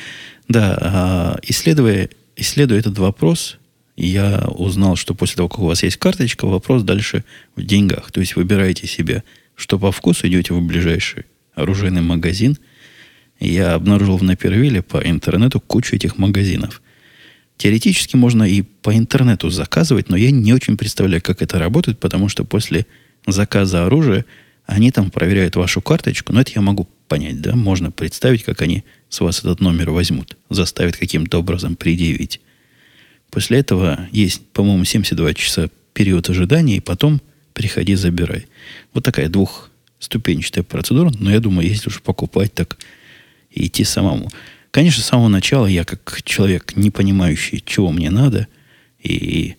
Да, 0.48 0.78
а, 0.80 1.38
исследуя, 1.42 2.10
исследуя 2.36 2.78
этот 2.78 2.98
вопрос, 2.98 3.58
я 4.06 4.46
узнал, 4.46 4.94
что 4.94 5.12
после 5.14 5.36
того, 5.36 5.48
как 5.48 5.58
у 5.58 5.66
вас 5.66 5.82
есть 5.82 5.96
карточка, 5.96 6.46
вопрос 6.46 6.84
дальше 6.84 7.24
в 7.56 7.62
деньгах. 7.62 8.12
То 8.12 8.20
есть 8.20 8.36
выбираете 8.36 8.86
себе, 8.86 9.24
что 9.56 9.76
по 9.76 9.90
вкусу, 9.90 10.28
идете 10.28 10.54
в 10.54 10.62
ближайший 10.62 11.24
оружейный 11.56 12.00
магазин. 12.00 12.58
Я 13.40 13.74
обнаружил 13.74 14.16
в 14.16 14.22
Напервилле 14.22 14.82
по 14.82 14.98
интернету 14.98 15.60
кучу 15.60 15.96
этих 15.96 16.16
магазинов. 16.16 16.80
Теоретически 17.56 18.14
можно 18.14 18.44
и 18.44 18.62
по 18.62 18.96
интернету 18.96 19.50
заказывать, 19.50 20.10
но 20.10 20.16
я 20.16 20.30
не 20.30 20.52
очень 20.52 20.76
представляю, 20.76 21.20
как 21.20 21.42
это 21.42 21.58
работает, 21.58 21.98
потому 21.98 22.28
что 22.28 22.44
после 22.44 22.86
заказа 23.26 23.84
оружия 23.84 24.24
они 24.66 24.92
там 24.92 25.10
проверяют 25.10 25.56
вашу 25.56 25.80
карточку. 25.80 26.32
Но 26.32 26.40
это 26.40 26.52
я 26.54 26.60
могу 26.60 26.88
понять, 27.08 27.40
да? 27.40 27.56
Можно 27.56 27.90
представить, 27.90 28.44
как 28.44 28.62
они 28.62 28.84
с 29.08 29.20
вас 29.20 29.40
этот 29.40 29.60
номер 29.60 29.90
возьмут, 29.90 30.36
заставят 30.50 30.96
каким-то 30.96 31.40
образом 31.40 31.74
предъявить. 31.74 32.40
После 33.30 33.58
этого 33.58 34.08
есть, 34.12 34.46
по-моему, 34.48 34.84
72 34.84 35.34
часа 35.34 35.68
период 35.92 36.28
ожидания, 36.30 36.76
и 36.76 36.80
потом 36.80 37.20
приходи, 37.52 37.94
забирай. 37.94 38.46
Вот 38.94 39.04
такая 39.04 39.28
двухступенчатая 39.28 40.64
процедура, 40.64 41.12
но 41.18 41.30
я 41.30 41.40
думаю, 41.40 41.68
если 41.68 41.88
уж 41.88 42.00
покупать, 42.02 42.54
так 42.54 42.78
и 43.50 43.66
идти 43.66 43.84
самому. 43.84 44.30
Конечно, 44.70 45.02
с 45.02 45.06
самого 45.06 45.28
начала 45.28 45.66
я, 45.66 45.84
как 45.84 46.22
человек, 46.24 46.76
не 46.76 46.90
понимающий, 46.90 47.62
чего 47.64 47.90
мне 47.90 48.10
надо, 48.10 48.46
и 49.02 49.56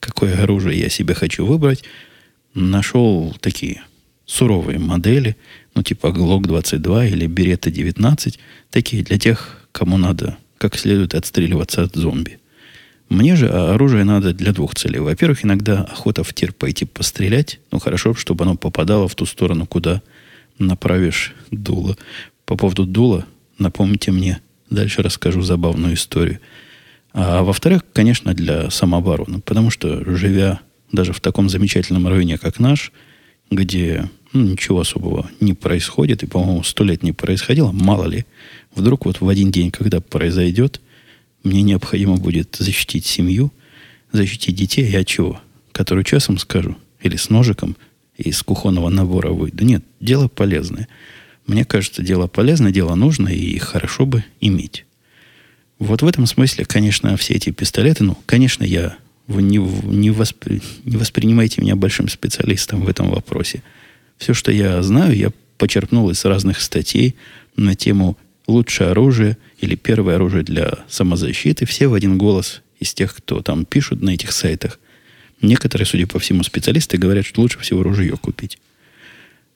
какое 0.00 0.42
оружие 0.42 0.80
я 0.80 0.88
себе 0.88 1.14
хочу 1.14 1.44
выбрать, 1.44 1.84
нашел 2.54 3.36
такие 3.40 3.82
суровые 4.24 4.78
модели, 4.78 5.36
ну, 5.74 5.82
типа 5.82 6.08
Glock 6.08 6.42
22 6.42 7.06
или 7.06 7.26
Beretta 7.28 7.70
19, 7.70 8.38
такие 8.70 9.02
для 9.02 9.18
тех, 9.18 9.66
кому 9.72 9.96
надо 9.96 10.38
как 10.58 10.76
следует 10.76 11.14
отстреливаться 11.14 11.84
от 11.84 11.94
зомби. 11.94 12.38
Мне 13.08 13.36
же 13.36 13.48
оружие 13.48 14.04
надо 14.04 14.34
для 14.34 14.52
двух 14.52 14.74
целей. 14.74 14.98
Во-первых, 14.98 15.44
иногда 15.44 15.82
охота 15.82 16.22
в 16.24 16.34
тир 16.34 16.52
пойти 16.52 16.84
пострелять. 16.84 17.58
Ну, 17.70 17.78
хорошо, 17.78 18.14
чтобы 18.14 18.44
оно 18.44 18.56
попадало 18.56 19.08
в 19.08 19.14
ту 19.14 19.24
сторону, 19.24 19.66
куда 19.66 20.02
направишь 20.58 21.34
дуло. 21.50 21.96
По 22.44 22.56
поводу 22.56 22.84
дула, 22.84 23.24
напомните 23.58 24.12
мне, 24.12 24.40
дальше 24.68 25.02
расскажу 25.02 25.40
забавную 25.40 25.94
историю. 25.94 26.40
А 27.14 27.42
во-вторых, 27.42 27.82
конечно, 27.94 28.34
для 28.34 28.70
самообороны. 28.70 29.40
Потому 29.40 29.70
что, 29.70 30.04
живя 30.04 30.60
даже 30.92 31.14
в 31.14 31.20
таком 31.20 31.48
замечательном 31.48 32.06
районе, 32.08 32.36
как 32.36 32.58
наш, 32.60 32.92
где 33.50 34.10
ну, 34.34 34.42
ничего 34.42 34.80
особого 34.80 35.30
не 35.40 35.54
происходит, 35.54 36.22
и, 36.22 36.26
по-моему, 36.26 36.62
сто 36.62 36.84
лет 36.84 37.02
не 37.02 37.12
происходило, 37.12 37.72
мало 37.72 38.04
ли, 38.04 38.26
вдруг 38.74 39.06
вот 39.06 39.22
в 39.22 39.28
один 39.28 39.50
день, 39.50 39.70
когда 39.70 40.02
произойдет– 40.02 40.82
мне 41.42 41.62
необходимо 41.62 42.16
будет 42.16 42.56
защитить 42.58 43.06
семью, 43.06 43.52
защитить 44.12 44.56
детей. 44.56 44.88
Я 44.90 45.04
чего? 45.04 45.40
Который 45.72 46.04
часом 46.04 46.38
скажу? 46.38 46.76
Или 47.00 47.16
с 47.16 47.30
ножиком 47.30 47.76
из 48.16 48.42
кухонного 48.42 48.88
набора 48.88 49.30
выйду? 49.30 49.64
Нет, 49.64 49.84
дело 50.00 50.28
полезное. 50.28 50.88
Мне 51.46 51.64
кажется, 51.64 52.02
дело 52.02 52.26
полезное, 52.26 52.72
дело 52.72 52.94
нужно 52.94 53.28
и 53.28 53.58
хорошо 53.58 54.04
бы 54.04 54.24
иметь. 54.40 54.84
Вот 55.78 56.02
в 56.02 56.06
этом 56.06 56.26
смысле, 56.26 56.64
конечно, 56.64 57.16
все 57.16 57.34
эти 57.34 57.50
пистолеты, 57.50 58.04
ну, 58.04 58.18
конечно, 58.26 58.64
я 58.64 58.98
вы 59.28 59.42
не, 59.42 59.58
не, 59.58 60.10
воспри, 60.10 60.62
не 60.84 60.96
воспринимайте 60.96 61.60
меня 61.60 61.76
большим 61.76 62.08
специалистом 62.08 62.80
в 62.80 62.88
этом 62.88 63.10
вопросе. 63.10 63.62
Все, 64.16 64.34
что 64.34 64.50
я 64.50 64.82
знаю, 64.82 65.14
я 65.14 65.30
почерпнул 65.58 66.10
из 66.10 66.24
разных 66.24 66.60
статей 66.60 67.14
на 67.54 67.74
тему 67.74 68.16
лучшее 68.48 68.90
оружие 68.90 69.36
или 69.58 69.76
первое 69.76 70.16
оружие 70.16 70.42
для 70.42 70.78
самозащиты, 70.88 71.66
все 71.66 71.86
в 71.86 71.94
один 71.94 72.18
голос 72.18 72.62
из 72.80 72.94
тех, 72.94 73.14
кто 73.14 73.42
там 73.42 73.64
пишут 73.64 74.02
на 74.02 74.10
этих 74.10 74.32
сайтах. 74.32 74.80
Некоторые, 75.40 75.86
судя 75.86 76.06
по 76.06 76.18
всему, 76.18 76.42
специалисты 76.42 76.96
говорят, 76.96 77.26
что 77.26 77.42
лучше 77.42 77.60
всего 77.60 77.82
ружье 77.82 78.16
купить. 78.16 78.58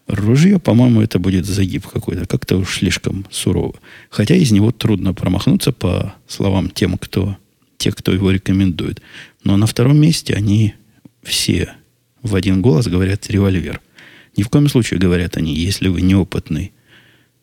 Ружье, 0.06 0.58
по-моему, 0.58 1.00
это 1.00 1.18
будет 1.18 1.46
загиб 1.46 1.86
какой-то, 1.86 2.26
как-то 2.26 2.58
уж 2.58 2.78
слишком 2.78 3.26
сурово. 3.30 3.74
Хотя 4.10 4.34
из 4.34 4.52
него 4.52 4.70
трудно 4.70 5.14
промахнуться, 5.14 5.72
по 5.72 6.14
словам 6.28 6.70
тем, 6.70 6.98
кто, 6.98 7.36
тех, 7.78 7.96
кто 7.96 8.12
его 8.12 8.30
рекомендует. 8.30 9.00
Но 9.42 9.56
на 9.56 9.66
втором 9.66 9.98
месте 9.98 10.34
они 10.34 10.74
все 11.22 11.72
в 12.20 12.34
один 12.34 12.62
голос 12.62 12.88
говорят 12.88 13.28
револьвер. 13.30 13.80
Ни 14.36 14.42
в 14.42 14.48
коем 14.48 14.68
случае 14.68 15.00
говорят 15.00 15.36
они, 15.36 15.54
если 15.54 15.88
вы 15.88 16.02
неопытный 16.02 16.72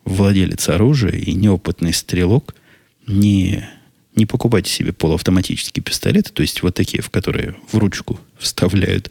владелец 0.05 0.69
оружия 0.69 1.11
и 1.11 1.33
неопытный 1.33 1.93
стрелок, 1.93 2.55
не, 3.07 3.67
не 4.15 4.25
покупайте 4.25 4.71
себе 4.71 4.93
полуавтоматические 4.93 5.83
пистолеты, 5.83 6.31
то 6.31 6.41
есть 6.41 6.61
вот 6.63 6.75
такие, 6.75 7.01
в 7.01 7.09
которые 7.09 7.55
в 7.71 7.77
ручку 7.77 8.19
вставляют 8.37 9.09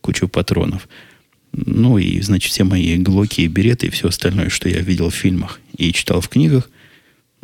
кучу 0.00 0.28
патронов. 0.28 0.88
Ну 1.52 1.98
и, 1.98 2.20
значит, 2.20 2.52
все 2.52 2.64
мои 2.64 2.96
глоки 2.96 3.40
и 3.40 3.48
береты 3.48 3.88
и 3.88 3.90
все 3.90 4.08
остальное, 4.08 4.50
что 4.50 4.68
я 4.68 4.80
видел 4.80 5.10
в 5.10 5.14
фильмах 5.14 5.60
и 5.76 5.92
читал 5.92 6.20
в 6.20 6.28
книгах, 6.28 6.70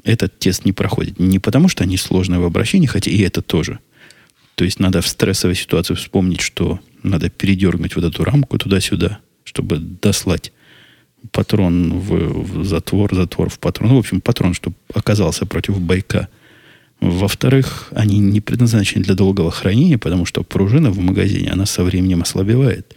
этот 0.05 0.39
тест 0.39 0.65
не 0.65 0.73
проходит. 0.73 1.19
Не 1.19 1.41
потому, 1.41 1.69
что 1.69 1.83
они 1.83 1.97
сложные 1.97 2.39
в 2.39 2.45
обращении, 2.45 2.87
хотя 2.87 3.11
и 3.11 3.19
это 3.19 3.43
тоже. 3.43 3.81
То 4.55 4.65
есть 4.65 4.79
надо 4.79 5.03
в 5.03 5.09
стрессовой 5.09 5.57
ситуации 5.57 5.95
вспомнить, 5.95 6.41
что 6.41 6.81
надо 7.03 7.29
передергнуть 7.29 7.97
вот 7.97 8.05
эту 8.05 8.25
рамку 8.25 8.59
туда-сюда, 8.59 9.19
чтобы 9.45 9.79
дослать 9.79 10.53
патрон 11.33 11.99
в, 11.99 12.61
в 12.61 12.65
затвор, 12.65 13.15
затвор 13.15 13.49
в 13.49 13.59
патрон. 13.59 13.91
Ну, 13.91 13.97
в 13.97 13.99
общем, 13.99 14.21
патрон, 14.21 14.55
чтобы 14.55 14.77
оказался 14.93 15.47
против 15.47 15.81
байка. 15.81 16.29
Во-вторых, 17.01 17.89
они 17.93 18.19
не 18.19 18.41
предназначены 18.41 19.05
для 19.05 19.15
долгого 19.15 19.51
хранения, 19.51 19.99
потому 19.99 20.25
что 20.25 20.43
пружина 20.43 20.91
в 20.91 20.99
магазине, 20.99 21.51
она 21.51 21.67
со 21.67 21.85
временем 21.85 22.23
ослабевает. 22.23 22.95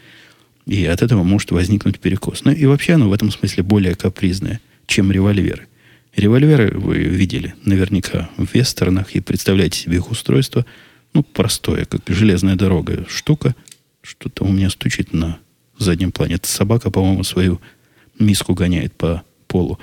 И 0.65 0.85
от 0.85 1.01
этого 1.01 1.23
может 1.23 1.51
возникнуть 1.51 1.99
перекос. 1.99 2.45
Ну 2.45 2.51
и 2.51 2.65
вообще 2.65 2.93
оно 2.93 3.09
в 3.09 3.13
этом 3.13 3.31
смысле 3.31 3.63
более 3.63 3.95
капризное, 3.95 4.61
чем 4.85 5.11
револьверы. 5.11 5.67
Револьверы 6.15 6.77
вы 6.77 6.97
видели 6.97 7.55
наверняка 7.65 8.29
в 8.37 8.53
вестернах 8.53 9.15
и 9.15 9.19
представляете 9.19 9.79
себе 9.79 9.97
их 9.97 10.11
устройство. 10.11 10.65
Ну, 11.13 11.23
простое, 11.23 11.85
как 11.85 12.01
железная 12.07 12.55
дорога 12.55 13.05
штука. 13.09 13.55
Что-то 14.01 14.43
у 14.43 14.51
меня 14.51 14.69
стучит 14.69 15.13
на 15.13 15.39
заднем 15.77 16.11
плане. 16.11 16.35
Это 16.35 16.47
собака, 16.47 16.91
по-моему, 16.91 17.23
свою 17.23 17.59
миску 18.19 18.53
гоняет 18.53 18.93
по 18.93 19.23
полу. 19.47 19.79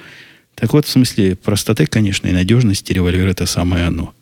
Так 0.54 0.72
вот, 0.72 0.86
в 0.86 0.90
смысле 0.90 1.36
простоты, 1.36 1.86
конечно, 1.86 2.28
и 2.28 2.32
надежности 2.32 2.92
револьвер 2.92 3.28
это 3.28 3.46
самое 3.46 3.84
оно. 3.86 4.14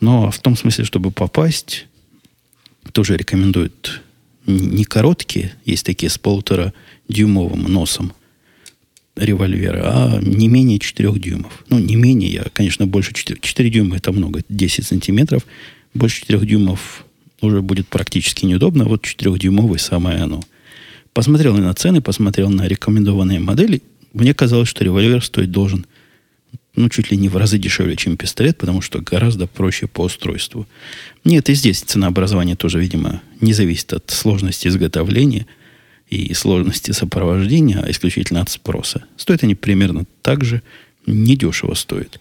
Но 0.00 0.30
в 0.30 0.38
том 0.40 0.56
смысле, 0.56 0.84
чтобы 0.84 1.10
попасть, 1.10 1.86
тоже 2.92 3.16
рекомендуют 3.16 4.02
не 4.46 4.84
короткие, 4.84 5.54
есть 5.64 5.86
такие 5.86 6.10
с 6.10 6.18
полутора 6.18 6.74
дюймовым 7.08 7.62
носом 7.62 8.12
револьвера, 9.16 9.82
а 9.84 10.20
не 10.20 10.48
менее 10.48 10.78
4 10.78 11.12
дюймов. 11.12 11.64
Ну, 11.68 11.78
не 11.78 11.96
менее, 11.96 12.30
я, 12.30 12.44
конечно, 12.52 12.86
больше 12.86 13.14
4, 13.14 13.40
4 13.40 13.70
дюйма 13.70 13.96
это 13.96 14.12
много, 14.12 14.42
10 14.48 14.84
сантиметров. 14.84 15.46
Больше 15.94 16.22
4 16.22 16.44
дюймов 16.44 17.06
уже 17.40 17.62
будет 17.62 17.88
практически 17.88 18.44
неудобно. 18.44 18.84
Вот 18.84 19.04
4-дюймовый 19.04 19.78
самое 19.78 20.18
оно– 20.18 20.42
Посмотрел 21.14 21.56
на 21.56 21.72
цены, 21.74 22.02
посмотрел 22.02 22.50
на 22.50 22.66
рекомендованные 22.66 23.38
модели. 23.38 23.82
Мне 24.12 24.34
казалось, 24.34 24.68
что 24.68 24.84
револьвер 24.84 25.24
стоить 25.24 25.52
должен 25.52 25.86
ну, 26.76 26.88
чуть 26.88 27.12
ли 27.12 27.16
не 27.16 27.28
в 27.28 27.36
разы 27.36 27.56
дешевле, 27.56 27.94
чем 27.94 28.16
пистолет, 28.16 28.58
потому 28.58 28.80
что 28.80 29.00
гораздо 29.00 29.46
проще 29.46 29.86
по 29.86 30.02
устройству. 30.02 30.66
Нет, 31.24 31.48
и 31.48 31.54
здесь 31.54 31.80
ценообразование 31.80 32.56
тоже, 32.56 32.80
видимо, 32.80 33.22
не 33.40 33.52
зависит 33.52 33.92
от 33.92 34.10
сложности 34.10 34.66
изготовления 34.66 35.46
и 36.10 36.34
сложности 36.34 36.90
сопровождения, 36.90 37.80
а 37.80 37.88
исключительно 37.90 38.40
от 38.40 38.50
спроса. 38.50 39.04
Стоят 39.16 39.44
они 39.44 39.54
примерно 39.54 40.04
так 40.20 40.44
же, 40.44 40.62
недешево 41.06 41.74
стоят. 41.74 42.20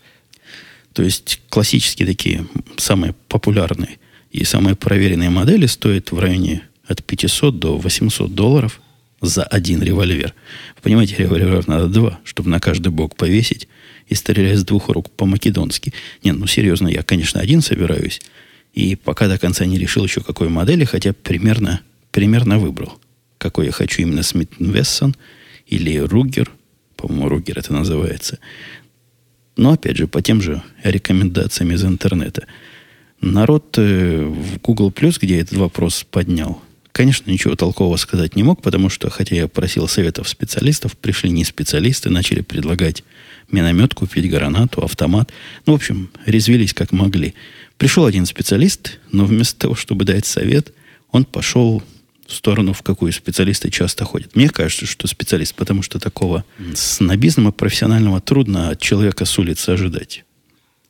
То 0.94 1.02
есть 1.02 1.42
классические 1.50 2.08
такие, 2.08 2.46
самые 2.78 3.16
популярные 3.28 3.98
и 4.32 4.44
самые 4.44 4.76
проверенные 4.76 5.32
модели 5.32 5.66
стоят 5.66 6.12
в 6.12 6.20
районе 6.20 6.62
от 6.88 7.04
500 7.04 7.60
до 7.60 7.78
800 7.78 8.34
долларов 8.34 8.82
за 9.22 9.44
один 9.44 9.82
револьвер. 9.82 10.34
Понимаете, 10.82 11.16
револьверов 11.18 11.68
надо 11.68 11.88
два, 11.88 12.20
чтобы 12.24 12.50
на 12.50 12.60
каждый 12.60 12.90
бок 12.90 13.16
повесить 13.16 13.68
и 14.08 14.16
стрелять 14.16 14.60
с 14.60 14.66
двух 14.66 14.90
рук 14.90 15.10
по-македонски. 15.12 15.94
Нет, 16.24 16.38
ну 16.38 16.46
серьезно, 16.46 16.90
я, 16.90 17.04
конечно, 17.04 17.40
один 17.40 17.62
собираюсь. 17.62 18.22
И 18.74 18.96
пока 18.96 19.28
до 19.28 19.38
конца 19.38 19.66
не 19.66 19.78
решил 19.78 20.04
еще 20.04 20.22
какой 20.22 20.50
модели, 20.50 20.84
хотя 20.84 21.14
примерно, 21.14 21.82
примерно 22.12 22.60
выбрал, 22.60 23.00
какой 23.38 23.68
я 23.68 23.72
хочу 23.72 24.02
именно 24.02 24.24
Смит 24.24 24.52
Вессон 24.60 25.16
или 25.68 25.98
Ругер. 25.98 26.52
По-моему, 26.98 27.30
Ругер 27.30 27.60
это 27.60 27.72
называется. 27.72 28.40
Но, 29.56 29.74
опять 29.74 29.98
же, 29.98 30.08
по 30.08 30.22
тем 30.22 30.42
же 30.42 30.64
рекомендациям 30.84 31.72
из 31.72 31.86
интернета. 31.86 32.48
Народ 33.22 33.78
э, 33.78 34.26
в 34.26 34.60
Google 34.60 34.92
где 34.92 35.40
этот 35.40 35.58
вопрос 35.58 36.04
поднял, 36.04 36.62
Конечно, 36.94 37.32
ничего 37.32 37.56
толкового 37.56 37.98
сказать 37.98 38.36
не 38.36 38.44
мог, 38.44 38.62
потому 38.62 38.88
что, 38.88 39.10
хотя 39.10 39.36
я 39.36 39.48
просил 39.48 39.88
советов 39.88 40.30
специалистов, 40.30 40.96
пришли 40.96 41.32
не 41.32 41.44
специалисты, 41.44 42.12
начали 42.12 42.42
предлагать 42.42 43.04
миномет 43.52 43.96
купить, 43.96 44.30
гранату, 44.30 44.84
автомат. 44.84 45.32
Ну, 45.66 45.74
в 45.74 45.76
общем, 45.76 46.12
резвились 46.28 46.72
как 46.76 46.92
могли. 46.92 47.34
Пришел 47.80 48.06
один 48.06 48.28
специалист, 48.28 49.00
но 49.12 49.26
вместо 49.26 49.60
того, 49.60 49.74
чтобы 49.74 50.06
дать 50.06 50.28
совет, 50.28 50.72
он 51.10 51.26
пошел 51.26 51.82
в 52.28 52.32
сторону, 52.32 52.74
в 52.74 52.84
какую 52.84 53.12
специалисты 53.12 53.72
часто 53.72 54.06
ходят. 54.06 54.36
Мне 54.36 54.50
кажется, 54.50 54.86
что 54.86 55.08
специалист, 55.08 55.56
потому 55.56 55.82
что 55.82 55.98
такого 55.98 56.46
снобизма 56.76 57.52
профессионального 57.52 58.22
трудно 58.22 58.70
от 58.70 58.80
человека 58.80 59.26
с 59.26 59.40
улицы 59.40 59.72
ожидать. 59.72 60.26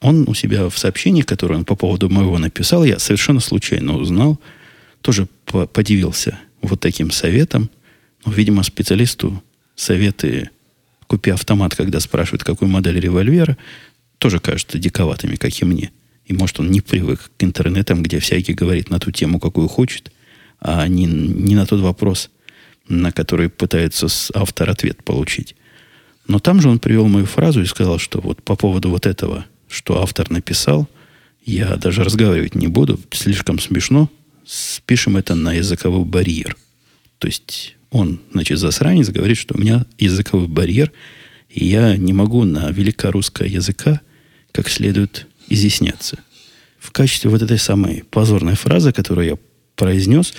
Он 0.02 0.28
у 0.28 0.34
себя 0.34 0.68
в 0.68 0.78
сообщении, 0.78 1.22
которое 1.22 1.56
он 1.56 1.64
по 1.64 1.78
поводу 1.78 2.10
моего 2.10 2.38
написал, 2.40 2.84
я 2.84 3.00
совершенно 3.00 3.40
случайно 3.40 3.96
узнал– 3.96 4.38
тоже 5.04 5.28
подивился 5.74 6.40
вот 6.62 6.80
таким 6.80 7.12
советом. 7.12 7.70
Ну, 8.26 8.32
видимо, 8.32 8.64
специалисту 8.64 9.44
советы 9.76 10.50
«купи 11.08 11.30
автомат», 11.30 11.76
когда 11.76 12.00
спрашивают, 12.00 12.44
какую 12.44 12.70
модель 12.70 13.00
револьвера, 13.00 13.58
тоже 14.18 14.40
кажутся 14.40 14.80
диковатыми, 14.80 15.36
как 15.36 15.62
и 15.62 15.66
мне. 15.66 15.92
И 16.26 16.34
может 16.34 16.60
он 16.62 16.72
не 16.72 16.80
привык 16.80 17.32
к 17.38 17.44
интернетам, 17.44 18.02
где 18.02 18.20
всякий 18.20 18.54
говорит 18.54 18.90
на 18.90 18.98
ту 18.98 19.12
тему, 19.12 19.40
какую 19.42 19.68
хочет, 19.68 20.12
а 20.62 20.88
не, 20.88 21.04
не 21.04 21.56
на 21.56 21.66
тот 21.66 21.82
вопрос, 21.82 22.30
на 22.88 23.12
который 23.12 23.50
пытается 23.50 24.08
автор 24.34 24.70
ответ 24.70 25.04
получить. 25.04 25.56
Но 26.28 26.40
там 26.40 26.62
же 26.62 26.70
он 26.70 26.80
привел 26.80 27.10
мою 27.10 27.26
фразу 27.26 27.62
и 27.62 27.66
сказал, 27.66 28.00
что 28.00 28.22
вот 28.22 28.42
по 28.42 28.56
поводу 28.56 28.90
вот 28.90 29.06
этого, 29.06 29.46
что 29.68 30.02
автор 30.02 30.32
написал, 30.32 30.88
я 31.46 31.76
даже 31.76 32.06
разговаривать 32.06 32.56
не 32.56 32.68
буду, 32.68 32.98
слишком 33.12 33.60
смешно, 33.60 34.10
спишем 34.46 35.18
это 35.18 35.36
на 35.36 35.54
языковой 35.54 36.06
барьер. 36.06 36.58
То 37.18 37.28
есть 37.28 37.76
он, 37.92 38.20
значит, 38.32 38.60
засранец, 38.60 39.10
говорит, 39.10 39.38
что 39.38 39.56
у 39.56 39.62
меня 39.62 39.86
языковой 39.98 40.48
барьер, 40.48 40.92
и 41.50 41.66
я 41.66 41.96
не 41.98 42.14
могу 42.14 42.44
на 42.44 42.70
великорусское 42.72 43.48
языка 43.48 44.02
как 44.52 44.70
следует 44.70 45.28
изъясняться. 45.50 46.20
В 46.80 46.92
качестве 46.92 47.30
вот 47.30 47.42
этой 47.42 47.58
самой 47.58 48.04
позорной 48.10 48.56
фразы, 48.56 48.92
которую 48.92 49.28
я 49.28 49.38
произнес, 49.76 50.34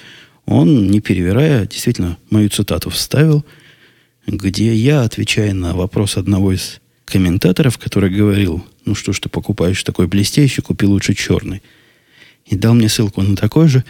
он, 0.46 0.88
не 0.88 1.00
перевирая, 1.00 1.66
действительно 1.66 2.18
мою 2.30 2.48
цитату 2.48 2.90
вставил, 2.90 3.44
где 4.26 4.74
я, 4.74 5.02
отвечая 5.02 5.52
на 5.52 5.74
вопрос 5.74 6.16
одного 6.16 6.52
из 6.52 6.80
комментаторов, 7.06 7.78
который 7.78 8.10
говорил, 8.10 8.64
ну 8.84 8.94
что 8.94 9.12
ж 9.12 9.20
ты 9.20 9.28
покупаешь 9.28 9.82
такой 9.82 10.06
блестящий, 10.06 10.60
купи 10.60 10.86
лучше 10.86 11.14
черный– 11.14 11.62
и 12.46 12.56
дал 12.56 12.74
мне 12.74 12.88
ссылку 12.88 13.22
на 13.22 13.36
такой 13.36 13.68
же, 13.68 13.84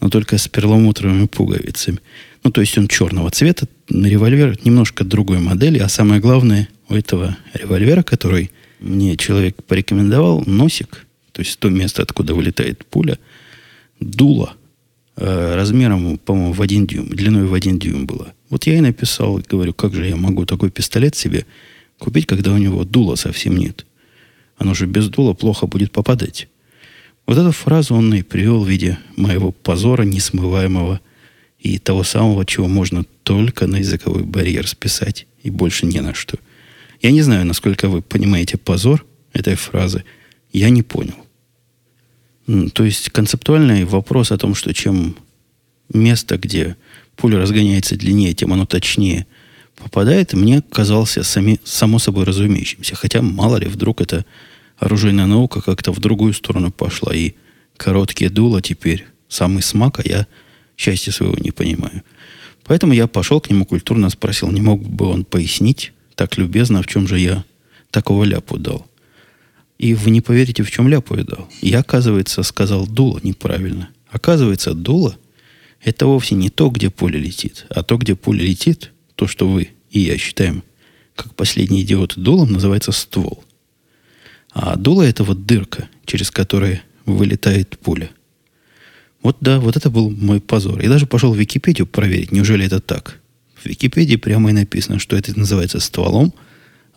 но 0.00 0.08
только 0.08 0.38
с 0.38 0.48
перламутровыми 0.48 1.26
пуговицами. 1.26 1.98
Ну, 2.44 2.50
то 2.50 2.60
есть 2.60 2.78
он 2.78 2.88
черного 2.88 3.30
цвета, 3.30 3.66
револьвер 3.88 4.58
немножко 4.64 5.04
другой 5.04 5.38
модели, 5.40 5.78
а 5.78 5.88
самое 5.88 6.20
главное, 6.20 6.68
у 6.88 6.94
этого 6.94 7.36
револьвера, 7.52 8.02
который 8.02 8.50
мне 8.80 9.16
человек 9.16 9.62
порекомендовал, 9.64 10.42
носик, 10.46 11.06
то 11.32 11.40
есть 11.40 11.58
то 11.58 11.68
место, 11.68 12.02
откуда 12.02 12.34
вылетает 12.34 12.86
пуля, 12.86 13.18
дуло 14.00 14.54
э, 15.16 15.54
размером, 15.54 16.18
по-моему, 16.18 16.52
в 16.52 16.62
один 16.62 16.86
дюйм, 16.86 17.08
длиной 17.08 17.46
в 17.46 17.54
один 17.54 17.78
дюйм 17.78 18.06
было. 18.06 18.32
Вот 18.50 18.66
я 18.66 18.78
и 18.78 18.80
написал, 18.80 19.42
говорю, 19.48 19.74
как 19.74 19.94
же 19.94 20.06
я 20.06 20.16
могу 20.16 20.46
такой 20.46 20.70
пистолет 20.70 21.16
себе 21.16 21.44
купить, 21.98 22.26
когда 22.26 22.52
у 22.52 22.58
него 22.58 22.84
дула 22.84 23.16
совсем 23.16 23.56
нет. 23.56 23.84
Оно 24.56 24.74
же 24.74 24.86
без 24.86 25.08
дула 25.08 25.34
плохо 25.34 25.66
будет 25.66 25.92
попадать. 25.92 26.48
Вот 27.28 27.36
эту 27.36 27.52
фразу 27.52 27.94
он 27.94 28.14
и 28.14 28.22
привел 28.22 28.64
в 28.64 28.68
виде 28.68 28.96
моего 29.14 29.52
позора 29.52 30.04
несмываемого 30.04 30.98
и 31.58 31.78
того 31.78 32.02
самого, 32.02 32.46
чего 32.46 32.68
можно 32.68 33.04
только 33.22 33.66
на 33.66 33.76
языковой 33.76 34.22
барьер 34.22 34.66
списать 34.66 35.26
и 35.42 35.50
больше 35.50 35.84
не 35.84 36.00
на 36.00 36.14
что. 36.14 36.38
Я 37.02 37.10
не 37.10 37.20
знаю, 37.20 37.44
насколько 37.44 37.90
вы 37.90 38.00
понимаете 38.00 38.56
позор 38.56 39.04
этой 39.34 39.56
фразы. 39.56 40.04
Я 40.54 40.70
не 40.70 40.82
понял. 40.82 41.16
То 42.72 42.84
есть 42.84 43.10
концептуальный 43.10 43.84
вопрос 43.84 44.32
о 44.32 44.38
том, 44.38 44.54
что 44.54 44.72
чем 44.72 45.14
место, 45.92 46.38
где 46.38 46.76
пуля 47.14 47.38
разгоняется 47.38 47.94
длиннее, 47.94 48.32
тем 48.32 48.54
оно 48.54 48.64
точнее 48.64 49.26
попадает, 49.76 50.32
мне 50.32 50.62
казался 50.62 51.22
сами, 51.24 51.60
само 51.62 51.98
собой 51.98 52.24
разумеющимся. 52.24 52.94
Хотя, 52.94 53.20
мало 53.20 53.58
ли, 53.58 53.66
вдруг 53.66 54.00
это 54.00 54.24
оружейная 54.78 55.26
наука 55.26 55.60
как-то 55.60 55.92
в 55.92 56.00
другую 56.00 56.32
сторону 56.32 56.70
пошла. 56.70 57.14
И 57.14 57.34
короткие 57.76 58.30
дула 58.30 58.62
теперь 58.62 59.06
самый 59.28 59.62
смак, 59.62 60.00
а 60.00 60.08
я 60.08 60.26
счастья 60.76 61.12
своего 61.12 61.36
не 61.38 61.50
понимаю. 61.50 62.02
Поэтому 62.64 62.92
я 62.92 63.06
пошел 63.06 63.40
к 63.40 63.50
нему 63.50 63.64
культурно, 63.64 64.10
спросил, 64.10 64.50
не 64.50 64.60
мог 64.60 64.82
бы 64.82 65.06
он 65.06 65.24
пояснить 65.24 65.92
так 66.14 66.36
любезно, 66.36 66.82
в 66.82 66.86
чем 66.86 67.06
же 67.06 67.18
я 67.18 67.44
такого 67.90 68.24
ляпу 68.24 68.58
дал. 68.58 68.86
И 69.78 69.94
вы 69.94 70.10
не 70.10 70.20
поверите, 70.20 70.62
в 70.64 70.70
чем 70.70 70.88
ляпу 70.88 71.16
я 71.16 71.24
дал. 71.24 71.48
Я, 71.60 71.80
оказывается, 71.80 72.42
сказал 72.42 72.86
дуло 72.86 73.20
неправильно. 73.22 73.88
Оказывается, 74.10 74.74
дуло– 74.74 75.16
это 75.82 76.06
вовсе 76.06 76.34
не 76.34 76.50
то, 76.50 76.70
где 76.70 76.90
пуля 76.90 77.18
летит, 77.18 77.66
а 77.70 77.82
то, 77.82 77.96
где 77.96 78.16
пуля 78.16 78.42
летит, 78.42 78.92
то, 79.14 79.26
что 79.26 79.48
вы 79.48 79.70
и 79.90 80.00
я 80.00 80.18
считаем, 80.18 80.62
как 81.14 81.34
последний 81.34 81.82
идиот 81.82 82.14
дулом, 82.16 82.52
называется 82.52 82.92
ствол. 82.92 83.44
А 84.60 84.74
дуло 84.74 85.02
это 85.02 85.22
вот 85.22 85.46
дырка, 85.46 85.88
через 86.04 86.32
которую 86.32 86.80
вылетает 87.06 87.78
пуля. 87.78 88.10
Вот 89.22 89.36
да, 89.40 89.60
вот 89.60 89.76
это 89.76 89.88
был 89.88 90.10
мой 90.10 90.40
позор. 90.40 90.80
Я 90.80 90.88
даже 90.88 91.06
пошел 91.06 91.32
в 91.32 91.38
Википедию 91.38 91.86
проверить, 91.86 92.32
неужели 92.32 92.66
это 92.66 92.80
так. 92.80 93.20
В 93.54 93.66
Википедии 93.66 94.16
прямо 94.16 94.50
и 94.50 94.52
написано, 94.52 94.98
что 94.98 95.16
это 95.16 95.38
называется 95.38 95.78
стволом, 95.78 96.34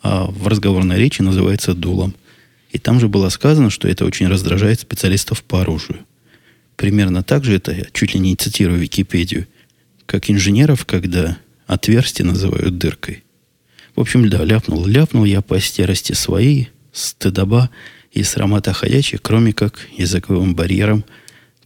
а 0.02 0.24
в 0.24 0.48
разговорной 0.48 0.98
речи 0.98 1.22
называется 1.22 1.72
дулом. 1.72 2.16
И 2.72 2.80
там 2.80 2.98
же 2.98 3.06
было 3.06 3.28
сказано, 3.28 3.70
что 3.70 3.86
это 3.86 4.04
очень 4.04 4.26
раздражает 4.26 4.80
специалистов 4.80 5.44
по 5.44 5.60
оружию. 5.60 6.00
Примерно 6.74 7.22
так 7.22 7.44
же 7.44 7.54
это, 7.54 7.70
я 7.70 7.84
чуть 7.92 8.14
ли 8.14 8.18
не 8.18 8.34
цитирую 8.34 8.80
Википедию, 8.80 9.46
как 10.06 10.28
инженеров, 10.28 10.84
когда 10.84 11.38
отверстие 11.68 12.26
называют 12.26 12.76
дыркой. 12.78 13.22
В 13.94 14.00
общем, 14.00 14.28
да, 14.28 14.42
ляпнул. 14.42 14.84
Ляпнул 14.84 15.24
я 15.24 15.42
по 15.42 15.60
стерости 15.60 16.12
своей, 16.12 16.71
стыдоба 16.92 17.70
и 18.12 18.22
срамота 18.22 18.72
ходячая, 18.72 19.18
кроме 19.18 19.52
как 19.52 19.88
языковым 19.96 20.54
барьером, 20.54 21.04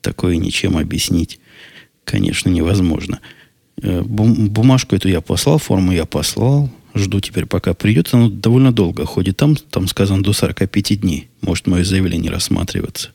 такое 0.01 0.37
ничем 0.37 0.77
объяснить, 0.79 1.41
конечно, 2.05 2.49
невозможно. 2.49 3.21
Э, 3.83 4.03
бумажку 4.03 4.95
эту 4.95 5.09
я 5.09 5.21
послал, 5.21 5.59
форму 5.59 5.93
я 5.93 6.07
послал, 6.07 6.71
жду 6.95 7.21
теперь, 7.21 7.47
пока 7.47 7.75
придет. 7.75 8.09
Оно 8.13 8.31
довольно 8.31 8.73
долго 8.73 9.05
ходит 9.05 9.37
там, 9.37 9.57
там 9.57 9.89
сказано 9.89 10.23
до 10.23 10.33
45 10.33 11.01
дней. 11.01 11.29
Может 11.41 11.67
мое 11.67 11.85
заявление 11.85 12.31
рассматриваться. 12.31 13.11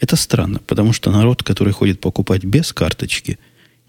Это 0.00 0.16
странно, 0.16 0.60
потому 0.66 0.92
что 0.92 1.10
народ, 1.10 1.42
который 1.42 1.72
ходит 1.72 2.00
покупать 2.00 2.44
без 2.44 2.72
карточки, 2.72 3.38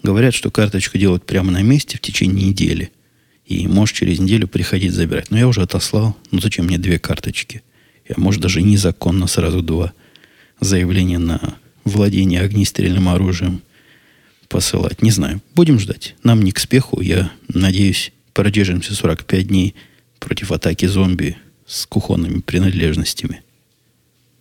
говорят, 0.03 0.33
что 0.33 0.51
карточку 0.51 0.97
делают 0.97 1.25
прямо 1.25 1.51
на 1.51 1.61
месте 1.61 1.97
в 1.97 2.01
течение 2.01 2.47
недели– 2.47 2.91
и 3.45 3.67
можешь 3.67 3.95
через 3.95 4.19
неделю 4.19 4.47
приходить 4.47 4.93
забирать. 4.93 5.31
Но 5.31 5.37
я 5.37 5.47
уже 5.47 5.61
отослал. 5.61 6.15
Ну 6.31 6.39
зачем 6.39 6.65
мне 6.65 6.77
две 6.77 6.99
карточки? 6.99 7.61
Я, 8.07 8.15
может, 8.17 8.41
даже 8.41 8.61
незаконно 8.61 9.27
сразу 9.27 9.61
два 9.61 9.93
заявления 10.59 11.19
на 11.19 11.55
владение 11.83 12.41
огнестрельным 12.41 13.09
оружием 13.09 13.61
посылать. 14.47 15.01
Не 15.01 15.11
знаю. 15.11 15.41
Будем 15.55 15.79
ждать. 15.79 16.15
Нам 16.23 16.41
не 16.41 16.51
к 16.51 16.59
спеху. 16.59 17.01
Я 17.01 17.31
надеюсь, 17.47 18.11
продержимся 18.33 18.95
45 18.95 19.47
дней 19.47 19.75
против 20.19 20.51
атаки 20.51 20.85
зомби 20.85 21.37
с 21.65 21.85
кухонными 21.85 22.39
принадлежностями. 22.39 23.41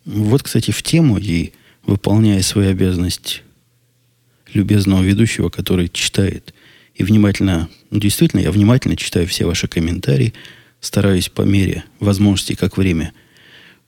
Вот, 0.05 0.43
кстати, 0.43 0.71
в 0.71 0.83
тему 0.83 1.19
и 1.19 1.53
выполняя 1.87 2.43
свою 2.43 2.71
обязанность 2.71 3.43
любезного 4.53 5.03
ведущего, 5.03 5.49
который 5.49 5.89
читает 5.89 6.55
и 6.95 7.05
внимательно, 7.05 7.69
ну, 7.91 7.99
действительно, 7.99 8.41
я 8.41 8.51
внимательно 8.51 8.97
читаю 8.97 9.27
все 9.27 9.47
ваши 9.47 9.69
комментарии, 9.69 10.35
стараюсь 10.81 11.29
по 11.29 11.43
мере 11.43 11.85
возможности, 12.01 12.55
как 12.55 12.77
время 12.77 13.13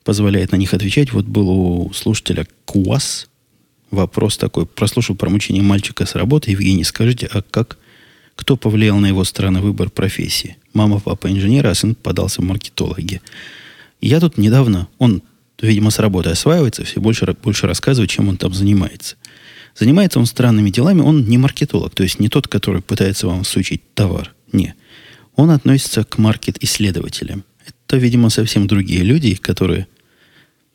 позволяет 0.04 0.52
на 0.52 0.56
них 0.56 0.74
отвечать. 0.74 1.12
Вот 1.12 1.26
был 1.26 1.48
у 1.48 1.92
слушателя 1.92 2.46
Куас 2.64 3.28
вопрос 3.90 4.36
такой. 4.36 4.66
Прослушал 4.66 5.16
про 5.16 5.30
мучение 5.30 5.62
мальчика 5.62 6.06
с 6.06 6.14
работы. 6.14 6.50
Евгений, 6.50 6.84
скажите, 6.84 7.28
а 7.32 7.42
как, 7.42 7.78
кто 8.36 8.56
повлиял 8.56 8.98
на 8.98 9.06
его 9.06 9.24
странный 9.24 9.60
выбор 9.60 9.90
профессии? 9.90 10.56
Мама, 10.72 11.00
папа 11.00 11.30
инженер, 11.30 11.66
а 11.66 11.74
сын 11.74 11.94
подался 11.94 12.42
в 12.42 12.44
маркетологи. 12.44 13.20
Я 14.00 14.20
тут 14.20 14.36
недавно, 14.36 14.88
он, 14.98 15.22
видимо, 15.60 15.90
с 15.90 15.98
работы 15.98 16.30
осваивается, 16.30 16.84
все 16.84 17.00
больше, 17.00 17.34
больше 17.42 17.66
рассказывает, 17.66 18.10
чем 18.10 18.28
он 18.28 18.36
там 18.36 18.52
занимается. 18.52 19.16
Занимается 19.76 20.20
он 20.20 20.26
странными 20.26 20.70
делами, 20.70 21.00
он 21.00 21.24
не 21.26 21.36
маркетолог, 21.36 21.94
то 21.94 22.04
есть 22.04 22.20
не 22.20 22.28
тот, 22.28 22.46
который 22.46 22.80
пытается 22.80 23.26
вам 23.26 23.44
сучить 23.44 23.82
товар. 23.94 24.32
Не. 24.52 24.74
Он 25.34 25.50
относится 25.50 26.04
к 26.04 26.18
маркет-исследователям. 26.18 27.44
Это, 27.66 27.96
видимо, 27.96 28.30
совсем 28.30 28.68
другие 28.68 29.02
люди, 29.02 29.34
которые, 29.34 29.88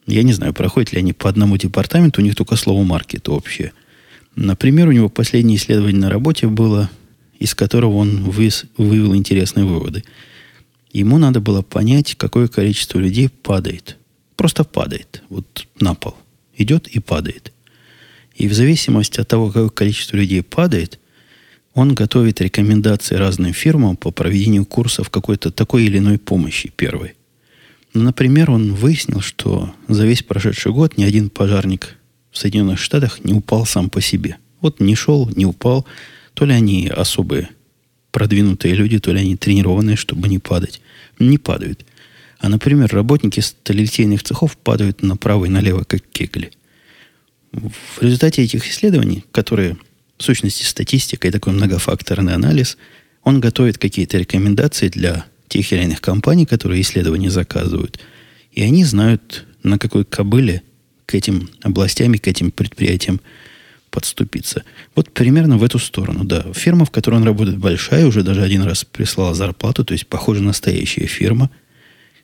я 0.06 0.24
не 0.24 0.34
знаю, 0.34 0.54
проходят 0.54 0.92
ли 0.92 1.00
они 1.00 1.14
по 1.14 1.30
одному 1.30 1.56
департаменту, 1.56 2.22
у 2.22 2.24
них 2.26 2.36
только 2.36 2.58
слово 2.58 2.84
маркет 2.84 3.30
общее. 3.30 3.72
Например, 4.36 4.90
у 4.90 4.92
него 4.92 5.08
последнее 5.10 5.58
исследование 5.58 6.02
на 6.02 6.10
работе 6.10 6.48
было, 6.48 6.90
из 7.40 7.56
которого 7.56 7.96
он 7.96 8.24
выс, 8.24 8.66
вывел 8.78 9.16
интересные 9.16 9.66
выводы. 9.66 10.04
Ему 10.92 11.18
надо 11.18 11.40
было 11.40 11.62
понять, 11.62 12.16
какое 12.16 12.48
количество 12.48 13.00
людей 13.00 13.30
падает. 13.30 13.98
Просто 14.36 14.64
падает. 14.66 15.24
Вот 15.30 15.68
на 15.80 15.96
пол. 15.96 16.16
Идет 16.56 16.88
и 16.88 17.00
падает. 17.00 17.54
И 18.40 18.48
в 18.48 18.54
зависимости 18.54 19.20
от 19.20 19.28
того, 19.28 19.48
какое 19.48 19.70
количество 19.70 20.16
людей 20.16 20.42
падает, 20.42 20.98
он 21.74 21.94
готовит 21.94 22.40
рекомендации 22.40 23.16
разным 23.16 23.54
фирмам 23.54 23.98
по 23.98 24.12
проведению 24.12 24.66
курсов 24.66 25.10
какой-то 25.10 25.52
такой 25.52 25.84
или 25.84 25.98
иной 25.98 26.18
помощи 26.18 26.72
первой. 26.74 27.16
Ну, 27.94 28.04
например, 28.04 28.50
он 28.50 28.74
выяснил, 28.74 29.20
что 29.20 29.74
за 29.90 30.06
весь 30.06 30.24
прошедший 30.24 30.72
год 30.72 30.98
ни 30.98 31.04
один 31.04 31.30
пожарник 31.30 31.98
в 32.32 32.38
Соединенных 32.38 32.80
Штатах 32.80 33.24
не 33.26 33.34
упал 33.34 33.66
сам 33.66 33.90
по 33.90 34.00
себе. 34.00 34.38
Вот 34.62 34.80
не 34.80 34.96
шел, 34.96 35.30
не 35.36 35.46
упал. 35.46 35.86
То 36.34 36.46
ли 36.46 36.54
они 36.54 36.88
особые 36.88 37.50
продвинутые 38.12 38.74
люди, 38.74 39.00
то 39.00 39.12
ли 39.12 39.20
они 39.20 39.36
тренированные, 39.36 39.98
чтобы 39.98 40.30
не 40.30 40.40
падать. 40.40 40.82
Не 41.20 41.38
падают. 41.38 41.86
А, 42.40 42.48
например, 42.48 42.90
работники 42.94 43.42
сталелитейных 43.42 44.24
цехов 44.24 44.56
падают 44.58 45.04
направо 45.04 45.46
и 45.46 45.50
налево, 45.50 45.84
как 45.84 46.04
кегли. 46.04 46.52
В 47.52 48.02
результате 48.02 48.44
этих 48.44 48.68
исследований, 48.68 49.26
которые 49.32 49.78
в 50.18 50.24
сущности 50.24 50.64
статистика 50.64 51.28
и 51.28 51.32
такой 51.32 51.54
многофакторный 51.54 52.34
анализ, 52.34 52.78
он 53.24 53.40
готовит 53.40 53.78
какие-то 53.78 54.18
рекомендации 54.18 54.90
для 54.90 55.26
тех 55.48 55.72
или 55.72 55.84
иных 55.84 56.02
компаний, 56.02 56.46
которые 56.46 56.82
исследования 56.82 57.30
заказывают. 57.30 58.00
И 58.52 58.62
они 58.62 58.84
знают, 58.84 59.46
на 59.64 59.80
какой 59.80 60.06
кобыле 60.06 60.62
к 61.06 61.16
этим 61.16 61.50
областям 61.64 62.14
и 62.14 62.18
к 62.18 62.28
этим 62.28 62.52
предприятиям 62.52 63.20
подступиться. 63.90 64.64
Вот 64.94 65.12
примерно 65.12 65.58
в 65.58 65.64
эту 65.64 65.80
сторону, 65.80 66.24
да. 66.24 66.46
Фирма, 66.54 66.86
в 66.86 66.92
которой 66.92 67.16
он 67.16 67.24
работает, 67.24 67.58
большая, 67.58 68.06
уже 68.06 68.22
даже 68.22 68.44
один 68.44 68.62
раз 68.62 68.86
прислала 68.86 69.34
зарплату, 69.34 69.84
то 69.84 69.94
есть, 69.94 70.06
похоже, 70.06 70.44
настоящая 70.44 71.08
фирма. 71.08 71.50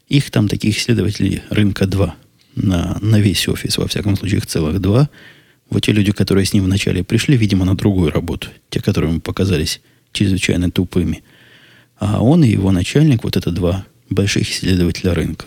Их 0.07 0.29
там, 0.29 0.47
таких 0.47 0.77
исследователей, 0.77 1.41
рынка 1.49 1.87
два. 1.87 2.15
На, 2.55 2.97
на 3.01 3.19
весь 3.19 3.47
офис, 3.47 3.77
во 3.77 3.87
всяком 3.87 4.15
случае, 4.15 4.37
их 4.37 4.47
целых 4.47 4.79
два. 4.79 5.09
Вот 5.69 5.83
те 5.83 5.91
люди, 5.91 6.11
которые 6.11 6.45
с 6.45 6.53
ним 6.53 6.63
вначале 6.65 7.03
пришли, 7.03 7.35
видимо, 7.37 7.65
на 7.65 7.75
другую 7.75 8.11
работу. 8.11 8.47
Те, 8.69 8.81
которые 8.81 9.11
ему 9.11 9.19
показались 9.19 9.81
чрезвычайно 10.13 10.71
тупыми. 10.71 11.23
А 11.97 12.21
он 12.21 12.43
и 12.43 12.49
его 12.49 12.71
начальник, 12.71 13.23
вот 13.23 13.35
это 13.35 13.51
два 13.51 13.85
больших 14.09 14.49
исследователя 14.49 15.13
рынка. 15.13 15.45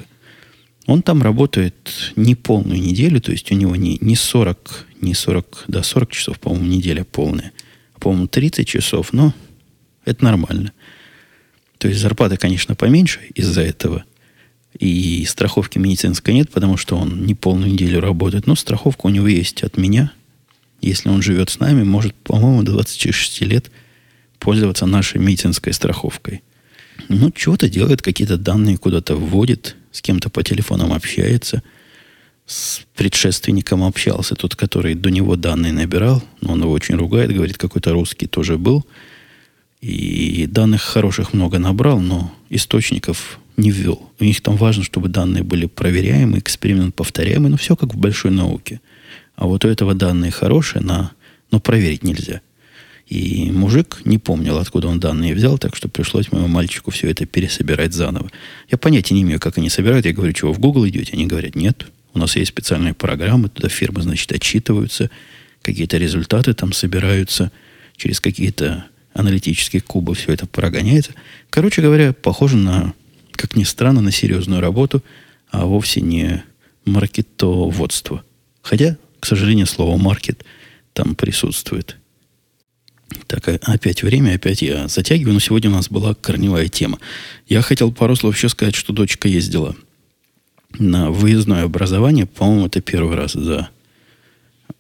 Он 0.87 1.03
там 1.03 1.23
работает 1.23 2.13
не 2.17 2.35
полную 2.35 2.81
неделю, 2.81 3.21
то 3.21 3.31
есть 3.31 3.53
у 3.53 3.55
него 3.55 3.77
не, 3.77 3.99
не 4.01 4.17
40, 4.17 4.87
не 5.03 5.15
40, 5.15 5.65
да, 5.69 5.83
40 5.83 6.11
часов, 6.11 6.41
по-моему, 6.41 6.67
неделя 6.67 7.05
полная. 7.05 7.53
А, 7.95 8.01
по-моему, 8.01 8.27
30 8.27 8.67
часов, 8.67 9.13
но 9.13 9.35
это 10.05 10.25
нормально. 10.25 10.73
То 11.77 11.89
есть 11.89 12.01
зарплата, 12.01 12.37
конечно, 12.37 12.75
поменьше 12.75 13.21
из-за 13.35 13.63
этого. 13.63 14.05
И 14.79 15.25
страховки 15.25 15.79
медицинской 15.79 16.35
нет, 16.35 16.51
потому 16.51 16.77
что 16.77 16.97
он 16.97 17.25
не 17.27 17.35
полную 17.35 17.73
неделю 17.73 18.01
работает. 18.01 18.47
Но 18.47 18.55
страховка 18.55 19.07
у 19.07 19.11
него 19.11 19.27
есть 19.27 19.63
от 19.63 19.77
меня. 19.77 20.13
Если 20.81 21.09
он 21.09 21.23
живет 21.23 21.51
с 21.51 21.59
нами, 21.59 21.83
может, 21.83 22.15
по-моему, 22.15 22.63
до 22.63 22.73
26 22.73 23.41
лет 23.43 23.71
пользоваться 24.39 24.87
нашей 24.87 25.21
медицинской 25.21 25.73
страховкой. 25.73 26.43
Ну, 27.09 27.31
чего-то 27.31 27.69
делает, 27.69 28.03
какие-то 28.03 28.37
данные 28.37 28.77
куда-то 28.77 29.17
вводит, 29.17 29.77
с 29.93 30.03
кем-то 30.03 30.31
по 30.31 30.43
телефонам 30.43 30.93
общается, 30.93 31.63
с 32.47 32.83
предшественником 32.97 33.83
общался, 33.83 34.35
тот, 34.35 34.57
который 34.57 34.95
до 34.95 35.11
него 35.11 35.37
данные 35.37 35.73
набирал, 35.73 36.23
но 36.41 36.53
он 36.53 36.63
его 36.63 36.73
очень 36.73 36.97
ругает, 36.97 37.33
говорит, 37.33 37.59
какой-то 37.59 37.93
русский 37.93 38.27
тоже 38.27 38.59
был, 38.59 38.87
и 39.81 40.47
данных 40.51 40.83
хороших 40.83 41.33
много 41.33 41.59
набрал, 41.59 42.01
но 42.01 42.33
источников 42.51 43.39
не 43.59 43.71
ввел. 43.71 44.11
У 44.19 44.25
них 44.25 44.41
там 44.41 44.57
важно, 44.57 44.85
чтобы 44.85 45.09
данные 45.09 45.43
были 45.43 45.67
проверяемы, 45.67 46.39
эксперимент 46.39 46.95
повторяемый, 46.95 47.51
но 47.51 47.57
все 47.57 47.77
как 47.77 47.93
в 47.93 47.99
большой 47.99 48.31
науке. 48.31 48.81
А 49.37 49.47
вот 49.47 49.65
у 49.65 49.69
этого 49.69 49.95
данные 49.95 50.31
хорошие, 50.31 50.81
на, 50.81 51.13
но 51.51 51.61
проверить 51.61 52.05
нельзя. 52.05 52.41
И 53.09 53.51
мужик 53.51 54.03
не 54.05 54.19
помнил, 54.19 54.59
откуда 54.59 54.89
он 54.89 55.01
данные 55.01 55.35
взял, 55.35 55.59
так 55.59 55.75
что 55.75 55.89
пришлось 55.89 56.31
моему 56.31 56.49
мальчику 56.49 56.91
все 56.91 57.11
это 57.11 57.27
пересобирать 57.27 57.95
заново. 57.95 58.31
Я 58.71 58.79
понятия 58.79 59.15
не 59.15 59.23
имею, 59.23 59.41
как 59.41 59.59
они 59.59 59.71
собирают. 59.71 60.07
Я 60.07 60.13
говорю, 60.13 60.33
чего, 60.33 60.53
в 60.53 60.59
Google 60.59 60.87
идете? 60.89 61.15
Они 61.15 61.27
говорят, 61.27 61.57
нет, 61.57 61.87
у 62.15 62.19
нас 62.19 62.37
есть 62.37 62.51
специальные 62.51 62.95
программы, 62.95 63.49
туда 63.49 63.69
фирмы, 63.69 64.03
значит, 64.03 64.31
отчитываются, 64.33 65.11
какие-то 65.63 65.97
результаты 65.97 66.53
там 66.53 66.73
собираются, 66.73 67.51
через 67.97 68.21
какие-то 68.21 68.87
аналитические 69.15 69.81
кубы 69.81 70.15
все 70.15 70.33
это 70.33 70.47
прогоняется. 70.47 71.13
Короче 71.51 71.81
говоря, 71.81 72.13
похоже 72.13 72.57
на, 72.57 72.93
как 73.39 73.57
ни 73.57 73.65
странно, 73.65 74.01
на 74.01 74.13
серьезную 74.13 74.61
работу, 74.61 75.03
а 75.51 75.65
вовсе 75.65 76.01
не 76.01 76.45
маркетоводство. 76.85 78.23
Хотя, 78.61 78.99
к 79.21 79.27
сожалению, 79.27 79.67
слово 79.67 79.97
«маркет» 79.97 80.45
там 80.93 81.15
присутствует– 81.15 81.97
так, 83.27 83.49
а 83.49 83.59
опять 83.73 84.03
время, 84.03 84.35
опять 84.35 84.63
я 84.63 84.89
затягиваю, 84.89 85.35
но 85.35 85.41
сегодня 85.41 85.71
у 85.71 85.75
нас 85.75 85.89
была 85.89 86.15
корневая 86.15 86.69
тема. 86.69 86.99
Я 87.47 87.63
хотел 87.63 87.93
пару 87.93 88.17
слов 88.17 88.37
еще 88.37 88.49
сказать, 88.49 88.75
что 88.75 88.93
дочка 88.93 89.29
ездила 89.29 89.77
на 90.79 91.11
выездное 91.11 91.65
образование. 91.65 92.27
По-моему, 92.27 92.67
это 92.67 92.81
первый 92.81 93.17
раз 93.17 93.33
за 93.33 93.71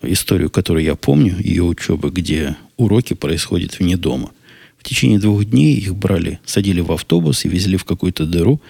историю, 0.02 0.50
которую 0.50 0.84
я 0.84 0.94
помню, 0.94 1.36
ее 1.38 1.64
учебы, 1.64 2.10
где 2.10 2.56
уроки 2.76 3.14
происходят 3.14 3.78
вне 3.78 3.96
дома. 3.96 4.30
В 4.78 4.84
течение 4.84 5.18
двух 5.18 5.44
дней 5.44 5.74
их 5.74 5.94
брали, 5.94 6.38
садили 6.44 6.80
в 6.80 6.92
автобус 6.92 7.44
и 7.44 7.48
везли 7.48 7.76
в 7.76 7.84
какую-то 7.84 8.26
дыру, 8.26 8.60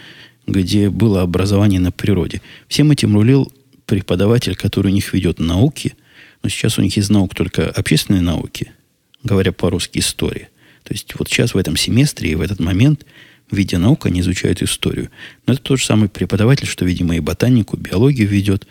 где 0.46 0.90
было 0.90 1.22
образование 1.22 1.80
на 1.80 1.92
природе. 1.92 2.40
Всем 2.66 2.90
этим 2.90 3.14
рулил 3.14 3.52
преподаватель, 3.86 4.56
который 4.56 4.90
у 4.90 4.94
них 4.94 5.12
ведет 5.12 5.38
науки, 5.38 5.94
но 6.42 6.48
сейчас 6.48 6.78
у 6.78 6.82
них 6.82 6.96
из 6.96 7.10
наук 7.10 7.34
только 7.34 7.68
общественные 7.70 8.22
науки– 8.22 8.72
говоря 9.22 9.52
по-русски, 9.52 9.98
история. 9.98 10.48
То 10.84 10.94
есть 10.94 11.14
вот 11.18 11.28
сейчас 11.28 11.54
в 11.54 11.58
этом 11.58 11.76
семестре 11.76 12.30
и 12.30 12.34
в 12.34 12.40
этот 12.40 12.60
момент 12.60 13.04
в 13.50 13.56
виде 13.56 13.78
наук 13.78 14.06
они 14.06 14.20
изучают 14.20 14.62
историю. 14.62 15.10
Но 15.46 15.54
это 15.54 15.62
тот 15.62 15.78
же 15.78 15.86
самый 15.86 16.08
преподаватель, 16.08 16.66
что, 16.66 16.84
видимо, 16.84 17.16
и 17.16 17.20
ботанику, 17.20 17.76
биологию 17.76 18.28
ведет. 18.28 18.66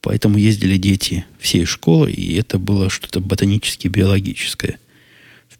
Поэтому 0.00 0.38
ездили 0.38 0.76
дети 0.76 1.24
всей 1.38 1.64
школы, 1.64 2.12
и 2.12 2.36
это 2.36 2.58
было 2.58 2.90
что-то 2.90 3.20
ботанически-биологическое. 3.20 4.78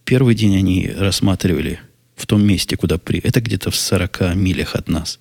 Первый 0.07 0.37
день 0.37 0.57
они 0.57 0.89
рассматривали 0.97 1.81
в 2.15 2.27
том 2.27 2.47
месте, 2.47 2.77
куда 2.77 2.97
при... 2.97 3.19
Это 3.19 3.41
где-то 3.41 3.73
в 3.73 3.77
40 3.77 4.37
милях 4.37 4.77
от 4.77 4.89
нас. 4.89 5.19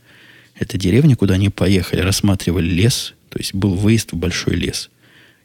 Это 0.53 0.77
деревня, 0.77 1.15
куда 1.15 1.33
они 1.33 1.49
поехали, 1.49 2.01
рассматривали 2.01 2.69
лес, 2.69 3.15
то 3.29 3.39
есть 3.39 3.55
был 3.55 3.73
выезд 3.73 4.11
в 4.11 4.15
большой 4.15 4.53
лес. 4.53 4.91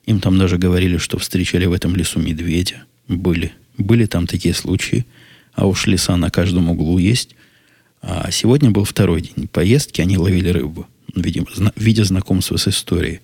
Им 0.05 0.21
там 0.21 0.39
даже 0.39 0.59
говорили, 0.59 0.99
что 0.99 1.19
встречали 1.19 1.65
в 1.65 1.73
этом 1.73 1.97
лесу 1.97 2.21
медведя. 2.21 2.85
Были. 3.09 3.53
Были 3.79 4.05
там 4.05 4.27
такие 4.27 4.53
случаи. 4.53 5.07
А 5.55 5.67
уж 5.67 5.87
леса 5.87 6.19
на 6.19 6.31
каждом 6.31 6.69
углу 6.69 6.99
есть. 6.99 7.35
А 8.03 8.31
сегодня 8.31 8.71
был 8.71 8.85
второй 8.85 9.23
день 9.23 9.49
поездки. 9.49 10.03
Они 10.03 10.19
ловили 10.19 10.51
рыбу. 10.51 10.87
Видимо, 11.17 11.47
видя 11.77 12.05
знакомство 12.05 12.59
с 12.59 12.69
историей. 12.69 13.21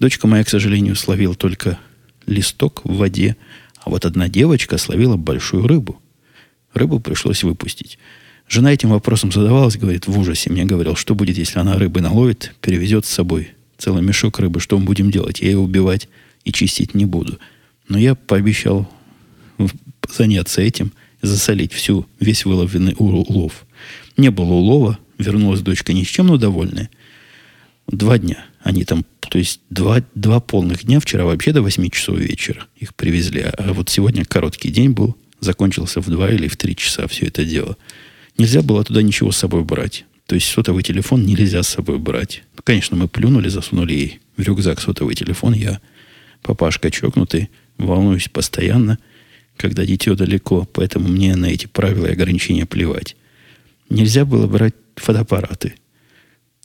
Дочка 0.00 0.26
моя, 0.26 0.42
к 0.42 0.48
сожалению, 0.48 0.96
словила 0.96 1.36
только 1.36 1.78
листок 2.26 2.80
в 2.82 2.96
воде. 2.96 3.36
А 3.82 3.90
вот 3.90 4.04
одна 4.04 4.28
девочка 4.28 4.78
словила 4.78 5.16
большую 5.16 5.66
рыбу. 5.66 6.00
Рыбу 6.74 7.00
пришлось 7.00 7.42
выпустить. 7.42 7.98
Жена 8.48 8.72
этим 8.72 8.90
вопросом 8.90 9.32
задавалась, 9.32 9.76
говорит, 9.76 10.06
в 10.06 10.18
ужасе. 10.18 10.50
Мне 10.50 10.64
говорил, 10.64 10.96
что 10.96 11.14
будет, 11.14 11.38
если 11.38 11.58
она 11.58 11.78
рыбы 11.78 12.00
наловит, 12.00 12.54
перевезет 12.60 13.06
с 13.06 13.10
собой 13.10 13.50
целый 13.78 14.02
мешок 14.02 14.38
рыбы, 14.38 14.60
что 14.60 14.78
мы 14.78 14.84
будем 14.84 15.10
делать? 15.10 15.40
Я 15.40 15.50
ее 15.50 15.58
убивать 15.58 16.08
и 16.44 16.52
чистить 16.52 16.94
не 16.94 17.06
буду. 17.06 17.38
Но 17.88 17.98
я 17.98 18.14
пообещал 18.14 18.90
заняться 20.08 20.60
этим, 20.60 20.92
засолить 21.22 21.72
всю, 21.72 22.06
весь 22.18 22.44
выловленный 22.44 22.94
улов. 22.98 23.64
Не 24.16 24.30
было 24.30 24.52
улова, 24.52 24.98
вернулась 25.18 25.60
дочка 25.60 25.92
ни 25.92 26.04
с 26.04 26.08
чем, 26.08 26.26
но 26.26 26.36
довольная. 26.36 26.90
Два 27.86 28.18
дня 28.18 28.44
они 28.60 28.84
там, 28.84 29.04
то 29.20 29.38
есть 29.38 29.60
два, 29.70 30.02
два 30.14 30.40
полных 30.40 30.84
дня, 30.84 31.00
вчера 31.00 31.24
вообще 31.24 31.52
до 31.52 31.62
8 31.62 31.90
часов 31.90 32.18
вечера 32.18 32.66
их 32.76 32.94
привезли, 32.94 33.42
а 33.42 33.72
вот 33.72 33.88
сегодня 33.88 34.24
короткий 34.24 34.70
день 34.70 34.90
был, 34.90 35.16
закончился 35.40 36.00
в 36.00 36.08
2 36.08 36.30
или 36.30 36.48
в 36.48 36.56
3 36.56 36.76
часа 36.76 37.06
все 37.08 37.26
это 37.26 37.44
дело. 37.44 37.76
Нельзя 38.36 38.62
было 38.62 38.84
туда 38.84 39.02
ничего 39.02 39.32
с 39.32 39.36
собой 39.36 39.64
брать. 39.64 40.04
То 40.26 40.34
есть 40.34 40.46
сотовый 40.46 40.82
телефон 40.82 41.24
нельзя 41.24 41.62
с 41.62 41.68
собой 41.68 41.98
брать. 41.98 42.44
Ну, 42.56 42.62
конечно, 42.62 42.96
мы 42.96 43.08
плюнули, 43.08 43.48
засунули 43.48 43.92
ей 43.92 44.20
в 44.36 44.42
рюкзак 44.42 44.80
сотовый 44.80 45.14
телефон. 45.16 45.54
Я, 45.54 45.80
папашка 46.42 46.90
чокнутый, 46.90 47.50
волнуюсь 47.78 48.28
постоянно– 48.28 48.98
когда 49.60 49.84
дитё 49.84 50.14
далеко, 50.14 50.66
поэтому 50.72 51.08
мне 51.08 51.36
на 51.36 51.46
эти 51.46 51.66
правила 51.66 52.06
и 52.06 52.12
ограничения 52.12 52.64
плевать. 52.64 53.14
Нельзя 53.90 54.24
было 54.24 54.46
брать 54.46 54.74
фотоаппараты. 54.96 55.74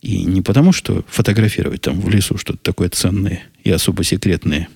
И 0.05 0.23
не 0.23 0.43
потому, 0.43 0.71
что 0.71 1.03
фотографировать 1.07 1.81
там 1.81 1.99
в 1.99 2.07
лесу 2.09 2.37
что-то 2.37 2.59
такое 2.59 2.89
ценное 2.89 3.41
и 3.63 3.71
особо 3.71 4.03
секретное 4.03 4.67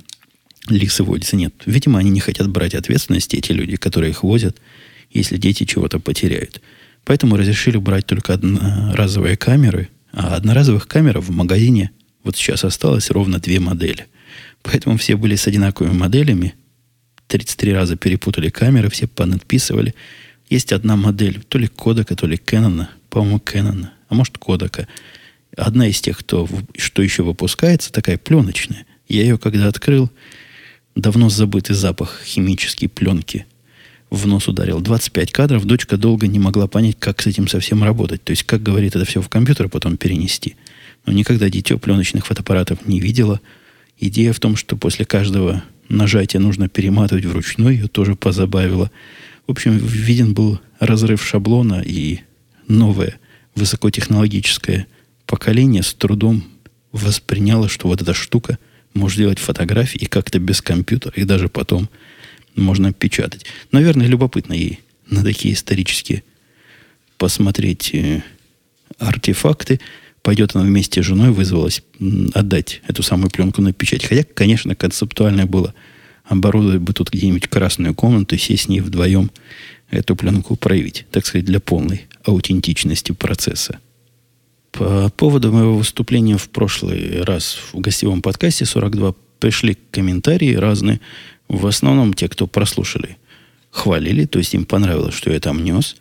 лисы 0.67 1.03
водятся. 1.03 1.35
Нет, 1.35 1.53
видимо, 1.67 1.99
они 1.99 2.09
не 2.09 2.19
хотят 2.19 2.49
брать 2.49 2.73
ответственности, 2.73 3.35
эти 3.35 3.51
люди, 3.51 3.75
которые 3.75 4.09
их 4.09 4.23
возят, 4.23 4.57
если 5.11 5.37
дети 5.37 5.65
чего-то 5.65 5.99
потеряют. 5.99 6.61
Поэтому 7.05 7.37
разрешили 7.37 7.77
брать 7.77 8.07
только 8.07 8.33
одноразовые 8.33 9.37
камеры, 9.37 9.89
а 10.11 10.35
одноразовых 10.35 10.87
камер 10.87 11.19
в 11.19 11.29
магазине 11.29 11.91
вот 12.23 12.35
сейчас 12.35 12.63
осталось 12.63 13.11
ровно 13.11 13.37
две 13.37 13.59
модели. 13.59 14.07
Поэтому 14.63 14.97
все 14.97 15.15
были 15.15 15.35
с 15.35 15.45
одинаковыми 15.45 15.93
моделями. 15.93 16.55
33 17.27 17.73
раза 17.73 17.97
перепутали 17.97 18.49
камеры, 18.49 18.89
все 18.89 19.05
понадписывали. 19.05 19.93
Есть 20.49 20.73
одна 20.73 20.95
модель, 20.95 21.39
то 21.47 21.59
ли 21.59 21.67
Кодека, 21.67 22.15
то 22.15 22.25
ли 22.25 22.35
Кэнона, 22.35 22.89
по-моему, 23.11 23.39
Кэнона, 23.39 23.93
а 24.07 24.15
может 24.15 24.39
Кодека. 24.39 24.87
Одна 25.59 25.87
из 25.87 25.99
тех, 25.99 26.17
кто, 26.17 26.47
что 26.77 27.01
еще 27.01 27.23
выпускается, 27.23 27.91
такая 27.91 28.17
пленочная. 28.17 28.85
Я 29.07 29.23
ее 29.23 29.37
когда 29.37 29.67
открыл, 29.67 30.09
давно 30.95 31.29
забытый 31.29 31.75
запах 31.75 32.21
химической 32.23 32.87
пленки 32.87 33.45
в 34.09 34.25
нос 34.25 34.47
ударил. 34.47 34.79
25 34.79 35.31
кадров, 35.31 35.65
дочка 35.65 35.97
долго 35.97 36.27
не 36.27 36.39
могла 36.39 36.67
понять, 36.67 36.95
как 36.97 37.21
с 37.21 37.27
этим 37.27 37.47
совсем 37.47 37.83
работать. 37.83 38.23
То 38.23 38.31
есть, 38.31 38.43
как 38.43 38.63
говорит, 38.63 38.95
это 38.95 39.05
все 39.05 39.21
в 39.21 39.29
компьютер 39.29 39.65
а 39.65 39.69
потом 39.69 39.97
перенести. 39.97 40.55
Но 41.05 41.13
никогда 41.13 41.49
дитё 41.49 41.77
пленочных 41.77 42.25
фотоаппаратов 42.25 42.87
не 42.87 42.99
видела. 42.99 43.41
Идея 43.99 44.33
в 44.33 44.39
том, 44.39 44.55
что 44.55 44.77
после 44.77 45.05
каждого 45.05 45.63
нажатия 45.89 46.39
нужно 46.39 46.69
перематывать 46.69 47.25
вручную, 47.25 47.75
ее 47.75 47.87
тоже 47.87 48.15
позабавила. 48.15 48.91
В 49.45 49.51
общем, 49.51 49.77
виден 49.77 50.33
был 50.33 50.59
разрыв 50.79 51.25
шаблона 51.25 51.83
и 51.85 52.19
новое 52.67 53.19
высокотехнологическое 53.55 54.87
поколение 55.29 55.83
с 55.83 55.93
трудом 55.93 56.43
восприняло, 56.91 57.69
что 57.69 57.87
вот 57.87 58.01
эта 58.01 58.15
штука 58.15 58.57
может 58.95 59.19
делать 59.19 59.37
фотографии 59.37 59.99
и 59.99 60.07
как-то 60.07 60.39
без 60.39 60.59
компьютера, 60.61 61.13
и 61.15 61.23
даже 61.23 61.49
потом 61.49 61.87
можно 62.55 62.91
печатать. 62.91 63.45
Наверное, 63.71 64.07
любопытно 64.07 64.53
ей 64.53 64.79
на 65.07 65.23
такие 65.23 65.53
исторические 65.53 66.23
посмотреть 67.17 67.93
э, 67.93 68.23
артефакты. 68.97 69.79
Пойдет 70.23 70.55
она 70.55 70.65
вместе 70.65 71.03
с 71.03 71.05
женой, 71.05 71.29
вызвалась 71.29 71.83
отдать 72.33 72.81
эту 72.87 73.03
самую 73.03 73.29
пленку 73.29 73.61
на 73.61 73.71
печать. 73.71 74.05
Хотя, 74.05 74.23
конечно, 74.23 74.75
концептуально 74.75 75.45
было– 75.45 75.73
оборудовать 76.29 76.81
бы 76.81 76.93
тут 76.93 77.09
где-нибудь 77.09 77.47
красную 77.47 77.93
комнату 77.93 78.35
и 78.35 78.37
сесть 78.37 78.63
с 78.63 78.67
ней 78.67 78.81
вдвоем 78.81 79.31
эту 79.89 80.15
пленку 80.15 80.55
проявить, 80.55 81.05
так 81.11 81.25
сказать, 81.25 81.45
для 81.45 81.59
полной 81.59 82.07
аутентичности 82.23 83.11
процесса. 83.11 83.79
По 84.71 85.09
поводу 85.09 85.51
моего 85.51 85.75
выступления 85.75 86.37
в 86.37 86.49
прошлый 86.49 87.23
раз 87.23 87.57
в 87.73 87.79
гостевом 87.79 88.21
подкасте 88.21 88.65
42 88.65 89.15
пришли 89.39 89.77
комментарии 89.91 90.53
разные. 90.55 91.01
В 91.47 91.65
основном 91.67 92.13
те, 92.13 92.29
кто 92.29 92.47
прослушали, 92.47 93.17
хвалили, 93.71 94.25
то 94.25 94.39
есть 94.39 94.53
им 94.53 94.65
понравилось, 94.65 95.15
что 95.15 95.31
я 95.31 95.39
там 95.39 95.63
нес. 95.63 95.95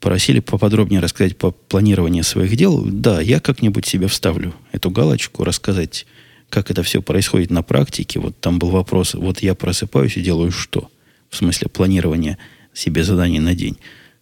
Просили 0.00 0.40
поподробнее 0.40 1.00
рассказать 1.00 1.36
по 1.36 1.50
планированию 1.50 2.22
своих 2.22 2.56
дел. 2.56 2.82
Да, 2.84 3.20
я 3.20 3.40
как-нибудь 3.40 3.86
себе 3.86 4.08
вставлю 4.08 4.54
эту 4.72 4.90
галочку, 4.90 5.42
рассказать 5.42 6.06
как 6.48 6.70
это 6.70 6.82
все 6.82 7.02
происходит 7.02 7.50
на 7.50 7.62
практике. 7.62 8.20
Вот 8.20 8.38
там 8.38 8.58
был 8.58 8.70
вопрос, 8.70 9.14
вот 9.14 9.40
я 9.40 9.54
просыпаюсь 9.54 10.16
и 10.16 10.20
делаю 10.20 10.52
что? 10.52 10.90
В 11.28 11.36
смысле 11.36 11.68
планирования 11.68 12.38
себе 12.72 13.02
заданий 13.02 13.40
на 13.40 13.54
день. 13.54 13.76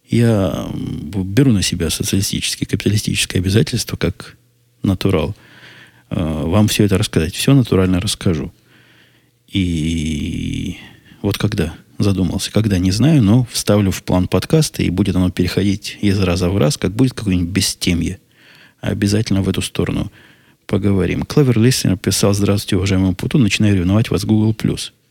Я 0.09 0.69
беру 0.73 1.51
на 1.51 1.61
себя 1.61 1.89
социалистические, 1.89 2.67
капиталистические 2.67 3.39
обязательства, 3.39 3.97
как 3.97 4.37
натурал. 4.83 5.35
А, 6.09 6.45
вам 6.45 6.67
все 6.67 6.83
это 6.83 6.97
рассказать. 6.97 7.33
Все 7.35 7.53
натурально 7.53 7.99
расскажу. 7.99 8.53
И 9.47 10.77
вот 11.21 11.37
когда 11.37 11.73
задумался, 11.97 12.51
когда 12.51 12.77
не 12.77 12.91
знаю, 12.91 13.23
но 13.23 13.47
вставлю 13.51 13.91
в 13.91 14.03
план 14.03 14.27
подкаста, 14.27 14.83
и 14.83 14.89
будет 14.89 15.15
оно 15.15 15.31
переходить 15.31 15.97
из 16.01 16.19
раза 16.19 16.49
в 16.49 16.57
раз, 16.57 16.77
как 16.77 16.91
будет 16.91 17.13
какое-нибудь 17.13 17.49
бестемье. 17.49 18.19
Обязательно 18.81 19.41
в 19.41 19.49
эту 19.49 19.61
сторону– 19.61 20.11
поговорим. 20.65 21.23
Клавер 21.23 21.59
Листер 21.59 21.97
писал, 21.97 22.33
здравствуйте, 22.33 22.77
уважаемый 22.77 23.13
Путун, 23.13 23.43
начинаю 23.43 23.77
ревновать 23.77 24.09
вас 24.09 24.25
Google+. 24.25 24.55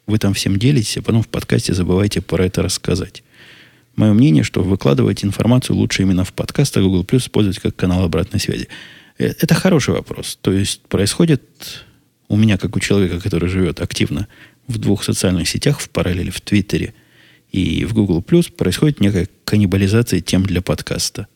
Вы 0.06 0.18
там 0.18 0.34
всем 0.34 0.58
делитесь, 0.58 0.98
а 0.98 1.02
потом 1.02 1.22
в 1.22 1.28
подкасте 1.28 1.72
забывайте 1.72 2.20
про 2.20 2.44
это 2.44 2.62
рассказать. 2.62 3.22
Мое 3.96 4.12
мнение, 4.12 4.42
что 4.42 4.62
выкладывать 4.62 5.24
информацию 5.24 5.76
лучше 5.76 6.02
именно 6.02 6.24
в 6.24 6.32
подкастах 6.32 6.82
Google 6.82 7.04
Plus 7.04 7.18
использовать 7.18 7.60
как 7.60 7.76
канал 7.76 8.04
обратной 8.04 8.40
связи. 8.40 8.68
Э, 9.18 9.26
это 9.26 9.54
хороший 9.54 9.94
вопрос. 9.94 10.38
То 10.40 10.52
есть 10.52 10.82
происходит 10.82 11.42
у 12.28 12.36
меня, 12.36 12.58
как 12.58 12.76
у 12.76 12.80
человека, 12.80 13.20
который 13.20 13.48
живет 13.48 13.80
активно 13.80 14.26
в 14.66 14.78
двух 14.78 15.04
социальных 15.04 15.48
сетях, 15.48 15.78
в 15.78 15.90
параллели, 15.90 16.30
в 16.30 16.40
Твиттере 16.40 16.94
и 17.52 17.84
в 17.84 17.94
Google 17.94 18.20
Plus, 18.20 18.50
происходит 18.52 19.00
некая 19.00 19.28
каннибализация 19.44 20.20
тем 20.20 20.44
для 20.44 20.60
подкаста. 20.60 21.28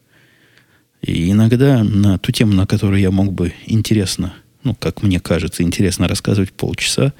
И 1.00 1.30
иногда 1.30 1.84
на 1.84 2.18
ту 2.18 2.32
тему, 2.32 2.54
на 2.54 2.66
которую 2.66 3.00
я 3.00 3.12
мог 3.12 3.32
бы 3.32 3.52
интересно, 3.66 4.34
ну, 4.64 4.74
как 4.74 5.02
мне 5.02 5.20
кажется, 5.20 5.62
интересно 5.62 6.08
рассказывать 6.08 6.52
полчаса, 6.52 7.12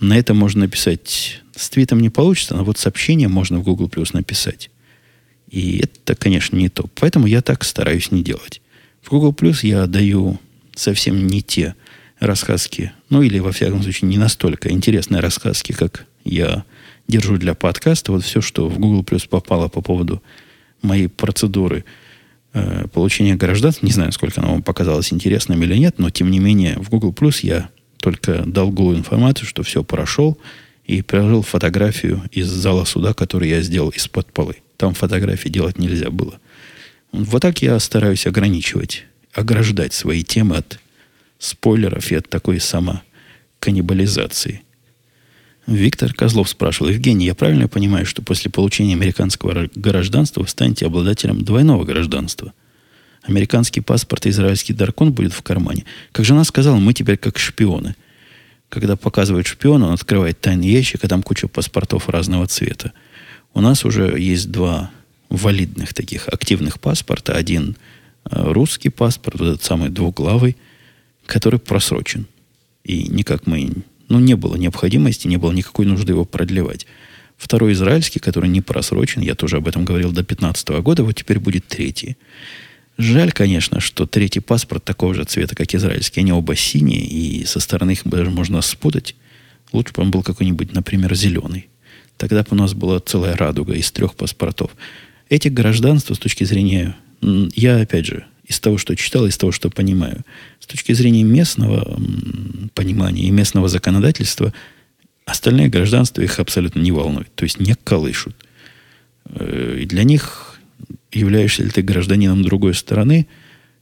на 0.00 0.16
это 0.16 0.34
можно 0.34 0.62
написать. 0.62 1.42
С 1.54 1.70
твитом 1.70 2.00
не 2.00 2.10
получится, 2.10 2.56
но 2.56 2.64
вот 2.64 2.78
сообщение 2.78 3.28
можно 3.28 3.58
в 3.58 3.62
Google 3.62 3.88
Plus 3.88 4.10
написать. 4.12 4.70
И 5.50 5.78
это, 5.78 6.14
конечно, 6.14 6.56
не 6.56 6.68
то. 6.68 6.86
Поэтому 6.96 7.26
я 7.26 7.42
так 7.42 7.64
стараюсь 7.64 8.10
не 8.10 8.22
делать. 8.22 8.60
В 9.02 9.10
Google 9.10 9.32
Plus 9.32 9.58
я 9.62 9.86
даю 9.86 10.38
совсем 10.74 11.26
не 11.26 11.42
те 11.42 11.74
рассказки, 12.18 12.92
ну 13.08 13.22
или, 13.22 13.38
во 13.38 13.52
всяком 13.52 13.82
случае, 13.82 14.10
не 14.10 14.18
настолько 14.18 14.70
интересные 14.70 15.20
рассказки, 15.20 15.72
как 15.72 16.06
я 16.24 16.64
держу 17.08 17.38
для 17.38 17.54
подкаста. 17.54 18.12
Вот 18.12 18.24
все, 18.24 18.40
что 18.40 18.68
в 18.68 18.78
Google 18.78 19.02
Plus 19.02 19.28
попало 19.28 19.68
по 19.68 19.80
поводу 19.80 20.22
моей 20.82 21.08
процедуры– 21.08 21.84
э, 22.52 22.86
получения 22.88 23.34
гражданства. 23.34 23.86
Не 23.86 23.92
знаю, 23.92 24.12
сколько 24.12 24.40
оно 24.40 24.52
вам 24.52 24.62
показалось 24.62 25.12
интересным 25.12 25.62
или 25.62 25.76
нет, 25.76 25.98
но 25.98 26.10
тем 26.10 26.30
не 26.30 26.38
менее 26.38 26.76
в 26.78 26.88
Google 26.90 27.12
Plus 27.12 27.40
я 27.42 27.68
только 28.00 28.42
дал 28.46 28.70
информацию, 28.94 29.46
что 29.46 29.62
все 29.62 29.84
прошел, 29.84 30.38
и 30.84 31.02
приложил 31.02 31.42
фотографию 31.42 32.22
из 32.32 32.48
зала 32.48 32.84
суда, 32.84 33.14
который 33.14 33.48
я 33.48 33.62
сделал 33.62 33.90
из-под 33.90 34.32
полы. 34.32 34.56
Там 34.76 34.94
фотографии 34.94 35.48
делать 35.48 35.78
нельзя 35.78 36.10
было. 36.10 36.40
Вот 37.12 37.42
так 37.42 37.62
я 37.62 37.78
стараюсь 37.78 38.26
ограничивать, 38.26 39.04
ограждать 39.32 39.92
свои 39.92 40.24
темы 40.24 40.56
от 40.56 40.80
спойлеров 41.38 42.10
и 42.10 42.16
от 42.16 42.28
такой 42.28 42.60
самоканнибализации. 42.60 44.62
Виктор 45.66 46.12
Козлов 46.12 46.48
спрашивал, 46.48 46.90
Евгений, 46.90 47.26
я 47.26 47.34
правильно 47.34 47.68
понимаю, 47.68 48.06
что 48.06 48.22
после 48.22 48.50
получения 48.50 48.94
американского 48.94 49.68
гражданства 49.74 50.42
вы 50.42 50.48
станете 50.48 50.86
обладателем 50.86 51.44
двойного 51.44 51.84
гражданства? 51.84 52.52
Американский 53.22 53.80
паспорт 53.80 54.26
и 54.26 54.30
израильский 54.30 54.72
даркон 54.72 55.12
будет 55.12 55.32
в 55.32 55.42
кармане. 55.42 55.84
Как 56.12 56.24
жена 56.24 56.44
сказала, 56.44 56.76
мы 56.76 56.94
теперь 56.94 57.16
как 57.16 57.38
шпионы. 57.38 57.96
Когда 58.68 58.96
показывают 58.96 59.46
шпиона, 59.46 59.88
он 59.88 59.94
открывает 59.94 60.40
тайный 60.40 60.68
ящик, 60.68 61.04
а 61.04 61.08
там 61.08 61.22
куча 61.22 61.48
паспортов 61.48 62.08
разного 62.08 62.46
цвета. 62.46 62.92
У 63.52 63.60
нас 63.60 63.84
уже 63.84 64.18
есть 64.18 64.50
два 64.50 64.90
валидных 65.28 65.92
таких 65.92 66.28
активных 66.28 66.80
паспорта. 66.80 67.34
Один 67.34 67.76
э, 68.30 68.52
русский 68.52 68.88
паспорт, 68.88 69.40
вот 69.40 69.48
этот 69.48 69.62
самый 69.62 69.90
двуглавый, 69.90 70.56
который 71.26 71.58
просрочен. 71.58 72.26
И 72.84 73.08
никак 73.08 73.46
мы 73.46 73.70
но 74.10 74.20
не 74.20 74.34
было 74.34 74.56
необходимости, 74.56 75.28
не 75.28 75.38
было 75.38 75.52
никакой 75.52 75.86
нужды 75.86 76.12
его 76.12 76.26
продлевать. 76.26 76.86
Второй 77.38 77.72
израильский, 77.72 78.18
который 78.18 78.50
не 78.50 78.60
просрочен, 78.60 79.22
я 79.22 79.34
тоже 79.34 79.56
об 79.56 79.68
этом 79.68 79.86
говорил 79.86 80.10
до 80.10 80.22
2015 80.22 80.68
года, 80.82 81.04
вот 81.04 81.12
теперь 81.12 81.38
будет 81.38 81.66
третий. 81.66 82.18
Жаль, 83.00 83.32
конечно, 83.32 83.80
что 83.80 84.04
третий 84.04 84.40
паспорт 84.40 84.84
такого 84.84 85.14
же 85.14 85.24
цвета, 85.24 85.54
как 85.54 85.74
израильский. 85.74 86.20
Они 86.20 86.32
оба 86.32 86.54
синие, 86.54 87.00
и 87.00 87.46
со 87.46 87.58
стороны 87.58 87.92
их 87.92 88.02
даже 88.04 88.30
можно 88.30 88.60
спутать. 88.60 89.16
Лучше 89.72 89.94
бы 89.94 90.02
он 90.02 90.10
был 90.10 90.22
какой-нибудь, 90.22 90.74
например, 90.74 91.14
зеленый. 91.14 91.68
Тогда 92.18 92.42
бы 92.42 92.48
у 92.50 92.54
нас 92.56 92.74
была 92.74 93.00
целая 93.00 93.36
радуга 93.36 93.72
из 93.72 93.90
трех 93.90 94.14
паспортов. 94.14 94.72
Эти 95.30 95.48
гражданства 95.48 96.12
с 96.14 96.18
точки 96.18 96.44
зрения... 96.44 96.94
Я, 97.22 97.80
опять 97.80 98.04
же, 98.04 98.26
из 98.44 98.60
того, 98.60 98.76
что 98.76 98.94
читал, 98.96 99.24
из 99.26 99.38
того, 99.38 99.50
что 99.50 99.70
понимаю. 99.70 100.22
С 100.58 100.66
точки 100.66 100.92
зрения 100.92 101.22
местного 101.22 101.98
понимания 102.74 103.22
и 103.22 103.30
местного 103.30 103.68
законодательства, 103.68 104.52
остальные 105.24 105.68
гражданства 105.68 106.20
их 106.20 106.38
абсолютно 106.38 106.80
не 106.80 106.92
волнуют. 106.92 107.34
То 107.34 107.44
есть 107.44 107.60
не 107.60 107.74
колышут. 107.74 108.36
Э, 109.24 109.78
и 109.80 109.86
для 109.86 110.04
них, 110.04 110.49
являешься 111.12 111.62
ли 111.62 111.70
ты 111.70 111.82
гражданином 111.82 112.42
другой 112.42 112.74
страны, 112.74 113.26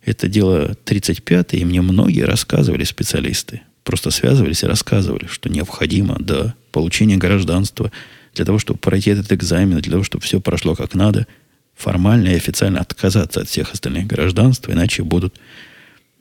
это 0.05 0.29
дело 0.29 0.77
35-е, 0.85 1.61
и 1.61 1.65
мне 1.65 1.83
многие 1.83 2.23
рассказывали 2.23 2.85
специалисты. 2.85 3.63
Просто 3.85 4.11
связывались 4.11 4.63
и 4.63 4.67
рассказывали, 4.67 5.27
что 5.27 5.49
необходимо 5.49 6.17
до 6.19 6.55
получения 6.73 7.17
гражданства, 7.17 7.91
для 8.35 8.45
того, 8.45 8.59
чтобы 8.59 8.79
пройти 8.79 9.11
этот 9.11 9.33
экзамен, 9.33 9.79
для 9.79 9.93
того, 9.93 10.05
чтобы 10.05 10.25
все 10.25 10.41
прошло 10.41 10.75
как 10.75 10.95
надо– 10.95 11.27
формально 11.79 12.29
и 12.29 12.35
официально 12.35 12.81
отказаться 12.81 13.41
от 13.41 13.49
всех 13.49 13.73
остальных 13.73 14.07
гражданств, 14.07 14.69
иначе 14.69 15.05
будут 15.05 15.39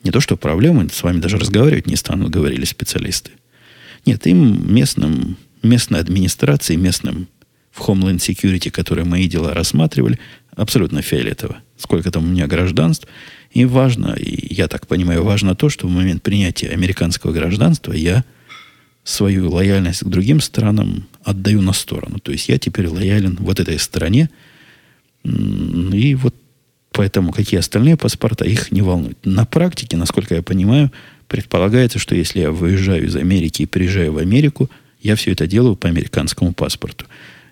не 0.03 0.11
то 0.11 0.21
что 0.21 0.37
проблемы, 0.37 0.87
с 0.89 1.01
вами 1.01 1.19
даже 1.19 1.37
разговаривать 1.37 1.87
не 1.87 1.95
станут, 1.95 2.29
говорили 2.29 2.63
специалисты. 2.63 3.31
Нет, 4.05 4.27
им 4.27 4.73
местным 4.73 5.37
местной 5.63 5.99
администрации, 5.99 6.75
местным 6.75 7.27
в 7.71 7.81
Homeland 7.81 8.17
Security, 8.17 8.69
которые 8.69 9.05
мои 9.05 9.27
дела 9.27 9.55
рассматривали, 9.55 10.19
абсолютно 10.57 11.01
фиолетово. 11.01 11.61
Сколько 11.77 12.11
там 12.11 12.25
у 12.25 12.27
меня 12.27 12.47
гражданств. 12.47 13.07
И 13.51 13.63
важно, 13.63 14.13
и 14.13 14.53
я 14.53 14.67
так 14.67 14.87
понимаю, 14.87 15.23
важно 15.23 15.55
то, 15.55 15.69
что 15.69 15.87
в 15.87 15.91
момент 15.91 16.21
принятия 16.21 16.67
американского 16.69 17.31
гражданства 17.31 17.93
я 17.93 18.25
свою 19.03 19.49
лояльность 19.49 20.03
к 20.03 20.07
другим 20.07 20.41
странам 20.41 21.07
отдаю 21.23 21.61
на 21.61 21.71
сторону. 21.71 22.19
То 22.19 22.33
есть 22.33 22.49
я 22.49 22.57
теперь 22.57 22.87
лоялен 22.87 23.37
вот 23.39 23.59
этой 23.61 23.79
стране. 23.79 24.29
И 25.23 26.15
вот 26.15 26.35
поэтому 26.91 27.31
какие 27.31 27.59
остальные 27.59 27.95
паспорта, 27.95 28.43
их 28.43 28.71
не 28.71 28.81
волнуют. 28.81 29.23
На 29.25 29.45
практике, 29.45 29.95
насколько 29.95 30.35
я 30.35 30.41
понимаю, 30.41 30.91
предполагается, 31.27 31.99
что 31.99 32.15
если 32.15 32.39
я 32.39 32.51
выезжаю 32.51 33.05
из 33.05 33.15
Америки 33.15 33.61
и 33.61 33.67
приезжаю 33.67 34.13
в 34.13 34.17
Америку, 34.17 34.69
я 35.01 35.15
все 35.15 35.31
это 35.31 35.45
делаю 35.45 35.75
по 35.75 35.87
американскому 35.87 36.53
паспорту. 36.53 37.05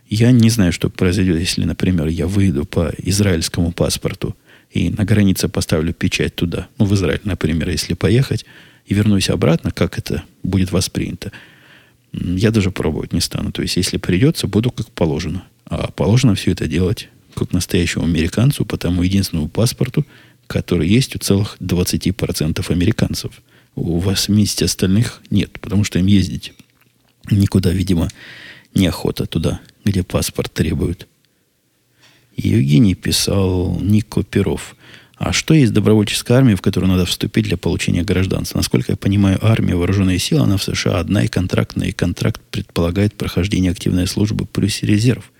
Я 0.08 0.32
не 0.32 0.50
знаю, 0.50 0.72
что 0.72 0.90
произойдет, 0.90 1.40
если, 1.40 1.64
например, 1.64 2.08
я 2.08 2.28
выйду 2.28 2.66
по 2.66 2.94
израильскому 2.98 3.72
паспорту 3.72 4.36
и 4.70 4.90
на 4.90 5.04
границе 5.04 5.50
поставлю 5.50 5.94
печать 5.94 6.36
туда, 6.36 6.68
ну, 6.78 6.86
в 6.86 6.94
Израиль, 6.94 7.22
например, 7.24 7.70
если 7.70 7.94
поехать, 7.94 8.46
и 8.86 8.94
вернусь 8.94 9.30
обратно, 9.30 9.72
как 9.72 9.98
это 9.98 10.24
будет 10.44 10.72
воспринято. 10.72 11.32
Я 12.14 12.52
даже 12.52 12.72
пробовать 12.72 13.14
не 13.14 13.22
стану. 13.22 13.52
То 13.52 13.62
есть, 13.62 13.78
если 13.78 13.98
придется, 13.98 14.48
буду 14.48 14.72
как 14.72 14.90
положено. 14.92 15.44
А 15.66 15.90
положено 15.92 16.36
все 16.36 16.52
это 16.52 16.68
делать 16.68 17.10
как 17.34 17.52
настоящему 17.52 18.06
американцу 18.06 18.64
по 18.64 18.78
тому 18.78 19.04
единственному 19.04 19.50
паспорту, 19.50 20.06
который 20.48 20.88
есть 20.88 21.16
у 21.16 21.20
целых 21.20 21.58
20% 21.60 22.72
американцев. 22.72 23.32
У 23.76 24.00
80 24.00 24.62
остальных 24.62 25.22
нет, 25.30 25.60
потому 25.60 25.84
что 25.84 26.00
им 26.00 26.06
ездить 26.06 26.54
никуда, 27.30 27.72
видимо, 27.72 28.10
неохота 28.74 29.26
туда, 29.26 29.60
где 29.86 30.04
паспорт 30.04 30.52
требуют. 30.52 31.08
Евгений 32.36 32.96
писал 32.96 33.80
Нико 33.80 34.24
Перов. 34.24 34.76
А 35.18 35.32
что 35.32 35.54
есть 35.54 35.72
добровольческая 35.72 36.40
армия, 36.40 36.58
в 36.58 36.62
которую 36.62 36.92
надо 36.92 37.06
вступить 37.06 37.46
для 37.46 37.56
получения 37.56 38.04
гражданства? 38.04 38.58
Насколько 38.58 38.92
я 38.92 38.98
понимаю, 38.98 39.40
армия, 39.42 39.76
вооруженные 39.76 40.20
силы, 40.20 40.42
она 40.42 40.58
в 40.58 40.64
США 40.64 41.00
одна 41.00 41.24
и 41.24 41.30
контрактная, 41.30 41.88
и 41.88 41.94
контракт 41.94 42.42
предполагает 42.52 43.16
прохождение 43.16 43.72
активной 43.72 44.08
службы 44.08 44.46
плюс 44.46 44.82
резерв. 44.82 45.32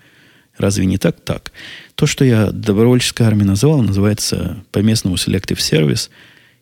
Разве 0.56 0.86
не 0.86 0.96
так? 0.96 1.20
Так. 1.20 1.52
То, 1.94 2.06
что 2.06 2.24
я 2.24 2.50
добровольческой 2.50 3.24
армией 3.26 3.48
называл, 3.48 3.82
называется 3.82 4.64
по-местному 4.72 5.16
Selective 5.16 5.58
Service, 5.58 6.08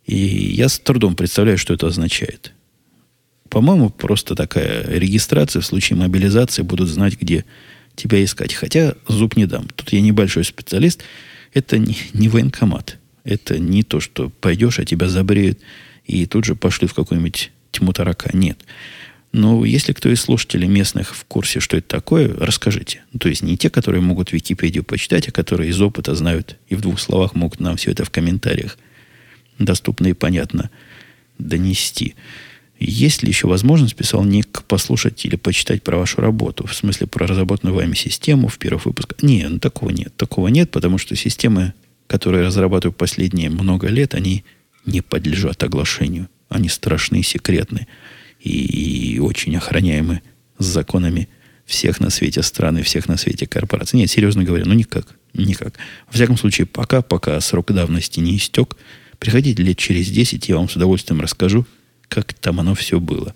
и 0.06 0.16
я 0.16 0.68
с 0.68 0.80
трудом 0.80 1.14
представляю, 1.14 1.58
что 1.58 1.74
это 1.74 1.86
означает. 1.86 2.52
По-моему, 3.48 3.90
просто 3.90 4.34
такая 4.34 4.84
регистрация 4.88 5.62
в 5.62 5.66
случае 5.66 5.96
мобилизации 5.96 6.62
будут 6.62 6.88
знать, 6.88 7.20
где 7.20 7.44
тебя 7.94 8.22
искать. 8.24 8.54
Хотя 8.54 8.94
зуб 9.08 9.36
не 9.36 9.46
дам. 9.46 9.68
Тут 9.74 9.92
я 9.92 10.00
небольшой 10.00 10.44
специалист. 10.44 11.02
Это 11.52 11.78
не, 11.78 11.96
не 12.12 12.28
военкомат. 12.28 12.98
Это 13.24 13.58
не 13.58 13.82
то, 13.82 14.00
что 14.00 14.28
пойдешь, 14.28 14.78
а 14.78 14.84
тебя 14.84 15.08
забреют 15.08 15.58
и 16.04 16.26
тут 16.26 16.44
же 16.44 16.54
пошли 16.54 16.86
в 16.86 16.94
какую-нибудь 16.94 17.50
тьму 17.70 17.92
тарака. 17.92 18.30
Нет. 18.36 18.58
Но 19.32 19.64
если 19.64 19.92
кто 19.92 20.10
из 20.10 20.20
слушателей 20.20 20.68
местных 20.68 21.14
в 21.14 21.24
курсе, 21.24 21.58
что 21.58 21.76
это 21.76 21.88
такое, 21.88 22.32
расскажите. 22.32 23.02
Ну, 23.12 23.18
то 23.18 23.28
есть 23.28 23.42
не 23.42 23.56
те, 23.56 23.68
которые 23.68 24.00
могут 24.00 24.32
Википедию 24.32 24.84
почитать, 24.84 25.28
а 25.28 25.32
которые 25.32 25.70
из 25.70 25.80
опыта 25.80 26.14
знают 26.14 26.56
и 26.68 26.76
в 26.76 26.82
двух 26.82 27.00
словах 27.00 27.34
могут 27.34 27.58
нам 27.58 27.76
все 27.76 27.90
это 27.90 28.04
в 28.04 28.10
комментариях 28.10 28.78
доступно 29.58 30.08
и 30.08 30.12
понятно 30.12 30.70
донести. 31.38 32.14
Есть 32.78 33.22
ли 33.22 33.28
еще 33.28 33.46
возможность, 33.46 33.94
писал 33.94 34.24
Ник, 34.24 34.62
послушать 34.64 35.24
или 35.24 35.36
почитать 35.36 35.82
про 35.82 35.96
вашу 35.96 36.20
работу? 36.20 36.66
В 36.66 36.74
смысле, 36.74 37.06
про 37.06 37.26
разработанную 37.26 37.76
вами 37.76 37.94
систему 37.94 38.48
в 38.48 38.58
первых 38.58 38.86
выпусках? 38.86 39.22
Нет, 39.22 39.50
ну, 39.50 39.58
такого 39.58 39.90
нет. 39.90 40.14
Такого 40.16 40.48
нет, 40.48 40.70
потому 40.70 40.98
что 40.98 41.14
системы, 41.14 41.72
которые 42.06 42.44
разрабатываю 42.44 42.92
последние 42.92 43.48
много 43.48 43.88
лет, 43.88 44.14
они 44.14 44.44
не 44.86 45.00
подлежат 45.00 45.62
оглашению. 45.62 46.28
Они 46.48 46.68
страшные, 46.68 47.22
секретные 47.22 47.86
и, 48.40 49.14
и 49.14 49.18
очень 49.18 49.56
охраняемы 49.56 50.20
законами 50.58 51.28
всех 51.64 52.00
на 52.00 52.10
свете 52.10 52.42
стран 52.42 52.78
и 52.78 52.82
всех 52.82 53.08
на 53.08 53.16
свете 53.16 53.46
корпораций. 53.46 53.98
Нет, 53.98 54.10
серьезно 54.10 54.44
говоря, 54.44 54.64
ну 54.66 54.74
никак. 54.74 55.06
Никак. 55.32 55.74
Во 56.06 56.12
всяком 56.12 56.36
случае, 56.36 56.66
пока, 56.66 57.02
пока 57.02 57.40
срок 57.40 57.72
давности 57.72 58.20
не 58.20 58.36
истек, 58.36 58.76
приходите 59.18 59.62
лет 59.62 59.78
через 59.78 60.08
10, 60.10 60.48
я 60.48 60.56
вам 60.56 60.68
с 60.68 60.76
удовольствием 60.76 61.20
расскажу, 61.20 61.66
как 62.14 62.32
там 62.32 62.60
оно 62.60 62.76
все 62.76 63.00
было. 63.00 63.34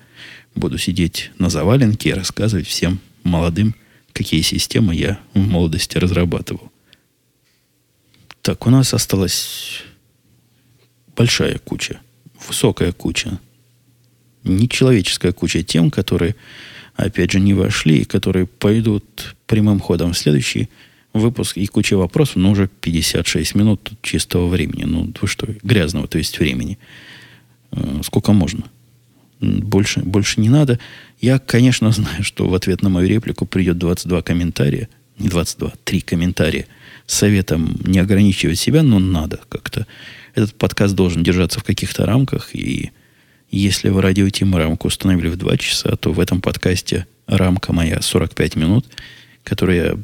Буду 0.55 0.79
сидеть 0.79 1.33
на 1.39 1.51
заваленке 1.51 2.11
и 2.11 2.13
рассказывать 2.13 2.69
всем 2.69 3.01
молодым, 3.25 3.75
какие 4.13 4.41
системы 4.43 4.95
я 4.95 5.19
в 5.35 5.41
молодости 5.41 5.99
разрабатывал. 5.99 6.71
Так, 8.41 8.67
у 8.69 8.71
нас 8.71 8.95
осталась 8.95 9.83
большая 11.17 11.59
куча, 11.59 12.01
высокая 12.47 12.93
куча, 12.93 13.41
нечеловеческая 14.45 15.33
куча 15.33 15.65
тем, 15.65 15.91
которые, 15.91 16.37
опять 16.95 17.33
же, 17.33 17.41
не 17.41 17.55
вошли 17.55 17.99
и 17.99 18.05
которые 18.05 18.47
пойдут 18.47 19.35
прямым 19.49 19.81
ходом 19.81 20.13
в 20.13 20.19
следующий 20.19 20.69
выпуск 21.13 21.57
и 21.57 21.67
куча 21.67 21.97
вопросов, 21.97 22.37
но 22.37 22.53
уже 22.53 22.69
56 22.69 23.57
минут 23.57 23.91
чистого 24.03 24.47
времени. 24.47 24.85
Ну, 24.85 25.13
вы 25.21 25.27
что, 25.27 25.49
грязного, 25.65 26.07
то 26.07 26.19
есть 26.19 26.39
времени. 26.39 26.79
Э, 27.73 28.01
сколько 28.03 28.33
можно. 28.33 28.65
Больше, 29.41 30.01
больше 30.01 30.41
не 30.41 30.49
надо. 30.49 30.79
Я, 31.21 31.39
конечно, 31.39 31.91
знаю, 31.93 32.25
что 32.25 32.49
в 32.49 32.55
ответ 32.55 32.83
на 32.83 32.89
мою 32.89 33.09
реплику 33.09 33.47
придет 33.47 33.79
22 33.79 34.23
комментария. 34.23 34.89
Не 35.19 35.29
22, 35.29 35.73
3 35.85 36.01
комментария 36.01 36.67
с 37.07 37.15
советом 37.15 37.81
не 37.85 37.99
ограничивать 37.99 38.59
себя, 38.59 38.83
но 38.83 38.99
надо 38.99 39.41
как-то. 39.49 39.87
Этот 40.35 40.55
подкаст 40.55 40.95
должен 40.95 41.25
держаться 41.25 41.59
в 41.59 41.65
каких-то 41.65 42.07
рамках. 42.07 42.55
И 42.55 42.93
если 43.51 43.89
в 43.89 43.99
радио 43.99 44.29
Тима 44.29 44.59
рамку 44.59 44.89
установили 44.89 45.29
в 45.29 45.37
2 45.37 45.57
часа, 45.57 45.97
то 45.97 46.13
в 46.13 46.21
этом 46.21 46.41
подкасте 46.41 47.07
рамка 47.27 47.73
моя 47.73 48.01
45 48.01 48.57
минут, 48.57 48.87
которую 49.43 49.77
я 49.77 49.99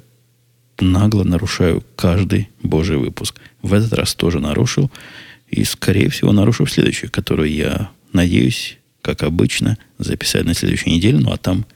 нагло 0.81 1.25
нарушаю 1.25 1.85
каждый 1.95 2.49
божий 2.63 2.97
выпуск. 2.97 3.39
В 3.63 3.75
этот 3.75 3.93
раз 3.93 4.15
тоже 4.15 4.41
нарушил. 4.41 4.91
И, 5.49 5.65
скорее 5.65 6.09
всего, 6.11 6.33
нарушу 6.33 6.65
в 6.65 6.71
следующую, 6.71 7.11
которую 7.11 7.53
я 7.53 7.91
надеюсь, 8.13 8.79
как 9.03 9.23
обычно, 9.23 9.79
записать 9.99 10.45
на 10.45 10.55
следующей 10.55 10.91
неделе. 10.91 11.19
Ну, 11.19 11.33
а 11.33 11.37
там 11.37 11.67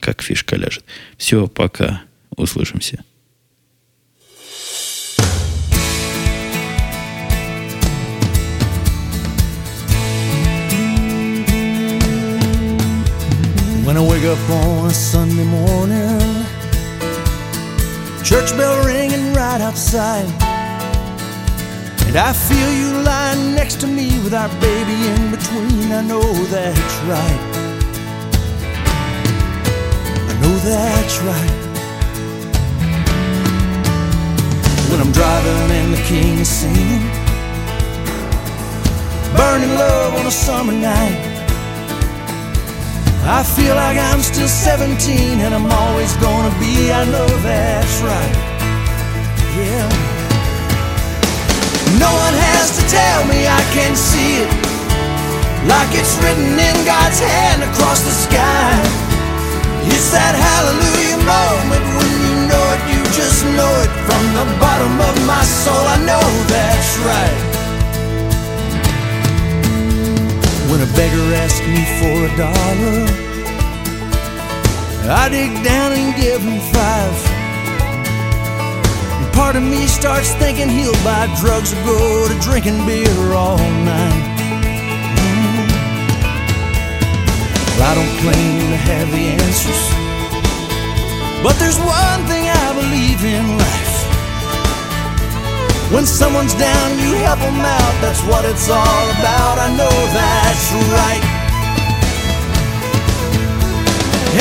как 0.00 0.22
фишка 0.22 0.56
ляжет. 0.56 0.84
Все, 1.16 1.46
пока. 1.46 2.02
Услышимся. 2.36 3.04
When 13.84 13.96
I 13.96 14.00
wake 14.00 14.24
up 14.24 14.38
on 14.48 14.86
a 14.86 14.94
Sunday 14.94 15.44
morning, 15.44 16.46
church 18.22 18.56
bell 18.56 18.84
ringing 18.84 19.34
right 19.34 19.60
outside. 19.60 20.49
And 22.10 22.18
I 22.18 22.32
feel 22.32 22.72
you 22.72 23.02
lying 23.04 23.54
next 23.54 23.78
to 23.82 23.86
me 23.86 24.18
with 24.24 24.34
our 24.34 24.48
baby 24.58 24.98
in 25.14 25.30
between. 25.30 25.92
I 25.92 26.02
know 26.02 26.20
that's 26.50 26.96
right. 27.06 27.40
I 30.28 30.34
know 30.42 30.56
that's 30.58 31.16
right. 31.22 31.54
When 34.90 35.00
I'm 35.00 35.12
driving 35.12 35.70
and 35.70 35.94
the 35.94 36.02
king 36.02 36.40
is 36.40 36.48
singing, 36.48 37.06
burning 39.36 39.74
love 39.78 40.14
on 40.18 40.26
a 40.26 40.32
summer 40.32 40.72
night. 40.72 41.16
I 43.22 43.44
feel 43.44 43.76
like 43.76 43.96
I'm 43.96 44.22
still 44.22 44.48
17 44.48 45.38
and 45.38 45.54
I'm 45.54 45.70
always 45.70 46.12
gonna 46.16 46.50
be. 46.58 46.90
I 46.90 47.04
know 47.04 47.28
that's 47.46 48.00
right. 48.02 48.34
Yeah. 49.56 50.19
No 51.98 52.10
one 52.12 52.36
has 52.36 52.76
to 52.78 52.82
tell 52.86 53.26
me 53.26 53.48
I 53.50 53.62
can 53.74 53.96
see 53.96 54.44
it. 54.44 54.50
Like 55.66 55.90
it's 55.96 56.14
written 56.22 56.54
in 56.54 56.76
God's 56.86 57.18
hand 57.18 57.66
across 57.66 58.06
the 58.06 58.14
sky. 58.14 58.78
It's 59.90 60.12
that 60.14 60.38
hallelujah 60.38 61.18
moment 61.26 61.84
when 61.96 62.10
you 62.22 62.34
know 62.46 62.64
it 62.76 62.80
You 62.94 63.02
just 63.10 63.42
know 63.58 63.72
it 63.82 63.92
from 64.06 64.24
the 64.38 64.46
bottom 64.62 64.94
of 65.00 65.14
my 65.26 65.42
soul. 65.42 65.84
I 65.88 65.98
know 66.06 66.24
that's 66.46 66.92
right. 67.02 67.40
When 70.70 70.80
a 70.80 70.90
beggar 70.94 71.34
asks 71.42 71.66
me 71.66 71.82
for 71.98 72.14
a 72.28 72.32
dollar 72.36 73.30
I 75.10 75.28
dig 75.28 75.64
down 75.64 75.92
and 75.92 76.14
give 76.14 76.40
him 76.40 76.60
five 76.72 77.39
part 79.40 79.56
of 79.56 79.62
me 79.62 79.86
starts 79.86 80.34
thinking 80.34 80.68
he'll 80.68 81.00
buy 81.02 81.24
drugs 81.40 81.72
or 81.72 81.80
go 81.88 82.28
to 82.28 82.36
drinking 82.44 82.76
beer 82.84 83.32
all 83.32 83.56
night. 83.88 84.26
Well, 87.72 87.88
I 87.88 87.92
don't 87.96 88.14
claim 88.20 88.60
to 88.68 88.78
have 88.90 89.08
the 89.16 89.24
answers, 89.40 89.82
But 91.42 91.56
there's 91.56 91.80
one 91.80 92.20
thing 92.28 92.44
I 92.64 92.68
believe 92.80 93.20
in 93.24 93.44
life. 93.64 93.96
When 95.90 96.04
someone's 96.04 96.52
down, 96.68 96.88
you 97.00 97.10
help 97.24 97.40
them 97.40 97.64
out. 97.64 97.94
That's 98.04 98.20
what 98.28 98.44
it's 98.44 98.68
all 98.68 99.04
about. 99.16 99.56
I 99.56 99.68
know 99.80 99.96
that's 100.20 100.66
right. 101.00 101.24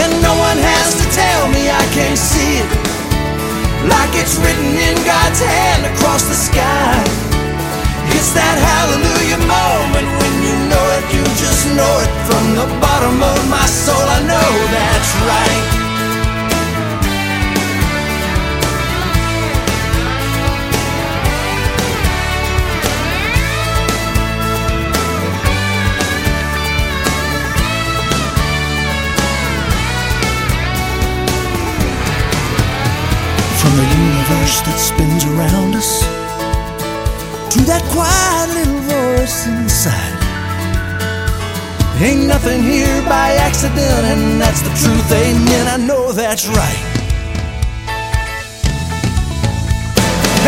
And 0.01 0.11
no 0.27 0.33
one 0.47 0.59
has 0.59 0.89
to 0.99 1.05
tell 1.15 1.43
me 1.55 1.71
I 1.71 1.85
can't 1.95 2.19
see 2.19 2.53
it. 2.67 2.88
Like 3.87 4.11
it's 4.19 4.35
written 4.35 4.75
in 4.75 4.95
God's 5.07 5.39
hand 5.39 5.85
across 5.87 6.27
the 6.27 6.35
sky. 6.35 6.99
It's 8.11 8.35
that 8.35 8.57
hallelujah 8.59 9.39
moment 9.47 10.07
when 10.19 10.33
you 10.43 10.55
know 10.67 10.85
it, 10.99 11.05
you 11.15 11.23
just 11.39 11.63
know 11.71 11.93
it 12.03 12.11
from 12.27 12.43
the 12.59 12.67
bottom 12.83 13.23
of 13.23 13.39
my 13.47 13.65
soul. 13.65 13.95
I 13.95 14.19
know 14.27 14.51
that's 14.75 15.11
right. 15.23 15.78
From 33.69 33.77
the 33.77 33.85
universe 33.85 34.65
that 34.65 34.81
spins 34.81 35.23
around 35.29 35.77
us 35.77 36.01
to 37.53 37.59
that 37.69 37.85
quiet 37.93 38.49
little 38.57 38.81
voice 38.89 39.45
inside. 39.45 40.17
Ain't 42.01 42.25
nothing 42.25 42.65
here 42.65 42.97
by 43.05 43.37
accident, 43.37 43.77
and 44.09 44.41
that's 44.41 44.65
the 44.65 44.73
truth, 44.73 45.05
amen. 45.13 45.69
I 45.69 45.77
know 45.77 46.09
that's 46.09 46.49
right. 46.49 46.81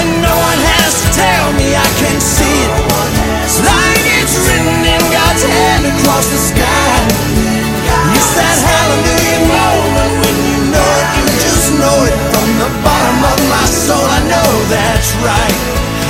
And 0.01 0.09
no 0.25 0.33
one 0.33 0.61
has 0.73 0.93
to 1.05 1.09
tell 1.13 1.45
me 1.61 1.77
I 1.77 1.89
can 2.01 2.17
see 2.17 2.57
it. 2.65 2.73
Like 3.61 4.01
it's 4.17 4.33
written 4.49 4.81
in 4.81 5.01
God's 5.13 5.45
hand 5.45 5.85
across 5.93 6.25
the 6.25 6.41
sky. 6.41 7.21
know 14.41 14.65
that's 14.69 15.13
right. 15.21 15.57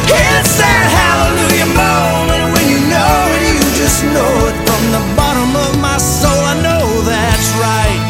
It's 0.08 0.54
that 0.60 0.86
hallelujah 0.88 1.72
moment 1.76 2.44
when 2.54 2.66
you 2.72 2.80
know 2.88 3.16
it, 3.36 3.44
you 3.52 3.68
just 3.76 4.04
know 4.16 4.32
it 4.48 4.58
from 4.68 4.82
the 4.96 5.04
bottom 5.16 5.52
of 5.56 5.72
my 5.80 5.98
soul. 5.98 6.42
I 6.54 6.56
know 6.66 6.84
that's 7.04 7.50
right. 7.60 8.02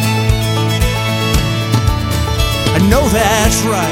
I 2.78 2.80
know 2.90 3.04
that's 3.10 3.62
right. 3.66 3.91